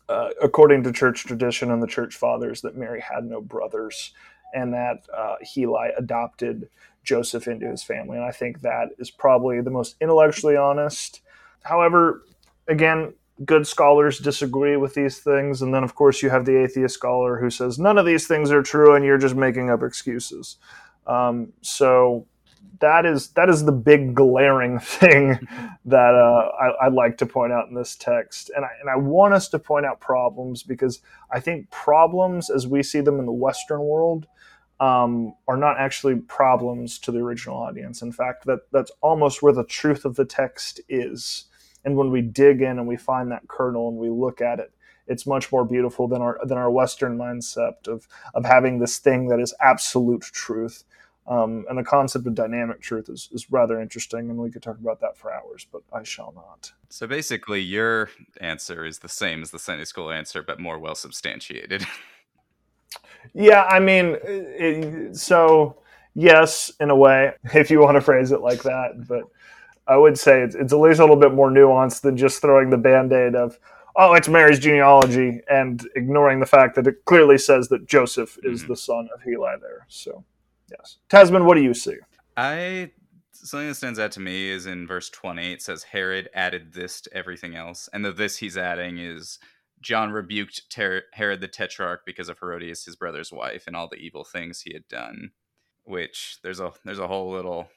uh, 0.09 0.31
according 0.43 0.83
to 0.85 0.93
church 0.93 1.25
tradition 1.25 1.71
and 1.71 1.83
the 1.83 1.87
church 1.87 2.17
fathers 2.17 2.61
that 2.63 2.77
mary 2.77 3.01
had 3.01 3.25
no 3.25 3.41
brothers 3.41 4.13
and 4.55 4.73
that 4.73 5.07
uh, 5.17 5.37
heli 5.55 5.91
adopted 5.97 6.69
joseph 7.05 7.47
into 7.47 7.69
his 7.69 7.83
family 7.83 8.17
and 8.17 8.27
i 8.27 8.31
think 8.31 8.61
that 8.61 8.89
is 8.99 9.11
probably 9.11 9.61
the 9.61 9.71
most 9.71 9.97
intellectually 10.01 10.57
honest. 10.57 11.21
However 11.63 12.25
again 12.67 13.15
good 13.45 13.67
scholars 13.67 14.19
disagree 14.19 14.77
with 14.77 14.95
these 14.95 15.19
things 15.19 15.63
and 15.63 15.75
then 15.75 15.83
of 15.83 15.95
course 15.95 16.23
you 16.23 16.31
have 16.31 16.45
the 16.45 16.57
atheist 16.63 16.95
scholar 16.95 17.39
who 17.39 17.51
says 17.51 17.79
none 17.79 17.99
of 17.99 18.07
these 18.07 18.27
things 18.27 18.51
are 18.51 18.63
true 18.63 18.95
and 18.95 19.05
you're 19.05 19.19
just 19.19 19.35
making 19.35 19.71
up 19.71 19.83
excuses. 19.83 20.57
Um, 21.07 21.53
so 21.63 22.27
that 22.81 23.07
is 23.07 23.29
that 23.31 23.49
is 23.49 23.65
the 23.65 23.73
big 23.73 24.15
glaring 24.15 24.79
thing 24.81 25.39
that 25.85 26.15
uh, 26.15 26.51
I, 26.81 26.89
would 26.89 26.95
like 26.95 27.17
to 27.19 27.27
point 27.27 27.53
out 27.53 27.69
in 27.69 27.75
this 27.75 27.97
text. 27.97 28.51
And 28.55 28.65
I, 28.65 28.71
and 28.81 28.91
I 28.91 28.97
want 28.97 29.35
us 29.35 29.49
to 29.51 29.59
point 29.59 29.87
out 29.87 30.01
problems 30.01 30.63
because 30.63 31.01
i 31.31 31.41
think 31.41 31.71
problems 31.71 32.51
as 32.51 32.67
we 32.67 32.83
see 32.83 33.01
them 33.01 33.19
in 33.19 33.27
the 33.27 33.33
western 33.33 33.81
world 33.81 34.27
um, 34.81 35.35
are 35.47 35.57
not 35.57 35.79
actually 35.79 36.17
problems 36.17 36.99
to 36.99 37.13
the 37.13 37.21
original 37.21 37.57
audience. 37.57 38.03
In 38.03 38.11
fact 38.11 38.47
that 38.47 38.61
that's 38.73 38.91
almost 39.01 39.41
where 39.41 39.53
the 39.53 39.65
truth 39.65 40.05
of 40.05 40.17
the 40.17 40.25
text 40.25 40.81
is 40.89 41.45
and 41.85 41.97
when 41.97 42.11
we 42.11 42.23
dig 42.23 42.63
in 42.63 42.79
and 42.79 42.87
we 42.87 42.97
find 42.97 43.31
that 43.31 43.47
kernel 43.49 43.89
and 43.89 43.97
we 43.97 44.09
look 44.09 44.41
at 44.41 44.59
it 44.61 44.73
it's 45.07 45.27
much 45.27 45.51
more 45.53 45.65
beautiful 45.65 46.09
than 46.09 46.23
our 46.23 46.39
than 46.45 46.59
our 46.59 46.71
western 46.71 47.19
mindset 47.19 47.87
of 47.87 48.07
of 48.35 48.45
having 48.45 48.79
this 48.79 48.99
thing 48.99 49.29
that 49.29 49.41
is 49.41 49.55
absolute 49.61 50.23
truth. 50.23 50.85
Um, 51.25 51.65
and 51.69 51.79
the 51.79 51.85
concept 51.85 52.27
of 52.27 52.35
dynamic 52.35 52.81
truth 52.81 53.09
is, 53.09 53.29
is 53.31 53.49
rather 53.49 53.81
interesting 53.81 54.29
and 54.29 54.37
we 54.37 54.51
could 54.51 54.61
talk 54.61 54.79
about 54.81 54.99
that 55.03 55.17
for 55.17 55.33
hours 55.33 55.65
but 55.71 55.83
i 55.93 56.03
shall 56.03 56.33
not. 56.35 56.73
So 56.89 57.07
basically 57.07 57.61
your 57.61 58.11
answer 58.41 58.85
is 58.85 58.99
the 58.99 59.09
same 59.09 59.41
as 59.41 59.53
the 59.53 59.59
sunday 59.61 59.85
school 59.85 60.11
answer 60.11 60.43
but 60.43 60.59
more 60.59 60.81
well 60.81 60.97
substantiated. 60.97 61.87
Yeah 63.35 63.63
i 63.71 63.79
mean 63.79 64.17
it, 64.25 65.17
so 65.17 65.77
yes 66.15 66.73
in 66.81 66.91
a 66.91 66.97
way 66.97 67.33
if 67.55 67.71
you 67.71 67.81
want 67.81 67.95
to 67.95 68.01
phrase 68.01 68.33
it 68.33 68.41
like 68.41 68.65
that 68.65 69.07
but 69.07 69.23
I 69.87 69.97
would 69.97 70.19
say 70.19 70.43
it's, 70.43 70.55
it's 70.55 70.73
at 70.73 70.79
least 70.79 71.01
a 71.01 71.03
little 71.03 71.17
bit 71.17 71.33
more 71.33 71.51
nuanced 71.51 72.03
than 72.03 72.17
just 72.17 72.41
throwing 72.41 72.71
the 72.71 72.77
band 72.77 73.13
aid 73.13 73.35
of, 73.35 73.59
oh, 73.97 74.15
it's 74.15 74.29
Mary's 74.29 74.59
genealogy 74.59 75.41
and 75.51 75.87
ignoring 75.97 76.41
the 76.41 76.47
fact 76.47 76.77
that 76.77 76.87
it 76.87 77.05
clearly 77.05 77.39
says 77.39 77.69
that 77.69 77.87
Joseph 77.87 78.39
is 78.45 78.61
mm-hmm. 78.61 78.73
the 78.73 78.77
son 78.77 79.09
of 79.15 79.23
Heli 79.23 79.57
there. 79.61 79.87
So, 79.89 80.25
yes. 80.71 80.99
Tasman, 81.09 81.45
what 81.45 81.57
do 81.57 81.63
you 81.63 81.75
see? 81.75 81.97
I 82.37 82.93
something 83.33 83.69
that 83.69 83.75
stands 83.75 83.99
out 83.99 84.13
to 84.13 84.21
me 84.21 84.49
is 84.49 84.67
in 84.67 84.87
verse 84.87 85.11
20 85.11 85.53
it 85.53 85.63
says 85.63 85.83
herod 85.83 86.29
added 86.33 86.73
this 86.73 87.01
to 87.01 87.13
everything 87.13 87.57
else 87.57 87.89
and 87.93 88.05
the 88.05 88.13
this 88.13 88.37
he's 88.37 88.57
adding 88.57 88.99
is 88.99 89.39
john 89.81 90.13
rebuked 90.13 90.71
Ter- 90.71 91.03
herod 91.15 91.41
the 91.41 91.49
tetrarch 91.49 92.03
because 92.07 92.29
of 92.29 92.39
herodias 92.39 92.85
his 92.85 92.95
brother's 92.95 93.33
wife 93.33 93.65
and 93.67 93.75
all 93.75 93.89
the 93.89 93.97
evil 93.97 94.23
things 94.23 94.61
he 94.61 94.73
had 94.73 94.87
done 94.87 95.33
which 95.85 96.39
there's 96.45 96.61
a 96.61 96.73
there's 96.85 97.01
a 97.01 97.09
whole 97.09 97.33
little 97.33 97.69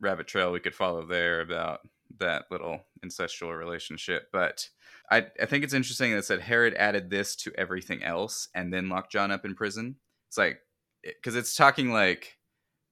rabbit 0.00 0.26
trail 0.26 0.52
we 0.52 0.60
could 0.60 0.74
follow 0.74 1.04
there 1.06 1.40
about 1.40 1.80
that 2.18 2.44
little 2.50 2.80
incestual 3.04 3.56
relationship 3.56 4.28
but 4.32 4.68
I, 5.10 5.26
I 5.40 5.46
think 5.46 5.64
it's 5.64 5.74
interesting 5.74 6.14
that 6.14 6.24
said 6.24 6.40
herod 6.40 6.74
added 6.74 7.10
this 7.10 7.36
to 7.36 7.52
everything 7.56 8.02
else 8.02 8.48
and 8.54 8.72
then 8.72 8.88
locked 8.88 9.12
john 9.12 9.30
up 9.30 9.44
in 9.44 9.54
prison 9.54 9.96
it's 10.28 10.38
like 10.38 10.60
because 11.02 11.36
it's 11.36 11.54
talking 11.54 11.92
like 11.92 12.36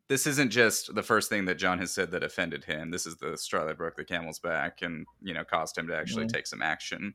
this 0.08 0.26
isn't 0.26 0.50
just 0.50 0.94
the 0.94 1.02
first 1.02 1.28
thing 1.28 1.46
that 1.46 1.58
John 1.58 1.78
has 1.78 1.90
said 1.92 2.10
that 2.10 2.22
offended 2.22 2.64
him. 2.64 2.90
This 2.90 3.06
is 3.06 3.16
the 3.16 3.36
straw 3.38 3.64
that 3.64 3.78
broke 3.78 3.96
the 3.96 4.04
camel's 4.04 4.38
back 4.38 4.82
and, 4.82 5.06
you 5.22 5.32
know, 5.32 5.44
caused 5.44 5.78
him 5.78 5.88
to 5.88 5.96
actually 5.96 6.26
mm-hmm. 6.26 6.34
take 6.34 6.46
some 6.46 6.62
action. 6.62 7.14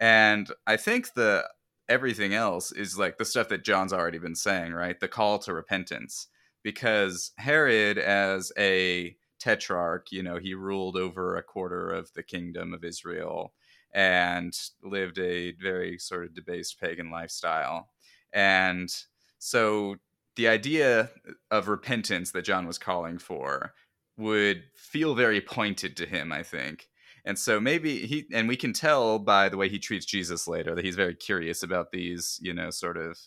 And 0.00 0.50
I 0.66 0.76
think 0.76 1.14
the 1.14 1.48
everything 1.88 2.34
else 2.34 2.72
is 2.72 2.98
like 2.98 3.16
the 3.16 3.24
stuff 3.24 3.48
that 3.48 3.64
John's 3.64 3.92
already 3.92 4.18
been 4.18 4.34
saying, 4.34 4.72
right? 4.72 4.98
The 4.98 5.08
call 5.08 5.38
to 5.40 5.54
repentance. 5.54 6.26
Because 6.66 7.30
Herod, 7.38 7.96
as 7.96 8.50
a 8.58 9.14
tetrarch, 9.38 10.10
you 10.10 10.20
know, 10.20 10.36
he 10.36 10.52
ruled 10.52 10.96
over 10.96 11.36
a 11.36 11.42
quarter 11.44 11.90
of 11.92 12.12
the 12.14 12.24
kingdom 12.24 12.74
of 12.74 12.82
Israel 12.82 13.52
and 13.94 14.52
lived 14.82 15.16
a 15.20 15.52
very 15.62 15.96
sort 15.96 16.24
of 16.24 16.34
debased 16.34 16.80
pagan 16.80 17.08
lifestyle. 17.08 17.90
And 18.32 18.92
so 19.38 19.94
the 20.34 20.48
idea 20.48 21.10
of 21.52 21.68
repentance 21.68 22.32
that 22.32 22.42
John 22.42 22.66
was 22.66 22.78
calling 22.78 23.18
for 23.18 23.72
would 24.16 24.64
feel 24.74 25.14
very 25.14 25.40
pointed 25.40 25.96
to 25.98 26.04
him, 26.04 26.32
I 26.32 26.42
think. 26.42 26.88
And 27.24 27.38
so 27.38 27.60
maybe 27.60 28.06
he, 28.06 28.26
and 28.32 28.48
we 28.48 28.56
can 28.56 28.72
tell 28.72 29.20
by 29.20 29.48
the 29.48 29.56
way 29.56 29.68
he 29.68 29.78
treats 29.78 30.04
Jesus 30.04 30.48
later 30.48 30.74
that 30.74 30.84
he's 30.84 30.96
very 30.96 31.14
curious 31.14 31.62
about 31.62 31.92
these, 31.92 32.40
you 32.42 32.52
know, 32.52 32.70
sort 32.70 32.96
of 32.96 33.20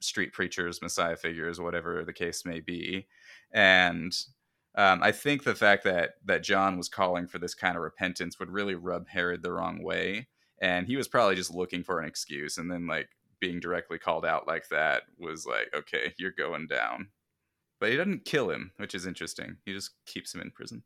street 0.00 0.32
preachers, 0.32 0.82
Messiah 0.82 1.16
figures, 1.16 1.60
whatever 1.60 2.04
the 2.04 2.12
case 2.12 2.44
may 2.44 2.60
be. 2.60 3.06
And 3.52 4.12
um, 4.74 5.02
I 5.02 5.12
think 5.12 5.44
the 5.44 5.54
fact 5.54 5.84
that 5.84 6.14
that 6.24 6.42
John 6.42 6.76
was 6.76 6.88
calling 6.88 7.26
for 7.26 7.38
this 7.38 7.54
kind 7.54 7.76
of 7.76 7.82
repentance 7.82 8.38
would 8.38 8.50
really 8.50 8.74
rub 8.74 9.08
Herod 9.08 9.42
the 9.42 9.52
wrong 9.52 9.82
way, 9.82 10.28
and 10.60 10.86
he 10.86 10.96
was 10.96 11.08
probably 11.08 11.34
just 11.34 11.54
looking 11.54 11.82
for 11.82 12.00
an 12.00 12.08
excuse. 12.08 12.58
And 12.58 12.70
then 12.70 12.86
like 12.86 13.08
being 13.40 13.60
directly 13.60 13.98
called 13.98 14.24
out 14.26 14.46
like 14.46 14.68
that 14.68 15.02
was 15.18 15.46
like, 15.46 15.68
okay, 15.74 16.12
you're 16.18 16.30
going 16.30 16.66
down. 16.66 17.08
But 17.80 17.90
he 17.90 17.96
doesn't 17.96 18.24
kill 18.24 18.50
him, 18.50 18.72
which 18.76 18.94
is 18.94 19.06
interesting. 19.06 19.56
He 19.64 19.72
just 19.72 19.92
keeps 20.04 20.34
him 20.34 20.40
in 20.40 20.50
prison 20.50 20.82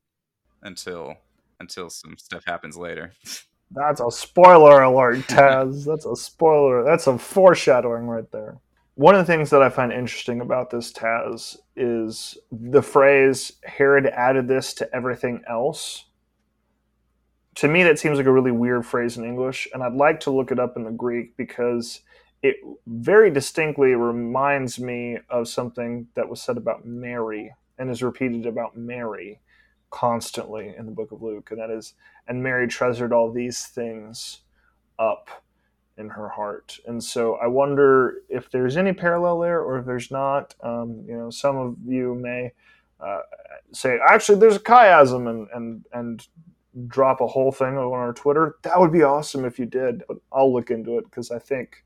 until 0.63 1.17
until 1.61 1.91
some 1.91 2.17
stuff 2.19 2.45
happens 2.47 2.77
later. 2.77 3.13
That's 3.75 4.01
a 4.01 4.11
spoiler 4.11 4.83
alert, 4.83 5.21
Taz. 5.29 5.87
That's 5.87 6.05
a 6.05 6.15
spoiler. 6.15 6.85
That's 6.85 7.07
a 7.07 7.19
foreshadowing 7.19 8.07
right 8.07 8.31
there. 8.31 8.59
One 8.95 9.15
of 9.15 9.27
the 9.27 9.33
things 9.33 9.49
that 9.51 9.63
I 9.63 9.71
find 9.71 9.91
interesting 9.91 10.43
about 10.43 10.69
this 10.69 10.93
Taz 10.93 11.57
is 11.77 12.37
the 12.51 12.83
phrase 12.83 13.53
Herod 13.65 14.07
added 14.07 14.49
this 14.49 14.75
to 14.75 14.95
everything 14.95 15.43
else. 15.49 16.07
To 17.57 17.69
me, 17.69 17.83
that 17.85 17.99
seems 17.99 18.19
like 18.19 18.27
a 18.27 18.33
really 18.33 18.51
weird 18.51 18.85
phrase 18.85 19.17
in 19.17 19.25
English, 19.25 19.67
and 19.73 19.83
I'd 19.83 19.95
like 19.95 20.21
to 20.21 20.31
look 20.31 20.53
it 20.53 20.59
up 20.59 20.77
in 20.77 20.85
the 20.85 20.91
Greek 20.91 21.37
because 21.39 22.01
it 22.43 22.57
very 22.87 23.31
distinctly 23.31 23.95
reminds 23.95 24.79
me 24.79 25.19
of 25.31 25.49
something 25.49 26.09
that 26.15 26.29
was 26.29 26.43
said 26.43 26.59
about 26.59 26.85
Mary 26.85 27.55
and 27.79 27.91
is 27.91 28.03
repeated 28.03 28.45
about 28.45 28.77
Mary 28.77 29.41
constantly 29.91 30.75
in 30.77 30.85
the 30.85 30.93
book 30.93 31.13
of 31.13 31.23
Luke. 31.23 31.51
And 31.51 31.61
that 31.61 31.71
is, 31.71 31.95
and 32.29 32.43
Mary 32.43 32.69
treasured 32.69 33.13
all 33.13 33.33
these 33.33 33.65
things 33.67 34.41
up 34.99 35.42
in 35.99 36.09
her 36.09 36.29
heart. 36.29 36.79
And 36.87 37.03
so 37.03 37.35
I 37.37 37.47
wonder 37.47 38.23
if 38.29 38.51
there's 38.51 38.77
any 38.77 38.93
parallel 38.93 39.41
there 39.41 39.61
or 39.61 39.79
if 39.79 39.87
there's 39.87 40.11
not. 40.11 40.55
Um, 40.63 41.05
you 41.07 41.17
know, 41.17 41.31
some 41.31 41.57
of 41.57 41.77
you 41.87 42.15
may 42.15 42.53
uh, 43.01 43.21
say, 43.73 43.99
actually, 44.07 44.39
there's 44.39 44.57
a 44.57 44.61
chiasm 44.61 45.29
and, 45.29 45.49
and, 45.53 45.85
and 45.93 46.27
drop 46.87 47.21
a 47.21 47.27
whole 47.27 47.53
thing 47.53 47.77
on 47.77 47.93
our 47.93 48.13
Twitter. 48.13 48.57
That 48.63 48.81
would 48.81 48.93
be 48.93 49.03
awesome 49.03 49.45
if 49.45 49.59
you 49.59 49.67
did. 49.67 50.03
I'll 50.33 50.53
look 50.53 50.71
into 50.71 50.99
it 50.99 51.05
because 51.05 51.31
I 51.31 51.39
think 51.39 51.85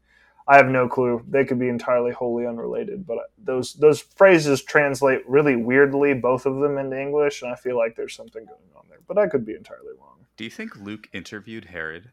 I 0.49 0.57
have 0.57 0.69
no 0.69 0.89
clue. 0.89 1.25
They 1.29 1.45
could 1.45 1.59
be 1.59 1.69
entirely 1.69 2.13
wholly 2.13 2.47
unrelated, 2.47 3.07
but 3.07 3.19
those 3.37 3.75
those 3.75 4.01
phrases 4.01 4.63
translate 4.63 5.29
really 5.29 5.57
weirdly, 5.57 6.15
both 6.15 6.47
of 6.47 6.61
them 6.61 6.79
into 6.79 7.01
English, 7.01 7.43
and 7.43 7.51
I 7.51 7.57
feel 7.57 7.77
like 7.77 7.97
there's 7.97 8.15
something 8.15 8.45
going 8.45 8.71
on 8.77 8.85
there. 8.89 9.01
But 9.09 9.19
I 9.19 9.27
could 9.27 9.45
be 9.45 9.55
entirely 9.55 9.93
wrong. 9.99 10.27
Do 10.37 10.45
you 10.45 10.51
think 10.51 10.77
Luke 10.77 11.09
interviewed 11.13 11.67
Herod? 11.67 12.13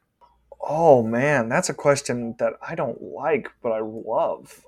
Oh 0.66 1.04
man, 1.04 1.50
that's 1.50 1.70
a 1.70 1.74
question 1.74 2.36
that 2.40 2.54
I 2.66 2.76
don't 2.76 3.02
like, 3.02 3.52
but 3.62 3.74
I 3.74 3.82
love. 3.82 4.66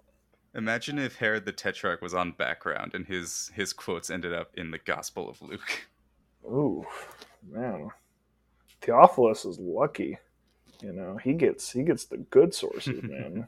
Imagine 0.53 0.99
if 0.99 1.17
Herod 1.17 1.45
the 1.45 1.53
Tetrarch 1.53 2.01
was 2.01 2.13
on 2.13 2.31
background 2.33 2.93
and 2.93 3.07
his 3.07 3.51
his 3.55 3.73
quotes 3.73 4.09
ended 4.09 4.33
up 4.33 4.51
in 4.55 4.71
the 4.71 4.77
Gospel 4.77 5.29
of 5.29 5.41
Luke. 5.41 5.87
Ooh, 6.45 6.85
man. 7.49 7.89
Theophilus 8.81 9.45
is 9.45 9.59
lucky. 9.59 10.17
You 10.81 10.93
know, 10.93 11.17
he 11.17 11.33
gets 11.33 11.71
he 11.71 11.83
gets 11.83 12.05
the 12.05 12.17
good 12.17 12.53
sources, 12.53 13.01
man. 13.03 13.47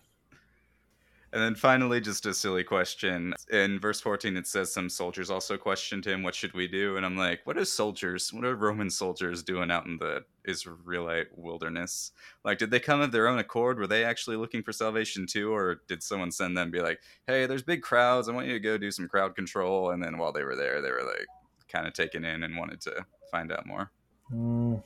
And 1.38 1.45
then 1.45 1.53
finally, 1.53 2.01
just 2.01 2.25
a 2.25 2.33
silly 2.33 2.63
question. 2.63 3.35
In 3.51 3.79
verse 3.79 4.01
14, 4.01 4.35
it 4.38 4.47
says 4.47 4.73
some 4.73 4.89
soldiers 4.89 5.29
also 5.29 5.55
questioned 5.55 6.03
him, 6.03 6.23
What 6.23 6.33
should 6.33 6.53
we 6.53 6.67
do? 6.67 6.97
And 6.97 7.05
I'm 7.05 7.15
like, 7.15 7.41
What 7.43 7.59
are 7.59 7.65
soldiers, 7.65 8.33
what 8.33 8.43
are 8.43 8.55
Roman 8.55 8.89
soldiers 8.89 9.43
doing 9.43 9.69
out 9.69 9.85
in 9.85 9.99
the 9.99 10.25
Israelite 10.47 11.27
wilderness? 11.38 12.11
Like, 12.43 12.57
did 12.57 12.71
they 12.71 12.79
come 12.79 13.01
of 13.01 13.11
their 13.11 13.27
own 13.27 13.38
accord? 13.38 13.77
Were 13.77 13.85
they 13.85 14.03
actually 14.03 14.35
looking 14.35 14.63
for 14.63 14.71
salvation 14.71 15.27
too? 15.27 15.53
Or 15.53 15.81
did 15.88 16.01
someone 16.01 16.31
send 16.31 16.57
them 16.57 16.71
be 16.71 16.81
like, 16.81 17.01
Hey, 17.27 17.45
there's 17.45 17.61
big 17.61 17.83
crowds. 17.83 18.27
I 18.27 18.31
want 18.31 18.47
you 18.47 18.53
to 18.53 18.59
go 18.59 18.79
do 18.79 18.89
some 18.89 19.07
crowd 19.07 19.35
control. 19.35 19.91
And 19.91 20.01
then 20.01 20.17
while 20.17 20.33
they 20.33 20.43
were 20.43 20.55
there, 20.55 20.81
they 20.81 20.89
were 20.89 21.05
like 21.05 21.27
kind 21.71 21.85
of 21.85 21.93
taken 21.93 22.25
in 22.25 22.41
and 22.41 22.57
wanted 22.57 22.81
to 22.81 23.05
find 23.29 23.51
out 23.51 23.67
more. 23.67 23.91
Mm, 24.33 24.81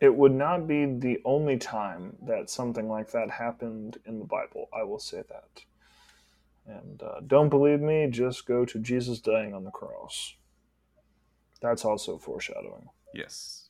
it 0.00 0.14
would 0.14 0.30
not 0.30 0.68
be 0.68 0.86
the 0.86 1.18
only 1.24 1.56
time 1.56 2.14
that 2.28 2.48
something 2.48 2.88
like 2.88 3.10
that 3.10 3.28
happened 3.28 3.98
in 4.06 4.20
the 4.20 4.24
Bible. 4.24 4.68
I 4.72 4.84
will 4.84 5.00
say 5.00 5.24
that. 5.28 5.64
And 6.66 7.02
uh, 7.02 7.20
don't 7.26 7.48
believe 7.48 7.80
me, 7.80 8.08
just 8.10 8.46
go 8.46 8.64
to 8.64 8.78
Jesus 8.78 9.20
dying 9.20 9.54
on 9.54 9.64
the 9.64 9.70
cross. 9.70 10.34
That's 11.60 11.84
also 11.84 12.18
foreshadowing. 12.18 12.88
Yes. 13.14 13.68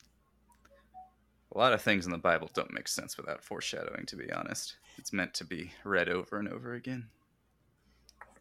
A 1.53 1.57
lot 1.57 1.73
of 1.73 1.81
things 1.81 2.05
in 2.05 2.11
the 2.11 2.17
Bible 2.17 2.49
don't 2.53 2.73
make 2.73 2.87
sense 2.87 3.17
without 3.17 3.43
foreshadowing, 3.43 4.05
to 4.07 4.15
be 4.15 4.31
honest. 4.31 4.75
It's 4.97 5.13
meant 5.13 5.33
to 5.35 5.45
be 5.45 5.71
read 5.83 6.09
over 6.09 6.39
and 6.39 6.49
over 6.49 6.73
again. 6.73 7.07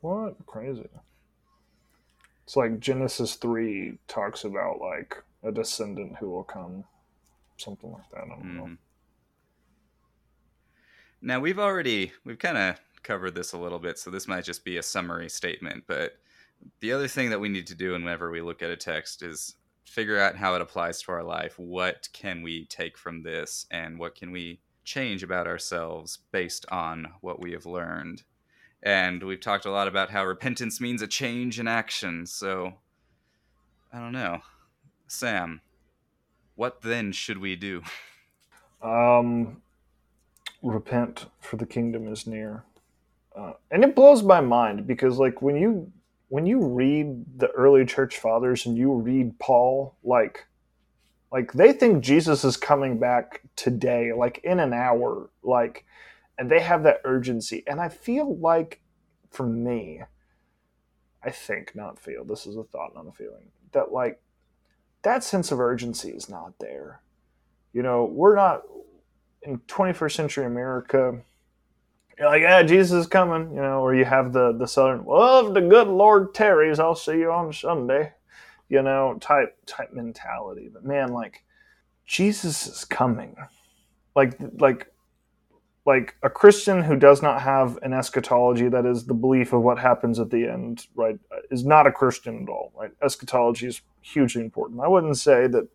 What? 0.01 0.35
Crazy. 0.47 0.89
It's 2.45 2.57
like 2.57 2.81
Genesis 2.81 3.35
3 3.35 3.99
talks 4.09 4.45
about 4.45 4.81
like 4.81 5.23
a 5.43 5.53
descendant 5.53 6.17
who 6.17 6.31
will 6.31 6.45
come. 6.45 6.85
Something 7.57 7.93
like 7.93 8.09
that. 8.13 8.25
I 8.25 8.29
don't 8.29 8.43
mm-hmm. 8.43 8.57
know. 8.57 8.77
Now 11.23 11.41
we've 11.41 11.59
already 11.59 12.13
we've 12.25 12.39
kind 12.39 12.59
of 12.59 12.77
covered 13.07 13.35
this 13.35 13.53
a 13.53 13.59
little 13.59 13.79
bit, 13.79 13.99
so 13.99 14.11
this 14.11 14.29
might 14.29 14.45
just 14.45 14.65
be 14.65 14.77
a 14.77 14.83
summary 14.83 15.29
statement. 15.29 15.85
But 15.87 16.19
the 16.81 16.93
other 16.93 17.09
thing 17.09 17.31
that 17.31 17.41
we 17.41 17.49
need 17.49 17.67
to 17.69 17.75
do 17.75 17.93
whenever 17.93 18.31
we 18.31 18.41
look 18.41 18.63
at 18.63 18.71
a 18.71 18.77
text 18.77 19.23
is 19.23 19.55
figure 19.85 20.19
out 20.19 20.37
how 20.37 20.55
it 20.55 20.61
applies 20.61 21.01
to 21.03 21.13
our 21.13 21.23
life. 21.23 21.59
What 21.59 22.09
can 22.13 22.43
we 22.43 22.67
take 22.67 22.99
from 22.99 23.23
this, 23.23 23.67
and 23.71 23.99
what 23.99 24.15
can 24.15 24.33
we 24.33 24.61
change 24.85 25.23
about 25.23 25.47
ourselves 25.47 26.19
based 26.33 26.67
on 26.71 27.09
what 27.21 27.41
we 27.41 27.53
have 27.53 27.67
learned? 27.67 28.23
And 28.83 29.23
we've 29.23 29.41
talked 29.41 29.67
a 29.67 29.71
lot 29.71 29.89
about 29.89 30.11
how 30.11 30.25
repentance 30.25 30.81
means 30.81 31.03
a 31.03 31.07
change 31.07 31.59
in 31.59 31.67
action. 31.67 32.27
So 32.27 32.75
I 33.93 33.99
don't 33.99 34.13
know. 34.13 34.41
Sam, 35.09 35.61
what 36.55 36.83
then 36.83 37.13
should 37.13 37.39
we 37.39 37.57
do? 37.57 37.83
Um, 38.83 39.63
repent, 40.63 41.27
for 41.41 41.57
the 41.57 41.67
kingdom 41.67 42.07
is 42.07 42.27
near 42.27 42.65
uh, 43.37 43.53
and 43.71 43.85
it 43.85 43.95
blows 43.95 44.23
my 44.23 44.41
mind 44.41 44.87
because 44.87 45.19
like 45.19 45.43
when 45.43 45.57
you 45.57 45.93
when 46.29 46.47
you 46.47 46.65
read 46.67 47.25
the 47.39 47.51
early 47.51 47.85
church 47.85 48.19
fathers 48.19 48.67
and 48.67 48.77
you 48.77 48.93
read 48.93 49.39
Paul, 49.39 49.95
like 50.03 50.47
like 51.31 51.53
they 51.53 51.73
think 51.73 52.03
Jesus 52.03 52.45
is 52.45 52.57
coming 52.57 52.99
back 52.99 53.43
today, 53.55 54.13
like 54.13 54.39
in 54.43 54.59
an 54.59 54.73
hour, 54.73 55.31
like 55.43 55.85
and 56.39 56.51
they 56.51 56.61
have 56.61 56.83
that 56.85 57.01
urgency. 57.05 57.63
And 57.67 57.81
I 57.81 57.89
feel 57.89 58.37
like 58.39 58.81
for 59.31 59.47
me, 59.47 60.03
I 61.23 61.31
think, 61.31 61.75
not 61.75 61.99
feel, 61.99 62.25
this 62.25 62.47
is 62.47 62.57
a 62.57 62.65
thought, 62.65 62.95
not 62.95 63.07
a 63.07 63.13
feeling, 63.13 63.51
that 63.73 63.93
like 63.93 64.21
that 65.03 65.25
sense 65.25 65.53
of 65.53 65.61
urgency 65.61 66.11
is 66.11 66.29
not 66.29 66.59
there. 66.59 67.01
You 67.73 67.83
know, 67.83 68.05
we're 68.05 68.37
not 68.37 68.63
in 69.43 69.59
21st 69.59 70.13
century 70.13 70.45
America 70.47 71.21
you're 72.19 72.29
like, 72.29 72.43
yeah, 72.43 72.63
Jesus 72.65 73.03
is 73.03 73.07
coming, 73.09 73.51
you 73.55 73.63
know, 73.63 73.81
or 73.81 73.95
you 73.95 74.05
have 74.07 74.33
the 74.33 74.53
the 74.53 74.69
southern, 74.69 75.05
well, 75.05 75.49
if 75.49 75.55
the 75.55 75.63
good 75.63 75.89
Lord 75.89 76.35
tarries, 76.35 76.79
I'll 76.81 76.95
see 76.97 77.19
you 77.19 77.33
on 77.33 77.53
Sunday. 77.53 78.13
you 78.69 78.83
know, 78.83 79.17
type 79.21 79.57
type 79.67 79.93
mentality. 79.95 80.71
But 80.73 80.85
man, 80.85 81.13
like 81.13 81.45
Jesus 82.07 82.67
is 82.67 82.85
coming. 82.85 83.37
Like 84.17 84.39
like 84.61 84.89
like 85.87 86.17
a 86.23 86.31
Christian 86.31 86.83
who 86.83 86.97
does 86.97 87.23
not 87.23 87.43
have 87.43 87.79
an 87.83 87.93
eschatology 87.93 88.69
that 88.69 88.87
is 88.87 89.07
the 89.07 89.15
belief 89.15 89.53
of 89.53 89.63
what 89.63 89.79
happens 89.79 90.21
at 90.21 90.31
the 90.31 90.47
end, 90.49 90.87
right, 90.97 91.19
is 91.51 91.65
not 91.67 91.87
a 91.87 91.93
Christian 91.93 92.45
at 92.45 92.49
all, 92.51 92.73
right? 92.79 92.93
Eschatology 93.03 93.67
is 93.69 93.83
hugely 94.03 94.43
important. 94.43 94.81
I 94.81 94.89
wouldn't 94.89 95.19
say 95.19 95.47
that 95.49 95.69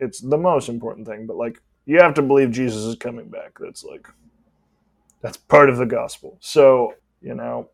it's 0.00 0.20
the 0.20 0.38
most 0.38 0.68
important 0.68 1.06
thing, 1.08 1.26
but 1.26 1.36
like 1.36 1.62
you 1.86 1.98
have 2.00 2.14
to 2.14 2.22
believe 2.22 2.52
Jesus 2.52 2.82
is 2.84 2.96
coming 2.96 3.28
back. 3.28 3.58
That's 3.60 3.84
like 3.84 4.08
that's 5.24 5.38
part 5.38 5.70
of 5.70 5.78
the 5.78 5.86
gospel. 5.86 6.36
So, 6.40 6.92
you 7.22 7.34
know, 7.34 7.70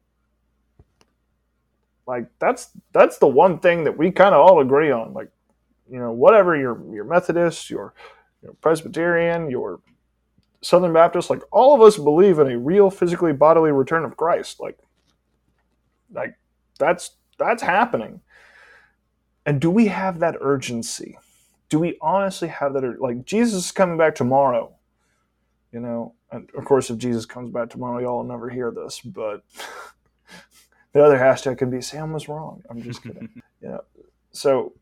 like 2.06 2.26
that's 2.38 2.70
that's 2.92 3.18
the 3.18 3.26
one 3.26 3.58
thing 3.58 3.82
that 3.82 3.98
we 3.98 4.12
kind 4.12 4.36
of 4.36 4.40
all 4.40 4.60
agree 4.60 4.92
on. 4.92 5.14
Like, 5.14 5.32
you 5.90 5.98
know, 5.98 6.12
whatever 6.12 6.56
you're 6.56 6.80
you're 6.94 7.04
Methodist, 7.04 7.68
you're, 7.68 7.92
you're 8.40 8.52
Presbyterian, 8.60 9.50
you're 9.50 9.80
Southern 10.62 10.92
Baptist, 10.92 11.28
like 11.28 11.42
all 11.50 11.74
of 11.74 11.82
us 11.82 11.96
believe 11.96 12.38
in 12.38 12.46
a 12.46 12.56
real 12.56 12.88
physically 12.88 13.32
bodily 13.32 13.72
return 13.72 14.04
of 14.04 14.16
Christ. 14.16 14.60
Like, 14.60 14.78
like 16.12 16.36
that's 16.78 17.16
that's 17.36 17.64
happening. 17.64 18.20
And 19.44 19.60
do 19.60 19.72
we 19.72 19.88
have 19.88 20.20
that 20.20 20.36
urgency? 20.40 21.18
Do 21.68 21.80
we 21.80 21.98
honestly 22.00 22.46
have 22.46 22.74
that? 22.74 23.00
Like 23.00 23.24
Jesus 23.24 23.66
is 23.66 23.72
coming 23.72 23.98
back 23.98 24.14
tomorrow. 24.14 24.72
You 25.72 25.80
know, 25.80 26.14
and 26.32 26.50
of 26.56 26.64
course, 26.64 26.90
if 26.90 26.98
Jesus 26.98 27.26
comes 27.26 27.50
back 27.50 27.70
tomorrow, 27.70 28.00
y'all 28.00 28.18
will 28.18 28.24
never 28.24 28.50
hear 28.50 28.72
this. 28.72 29.00
But 29.00 29.44
the 30.92 31.04
other 31.04 31.18
hashtag 31.18 31.58
could 31.58 31.70
be 31.70 31.80
Sam 31.80 32.12
was 32.12 32.28
wrong. 32.28 32.62
I'm 32.68 32.82
just 32.82 33.02
kidding. 33.04 33.28
you 33.62 33.68
know, 33.68 33.84
so 34.32 34.74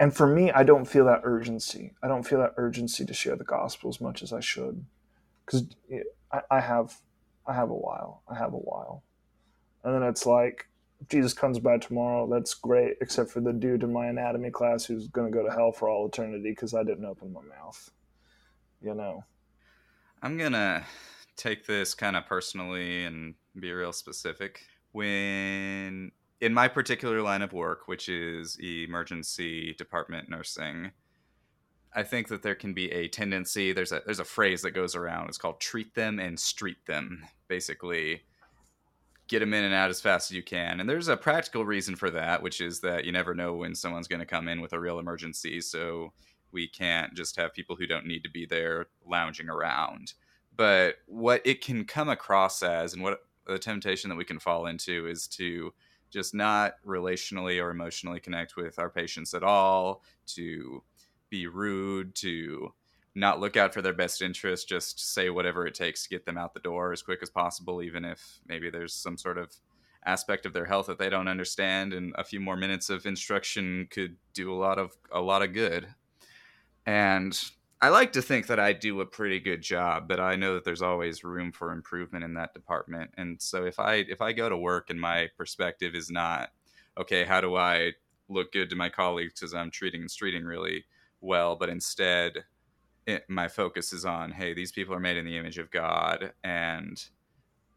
and 0.00 0.14
for 0.14 0.26
me, 0.26 0.50
I 0.50 0.64
don't 0.64 0.86
feel 0.86 1.04
that 1.06 1.20
urgency. 1.22 1.94
I 2.02 2.08
don't 2.08 2.24
feel 2.24 2.38
that 2.40 2.54
urgency 2.56 3.04
to 3.04 3.14
share 3.14 3.36
the 3.36 3.44
gospel 3.44 3.88
as 3.88 4.00
much 4.00 4.22
as 4.22 4.32
I 4.32 4.40
should 4.40 4.84
because 5.44 5.66
I, 6.32 6.40
I 6.50 6.60
have 6.60 7.00
I 7.46 7.54
have 7.54 7.70
a 7.70 7.74
while. 7.74 8.22
I 8.28 8.36
have 8.36 8.52
a 8.52 8.58
while, 8.58 9.04
and 9.84 9.94
then 9.94 10.02
it's 10.02 10.26
like 10.26 10.68
if 11.00 11.08
Jesus 11.08 11.32
comes 11.32 11.58
back 11.58 11.80
tomorrow. 11.80 12.28
That's 12.30 12.54
great, 12.54 12.96
except 13.00 13.30
for 13.30 13.40
the 13.40 13.52
dude 13.52 13.82
in 13.82 13.92
my 13.92 14.06
anatomy 14.06 14.50
class 14.50 14.84
who's 14.84 15.08
going 15.08 15.30
to 15.30 15.36
go 15.36 15.44
to 15.46 15.52
hell 15.52 15.72
for 15.72 15.88
all 15.88 16.06
eternity 16.06 16.50
because 16.50 16.74
I 16.74 16.82
didn't 16.82 17.04
open 17.04 17.32
my 17.32 17.42
mouth. 17.42 17.90
You 18.82 18.94
know. 18.94 19.24
I'm 20.24 20.38
gonna 20.38 20.86
take 21.36 21.66
this 21.66 21.92
kind 21.92 22.16
of 22.16 22.24
personally 22.24 23.04
and 23.04 23.34
be 23.60 23.70
real 23.72 23.92
specific. 23.92 24.62
When 24.92 26.12
in 26.40 26.54
my 26.54 26.66
particular 26.66 27.20
line 27.20 27.42
of 27.42 27.52
work, 27.52 27.88
which 27.88 28.08
is 28.08 28.58
emergency 28.58 29.74
department 29.74 30.30
nursing, 30.30 30.92
I 31.94 32.04
think 32.04 32.28
that 32.28 32.42
there 32.42 32.54
can 32.54 32.72
be 32.72 32.90
a 32.90 33.06
tendency. 33.08 33.74
There's 33.74 33.92
a 33.92 34.00
there's 34.06 34.18
a 34.18 34.24
phrase 34.24 34.62
that 34.62 34.70
goes 34.70 34.96
around. 34.96 35.28
It's 35.28 35.36
called 35.36 35.60
"treat 35.60 35.94
them 35.94 36.18
and 36.18 36.40
street 36.40 36.86
them." 36.86 37.26
Basically, 37.46 38.22
get 39.28 39.40
them 39.40 39.52
in 39.52 39.64
and 39.64 39.74
out 39.74 39.90
as 39.90 40.00
fast 40.00 40.30
as 40.30 40.36
you 40.36 40.42
can. 40.42 40.80
And 40.80 40.88
there's 40.88 41.08
a 41.08 41.18
practical 41.18 41.66
reason 41.66 41.96
for 41.96 42.10
that, 42.10 42.42
which 42.42 42.62
is 42.62 42.80
that 42.80 43.04
you 43.04 43.12
never 43.12 43.34
know 43.34 43.56
when 43.56 43.74
someone's 43.74 44.08
going 44.08 44.20
to 44.20 44.26
come 44.26 44.48
in 44.48 44.62
with 44.62 44.72
a 44.72 44.80
real 44.80 44.98
emergency. 44.98 45.60
So 45.60 46.14
we 46.54 46.66
can't 46.66 47.12
just 47.14 47.36
have 47.36 47.52
people 47.52 47.76
who 47.76 47.86
don't 47.86 48.06
need 48.06 48.24
to 48.24 48.30
be 48.30 48.46
there 48.46 48.86
lounging 49.06 49.50
around. 49.50 50.14
But 50.56 50.96
what 51.06 51.42
it 51.44 51.60
can 51.60 51.84
come 51.84 52.08
across 52.08 52.62
as, 52.62 52.94
and 52.94 53.02
what 53.02 53.26
the 53.46 53.58
temptation 53.58 54.08
that 54.08 54.16
we 54.16 54.24
can 54.24 54.38
fall 54.38 54.66
into, 54.66 55.06
is 55.06 55.26
to 55.28 55.74
just 56.10 56.32
not 56.32 56.76
relationally 56.86 57.62
or 57.62 57.70
emotionally 57.70 58.20
connect 58.20 58.56
with 58.56 58.78
our 58.78 58.88
patients 58.88 59.34
at 59.34 59.42
all. 59.42 60.02
To 60.28 60.82
be 61.28 61.46
rude, 61.48 62.14
to 62.16 62.72
not 63.14 63.40
look 63.40 63.56
out 63.56 63.74
for 63.74 63.82
their 63.82 63.92
best 63.92 64.22
interest, 64.22 64.68
just 64.68 65.12
say 65.12 65.30
whatever 65.30 65.66
it 65.66 65.74
takes 65.74 66.04
to 66.04 66.08
get 66.08 66.24
them 66.24 66.38
out 66.38 66.54
the 66.54 66.60
door 66.60 66.92
as 66.92 67.02
quick 67.02 67.20
as 67.22 67.30
possible, 67.30 67.82
even 67.82 68.04
if 68.04 68.40
maybe 68.46 68.70
there's 68.70 68.94
some 68.94 69.16
sort 69.16 69.38
of 69.38 69.50
aspect 70.06 70.46
of 70.46 70.52
their 70.52 70.66
health 70.66 70.86
that 70.86 70.98
they 70.98 71.08
don't 71.08 71.28
understand 71.28 71.94
and 71.94 72.14
a 72.16 72.24
few 72.24 72.38
more 72.38 72.56
minutes 72.56 72.90
of 72.90 73.06
instruction 73.06 73.88
could 73.90 74.16
do 74.34 74.52
a 74.52 74.54
lot 74.54 74.78
of 74.78 74.96
a 75.10 75.20
lot 75.20 75.42
of 75.42 75.52
good. 75.52 75.86
And 76.86 77.38
I 77.80 77.88
like 77.88 78.12
to 78.12 78.22
think 78.22 78.46
that 78.46 78.60
I 78.60 78.72
do 78.72 79.00
a 79.00 79.06
pretty 79.06 79.40
good 79.40 79.62
job, 79.62 80.08
but 80.08 80.20
I 80.20 80.36
know 80.36 80.54
that 80.54 80.64
there's 80.64 80.82
always 80.82 81.24
room 81.24 81.52
for 81.52 81.72
improvement 81.72 82.24
in 82.24 82.34
that 82.34 82.54
department. 82.54 83.10
And 83.16 83.40
so 83.40 83.64
if 83.64 83.78
I 83.78 83.96
if 83.96 84.22
I 84.22 84.32
go 84.32 84.48
to 84.48 84.56
work 84.56 84.90
and 84.90 85.00
my 85.00 85.28
perspective 85.36 85.94
is 85.94 86.10
not 86.10 86.50
okay, 86.98 87.24
how 87.24 87.40
do 87.40 87.56
I 87.56 87.92
look 88.28 88.52
good 88.52 88.70
to 88.70 88.76
my 88.76 88.88
colleagues 88.88 89.34
because 89.38 89.54
I'm 89.54 89.70
treating 89.70 90.02
and 90.02 90.10
treating 90.10 90.44
really 90.44 90.84
well, 91.20 91.56
but 91.56 91.68
instead 91.68 92.44
it, 93.06 93.24
my 93.28 93.48
focus 93.48 93.92
is 93.92 94.04
on 94.04 94.30
hey, 94.32 94.54
these 94.54 94.72
people 94.72 94.94
are 94.94 95.00
made 95.00 95.16
in 95.16 95.26
the 95.26 95.36
image 95.36 95.58
of 95.58 95.70
God, 95.70 96.32
and 96.42 97.02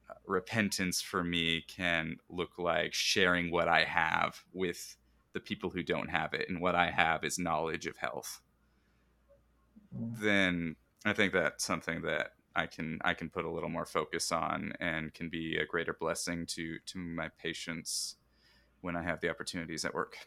uh, 0.10 0.14
repentance 0.26 1.01
for 1.01 1.24
me 1.24 1.64
can 1.68 2.18
look 2.30 2.58
like 2.58 2.93
sharing 2.93 3.51
what 3.51 3.68
I 3.68 3.84
have 3.84 4.41
with 4.53 4.95
the 5.34 5.39
people 5.39 5.70
who 5.70 5.84
don't 5.84 6.10
have 6.10 6.34
it, 6.34 6.49
and 6.49 6.62
what 6.62 6.76
I 6.76 6.91
have 6.91 7.24
is 7.26 7.38
knowledge 7.38 7.88
of 7.88 7.97
health. 7.97 8.41
Then 10.00 10.76
I 11.06 11.14
think 11.14 11.34
that's 11.34 11.64
something 11.64 12.02
that 12.04 12.32
I 12.56 12.66
can 12.66 13.00
I 13.04 13.14
can 13.14 13.30
put 13.30 13.45
a 13.45 13.52
little 13.52 13.70
more 13.70 13.86
focus 13.86 14.32
on 14.32 14.74
and 14.80 15.14
can 15.14 15.30
be 15.30 15.58
a 15.58 15.66
greater 15.66 15.95
blessing 16.00 16.45
to 16.48 16.78
to 16.88 16.98
my 16.98 17.30
patients 17.41 18.16
when 18.82 18.95
I 18.95 19.04
have 19.04 19.22
the 19.22 19.30
opportunities 19.30 19.86
at 19.86 19.93
work. 19.93 20.18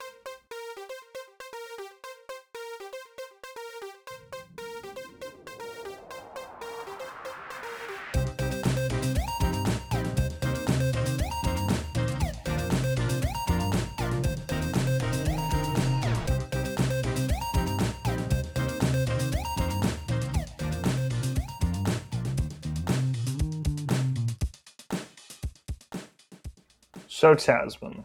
So 27.39 27.53
Tasman. 27.53 28.05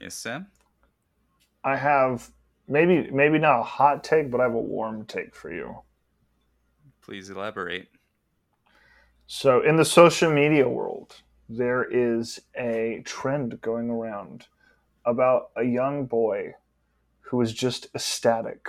Yes, 0.00 0.14
Sam. 0.14 0.46
I 1.62 1.76
have 1.76 2.30
maybe 2.68 3.10
maybe 3.10 3.38
not 3.38 3.60
a 3.60 3.62
hot 3.62 4.02
take, 4.02 4.30
but 4.30 4.40
I 4.40 4.44
have 4.44 4.54
a 4.54 4.60
warm 4.60 5.06
take 5.06 5.34
for 5.34 5.52
you. 5.52 5.76
Please 7.00 7.30
elaborate. 7.30 7.88
So 9.26 9.60
in 9.60 9.76
the 9.76 9.84
social 9.84 10.30
media 10.30 10.68
world, 10.68 11.22
there 11.48 11.84
is 11.84 12.40
a 12.56 13.02
trend 13.04 13.60
going 13.60 13.90
around 13.90 14.46
about 15.04 15.50
a 15.56 15.64
young 15.64 16.06
boy 16.06 16.54
who 17.20 17.40
is 17.40 17.52
just 17.52 17.88
ecstatic 17.94 18.68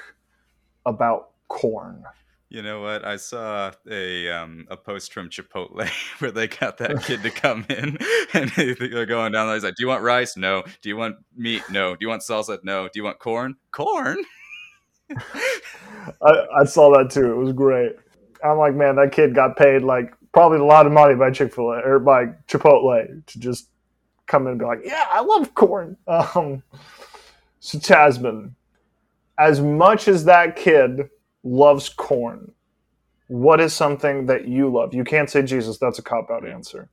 about 0.85 1.31
corn. 1.47 2.03
You 2.49 2.61
know 2.61 2.79
what? 2.81 3.03
I 3.03 3.17
saw 3.17 3.71
a 3.89 4.29
um, 4.29 4.67
a 4.69 4.77
post 4.77 5.13
from 5.13 5.29
Chipotle 5.29 5.89
where 6.19 6.31
they 6.31 6.47
got 6.47 6.77
that 6.77 7.03
kid 7.03 7.23
to 7.23 7.31
come 7.31 7.65
in 7.69 7.97
and 8.33 8.51
they're 8.51 9.05
going 9.05 9.31
down. 9.31 9.53
He's 9.53 9.63
like, 9.63 9.75
"Do 9.75 9.83
you 9.83 9.87
want 9.87 10.03
rice? 10.03 10.37
No. 10.37 10.63
Do 10.81 10.89
you 10.89 10.95
want 10.95 11.17
meat? 11.35 11.63
No. 11.71 11.95
Do 11.95 11.97
you 12.01 12.09
want 12.09 12.21
salsa? 12.21 12.59
No. 12.63 12.83
Do 12.85 12.91
you 12.95 13.03
want 13.03 13.19
corn? 13.19 13.55
Corn." 13.71 14.17
I, 16.21 16.45
I 16.61 16.63
saw 16.65 16.95
that 16.97 17.09
too. 17.11 17.31
It 17.31 17.35
was 17.35 17.51
great. 17.51 17.95
I'm 18.43 18.57
like, 18.57 18.75
man, 18.75 18.95
that 18.97 19.11
kid 19.11 19.33
got 19.33 19.57
paid 19.57 19.81
like 19.81 20.13
probably 20.31 20.59
a 20.59 20.63
lot 20.63 20.85
of 20.85 20.91
money 20.91 21.15
by 21.15 21.31
Chick 21.31 21.53
Fil 21.53 21.71
A 21.71 21.79
or 21.79 21.99
by 21.99 22.27
Chipotle 22.47 23.25
to 23.25 23.39
just 23.39 23.69
come 24.27 24.43
in 24.43 24.51
and 24.51 24.59
be 24.59 24.65
like, 24.65 24.81
"Yeah, 24.83 25.05
I 25.09 25.21
love 25.21 25.53
corn." 25.55 25.97
Um, 26.07 26.61
so 27.59 27.79
Tasman, 27.79 28.55
as 29.39 29.59
much 29.59 30.07
as 30.07 30.25
that 30.25 30.55
kid 30.55 31.09
loves 31.45 31.87
corn, 31.87 32.51
what 33.27 33.61
is 33.61 33.73
something 33.73 34.25
that 34.25 34.47
you 34.47 34.69
love? 34.69 34.93
You 34.93 35.05
can't 35.05 35.29
say 35.29 35.43
Jesus. 35.43 35.77
That's 35.77 35.99
a 35.99 36.03
cop 36.03 36.29
out 36.29 36.45
answer. 36.45 36.89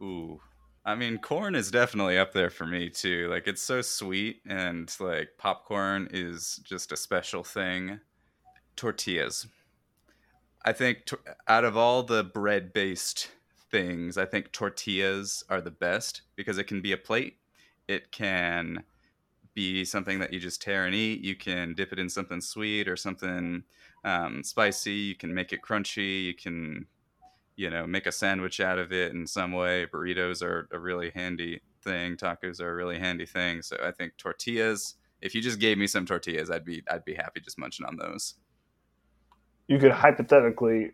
Ooh. 0.00 0.40
I 0.84 0.94
mean, 0.94 1.18
corn 1.18 1.54
is 1.54 1.70
definitely 1.70 2.16
up 2.16 2.32
there 2.32 2.48
for 2.48 2.64
me 2.64 2.88
too. 2.88 3.28
Like 3.28 3.46
it's 3.46 3.60
so 3.60 3.82
sweet 3.82 4.40
and 4.48 4.92
like 4.98 5.30
popcorn 5.36 6.08
is 6.10 6.58
just 6.64 6.90
a 6.90 6.96
special 6.96 7.44
thing. 7.44 8.00
Tortillas. 8.76 9.46
I 10.64 10.72
think 10.72 11.04
to- 11.06 11.20
out 11.48 11.64
of 11.64 11.76
all 11.76 12.02
the 12.02 12.24
bread-based 12.24 13.30
things, 13.70 14.16
I 14.16 14.24
think 14.24 14.52
tortillas 14.52 15.44
are 15.48 15.60
the 15.60 15.70
best 15.70 16.22
because 16.34 16.56
it 16.56 16.64
can 16.64 16.80
be 16.80 16.92
a 16.92 16.96
plate. 16.96 17.36
It 17.88 18.10
can 18.10 18.84
be 19.54 19.84
something 19.84 20.18
that 20.20 20.32
you 20.32 20.40
just 20.40 20.62
tear 20.62 20.86
and 20.86 20.94
eat. 20.94 21.22
You 21.22 21.36
can 21.36 21.74
dip 21.74 21.92
it 21.92 21.98
in 21.98 22.08
something 22.08 22.40
sweet 22.40 22.88
or 22.88 22.96
something 22.96 23.64
um, 24.04 24.42
spicy. 24.42 24.92
You 24.92 25.14
can 25.14 25.34
make 25.34 25.52
it 25.52 25.60
crunchy. 25.62 26.24
You 26.24 26.34
can, 26.34 26.86
you 27.56 27.70
know, 27.70 27.86
make 27.86 28.06
a 28.06 28.12
sandwich 28.12 28.60
out 28.60 28.78
of 28.78 28.92
it 28.92 29.12
in 29.12 29.26
some 29.26 29.52
way. 29.52 29.86
Burritos 29.92 30.42
are 30.42 30.68
a 30.72 30.78
really 30.78 31.10
handy 31.10 31.60
thing. 31.82 32.16
Tacos 32.16 32.60
are 32.60 32.70
a 32.70 32.74
really 32.74 32.98
handy 32.98 33.26
thing. 33.26 33.62
So 33.62 33.76
I 33.82 33.90
think 33.90 34.16
tortillas 34.16 34.94
if 35.20 35.34
you 35.34 35.42
just 35.42 35.58
gave 35.58 35.78
me 35.78 35.86
some 35.86 36.06
tortillas, 36.06 36.50
I'd 36.50 36.64
be 36.64 36.82
I'd 36.90 37.04
be 37.04 37.14
happy 37.14 37.40
just 37.40 37.58
munching 37.58 37.86
on 37.86 37.96
those. 37.96 38.34
You 39.66 39.78
could 39.78 39.92
hypothetically 39.92 40.92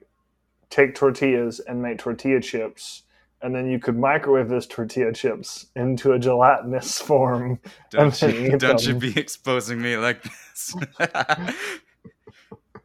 take 0.68 0.94
tortillas 0.94 1.60
and 1.60 1.80
make 1.80 1.98
tortilla 1.98 2.40
chips, 2.40 3.04
and 3.42 3.54
then 3.54 3.68
you 3.68 3.78
could 3.78 3.96
microwave 3.98 4.48
those 4.48 4.66
tortilla 4.66 5.12
chips 5.12 5.66
into 5.76 6.12
a 6.12 6.18
gelatinous 6.18 6.98
form. 7.02 7.60
Don't 7.90 8.20
you, 8.22 8.56
don't 8.58 8.86
you 8.86 8.94
be 8.94 9.18
exposing 9.18 9.80
me 9.80 9.96
like 9.96 10.22
this. 10.22 10.74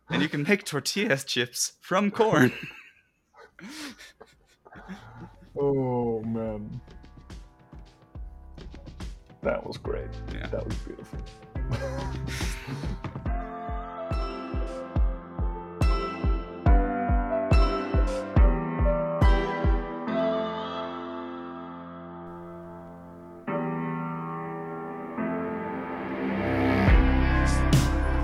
and 0.10 0.22
you 0.22 0.30
can 0.30 0.44
make 0.44 0.66
tortilla 0.66 1.18
chips 1.18 1.74
from 1.82 2.12
corn. 2.12 2.52
Oh 5.60 6.22
man, 6.24 6.80
that 9.44 9.68
was 9.68 9.78
great. 9.78 10.08
Yeah. 10.34 10.48
That 10.48 10.66
was 10.66 10.76
beautiful. 10.78 11.20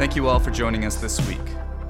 Thank 0.07 0.15
you 0.15 0.29
all 0.29 0.39
for 0.39 0.51
joining 0.51 0.85
us 0.85 0.95
this 0.95 1.19
week. 1.27 1.37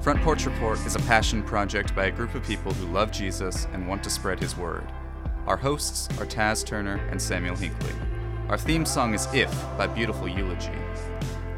Front 0.00 0.20
Porch 0.22 0.44
Report 0.44 0.84
is 0.84 0.96
a 0.96 1.00
passion 1.02 1.40
project 1.40 1.94
by 1.94 2.06
a 2.06 2.10
group 2.10 2.34
of 2.34 2.42
people 2.42 2.74
who 2.74 2.92
love 2.92 3.12
Jesus 3.12 3.68
and 3.72 3.86
want 3.86 4.02
to 4.02 4.10
spread 4.10 4.40
his 4.40 4.56
word. 4.56 4.84
Our 5.46 5.56
hosts 5.56 6.08
are 6.18 6.26
Taz 6.26 6.66
Turner 6.66 6.96
and 7.12 7.22
Samuel 7.22 7.54
Hinkley. 7.54 7.94
Our 8.48 8.58
theme 8.58 8.84
song 8.84 9.14
is 9.14 9.28
If 9.32 9.52
by 9.78 9.86
Beautiful 9.86 10.26
Eulogy. 10.26 10.72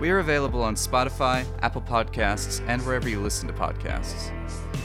We 0.01 0.11
are 0.11 0.19
available 0.19 0.63
on 0.63 0.75
Spotify, 0.75 1.47
Apple 1.63 1.81
Podcasts, 1.81 2.63
and 2.69 2.85
wherever 2.85 3.09
you 3.09 3.21
listen 3.21 3.49
to 3.49 3.55
podcasts. 3.55 4.31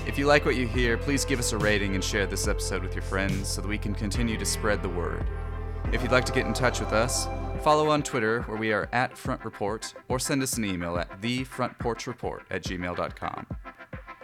If 0.07 0.17
you 0.17 0.28
like 0.28 0.45
what 0.45 0.55
you 0.55 0.69
hear, 0.69 0.97
please 0.97 1.26
give 1.26 1.39
us 1.39 1.51
a 1.51 1.57
rating 1.57 1.93
and 1.93 2.01
share 2.01 2.26
this 2.26 2.47
episode 2.47 2.84
with 2.84 2.95
your 2.95 3.03
friends 3.03 3.49
so 3.49 3.59
that 3.59 3.67
we 3.67 3.78
can 3.78 3.93
continue 3.93 4.38
to 4.38 4.45
spread 4.45 4.82
the 4.82 4.88
word. 4.88 5.26
If 5.91 6.03
you'd 6.03 6.13
like 6.13 6.26
to 6.26 6.32
get 6.32 6.45
in 6.45 6.53
touch 6.53 6.80
with 6.80 6.93
us, 6.93 7.28
follow 7.66 7.89
on 7.89 8.03
Twitter 8.03 8.43
where 8.43 8.59
we 8.59 8.72
are 8.72 8.88
at 8.93 9.18
Front 9.18 9.43
Report 9.43 9.91
or 10.07 10.20
send 10.20 10.43
us 10.43 10.55
an 10.55 10.66
email 10.66 10.97
at 10.97 11.20
thefrontporchreport 11.20 12.41
at 12.51 12.63
gmail.com. 12.63 13.47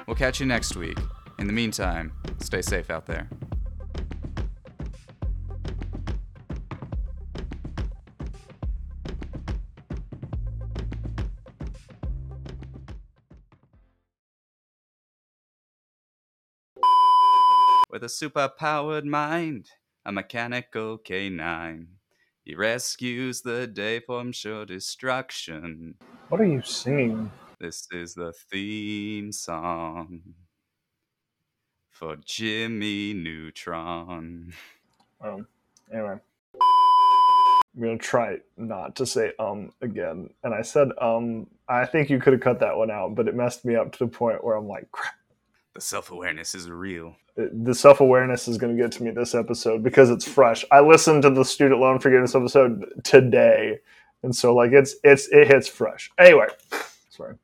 We'll 0.06 0.16
catch 0.16 0.40
you 0.40 0.46
next 0.46 0.76
week. 0.76 1.00
In 1.40 1.48
the 1.48 1.54
meantime, 1.54 2.14
stay 2.38 2.62
safe 2.62 2.92
out 2.92 3.08
there. 3.08 3.28
With 17.90 18.04
a 18.04 18.10
super-powered 18.10 19.08
mind, 19.08 19.66
a 20.06 20.12
mechanical 20.12 21.00
canine, 21.00 21.88
he 22.44 22.56
rescues 22.56 23.42
the 23.42 23.68
day 23.68 24.00
from 24.00 24.32
sure 24.32 24.66
destruction. 24.66 25.96
What 26.30 26.42
are 26.42 26.46
you 26.46 26.62
singing? 26.62 27.32
This 27.60 27.88
is 27.92 28.16
the 28.16 28.34
theme 28.34 29.32
song 29.32 30.22
for 31.90 32.16
Jimmy 32.26 33.14
Neutron. 33.14 34.54
Um, 35.24 35.48
anyway, 35.94 36.18
I'm 36.56 37.82
gonna 37.82 37.98
try 37.98 38.38
not 38.58 38.96
to 38.96 39.06
say 39.06 39.34
um 39.38 39.72
again. 39.82 40.30
And 40.44 40.54
I 40.54 40.62
said 40.62 40.90
um. 41.00 41.48
I 41.70 41.86
think 41.86 42.10
you 42.10 42.20
could 42.20 42.34
have 42.34 42.42
cut 42.42 42.60
that 42.60 42.76
one 42.76 42.92
out, 42.92 43.16
but 43.16 43.30
it 43.30 43.36
messed 43.36 43.64
me 43.64 43.78
up 43.78 43.94
to 43.94 44.00
the 44.00 44.08
point 44.08 44.44
where 44.44 44.58
I'm 44.58 44.68
like, 44.68 44.92
crap. 44.92 45.14
The 45.74 45.80
self 45.80 46.12
awareness 46.12 46.54
is 46.54 46.70
real. 46.70 47.16
The 47.36 47.74
self 47.74 48.00
awareness 48.00 48.48
is 48.48 48.58
going 48.58 48.76
to 48.76 48.82
get 48.82 48.92
to 48.94 49.04
me 49.04 49.12
this 49.12 49.34
episode 49.34 49.84
because 49.84 50.10
it's 50.10 50.28
fresh. 50.28 50.66
I 50.72 50.82
listened 50.82 51.24
to 51.24 51.30
the 51.30 51.46
student 51.46 51.80
loan 51.80 52.00
forgiveness 52.00 52.36
episode 52.36 52.86
today, 53.04 53.80
and 54.24 54.36
so 54.36 54.54
like 54.54 54.72
it's 54.72 54.96
it's 55.04 55.28
it 55.30 55.48
hits 55.48 55.68
fresh. 55.68 56.12
Anyway, 56.18 56.48
sorry. 57.10 57.36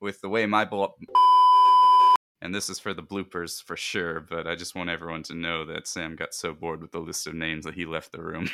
With 0.00 0.20
the 0.20 0.28
way 0.28 0.46
my 0.46 0.64
blo- 0.64 0.94
and 2.40 2.54
this 2.54 2.70
is 2.70 2.78
for 2.78 2.94
the 2.94 3.02
bloopers 3.02 3.62
for 3.62 3.76
sure, 3.76 4.20
but 4.20 4.46
I 4.46 4.54
just 4.54 4.74
want 4.74 4.90
everyone 4.90 5.22
to 5.24 5.34
know 5.34 5.64
that 5.66 5.88
Sam 5.88 6.14
got 6.14 6.34
so 6.34 6.52
bored 6.52 6.80
with 6.80 6.92
the 6.92 7.00
list 7.00 7.26
of 7.26 7.34
names 7.34 7.64
that 7.64 7.74
he 7.74 7.84
left 7.84 8.12
the 8.12 8.22
room. 8.22 8.48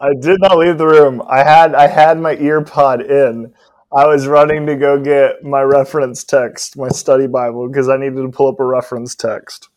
I 0.00 0.10
did 0.20 0.40
not 0.40 0.58
leave 0.58 0.78
the 0.78 0.86
room. 0.86 1.22
I 1.28 1.44
had 1.44 1.74
I 1.74 1.86
had 1.86 2.18
my 2.18 2.34
ear 2.36 2.62
pod 2.62 3.02
in. 3.02 3.54
I 3.90 4.06
was 4.06 4.26
running 4.26 4.66
to 4.66 4.76
go 4.76 5.00
get 5.02 5.42
my 5.42 5.62
reference 5.62 6.22
text, 6.22 6.76
my 6.76 6.90
study 6.90 7.26
Bible, 7.26 7.68
because 7.68 7.88
I 7.88 7.96
needed 7.96 8.20
to 8.20 8.28
pull 8.28 8.48
up 8.48 8.60
a 8.60 8.64
reference 8.64 9.14
text. 9.14 9.70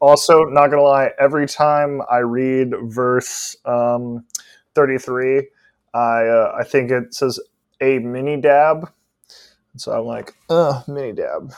Also, 0.00 0.44
not 0.44 0.68
gonna 0.68 0.82
lie, 0.82 1.10
every 1.18 1.46
time 1.46 2.00
I 2.10 2.18
read 2.18 2.72
verse 2.84 3.54
um, 3.66 4.24
thirty-three, 4.74 5.48
I 5.92 6.26
uh, 6.26 6.56
I 6.58 6.64
think 6.64 6.90
it 6.90 7.14
says 7.14 7.38
a 7.82 7.98
mini 7.98 8.40
dab, 8.40 8.90
so 9.76 9.92
I'm 9.92 10.06
like, 10.06 10.34
uh, 10.48 10.82
mini 10.88 11.12
dab. 11.12 11.52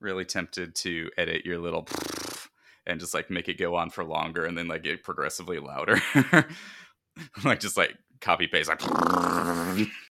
really 0.00 0.26
tempted 0.26 0.74
to 0.74 1.10
edit 1.16 1.46
your 1.46 1.58
little 1.58 1.88
and 2.86 3.00
just 3.00 3.14
like 3.14 3.30
make 3.30 3.48
it 3.48 3.58
go 3.58 3.74
on 3.74 3.88
for 3.88 4.04
longer 4.04 4.44
and 4.44 4.56
then 4.56 4.68
like 4.68 4.82
get 4.82 5.02
progressively 5.02 5.58
louder. 5.58 5.98
I'm 6.14 6.44
like 7.42 7.60
just 7.60 7.78
like 7.78 7.96
copy 8.20 8.46
paste 8.46 8.68
like 8.68 8.80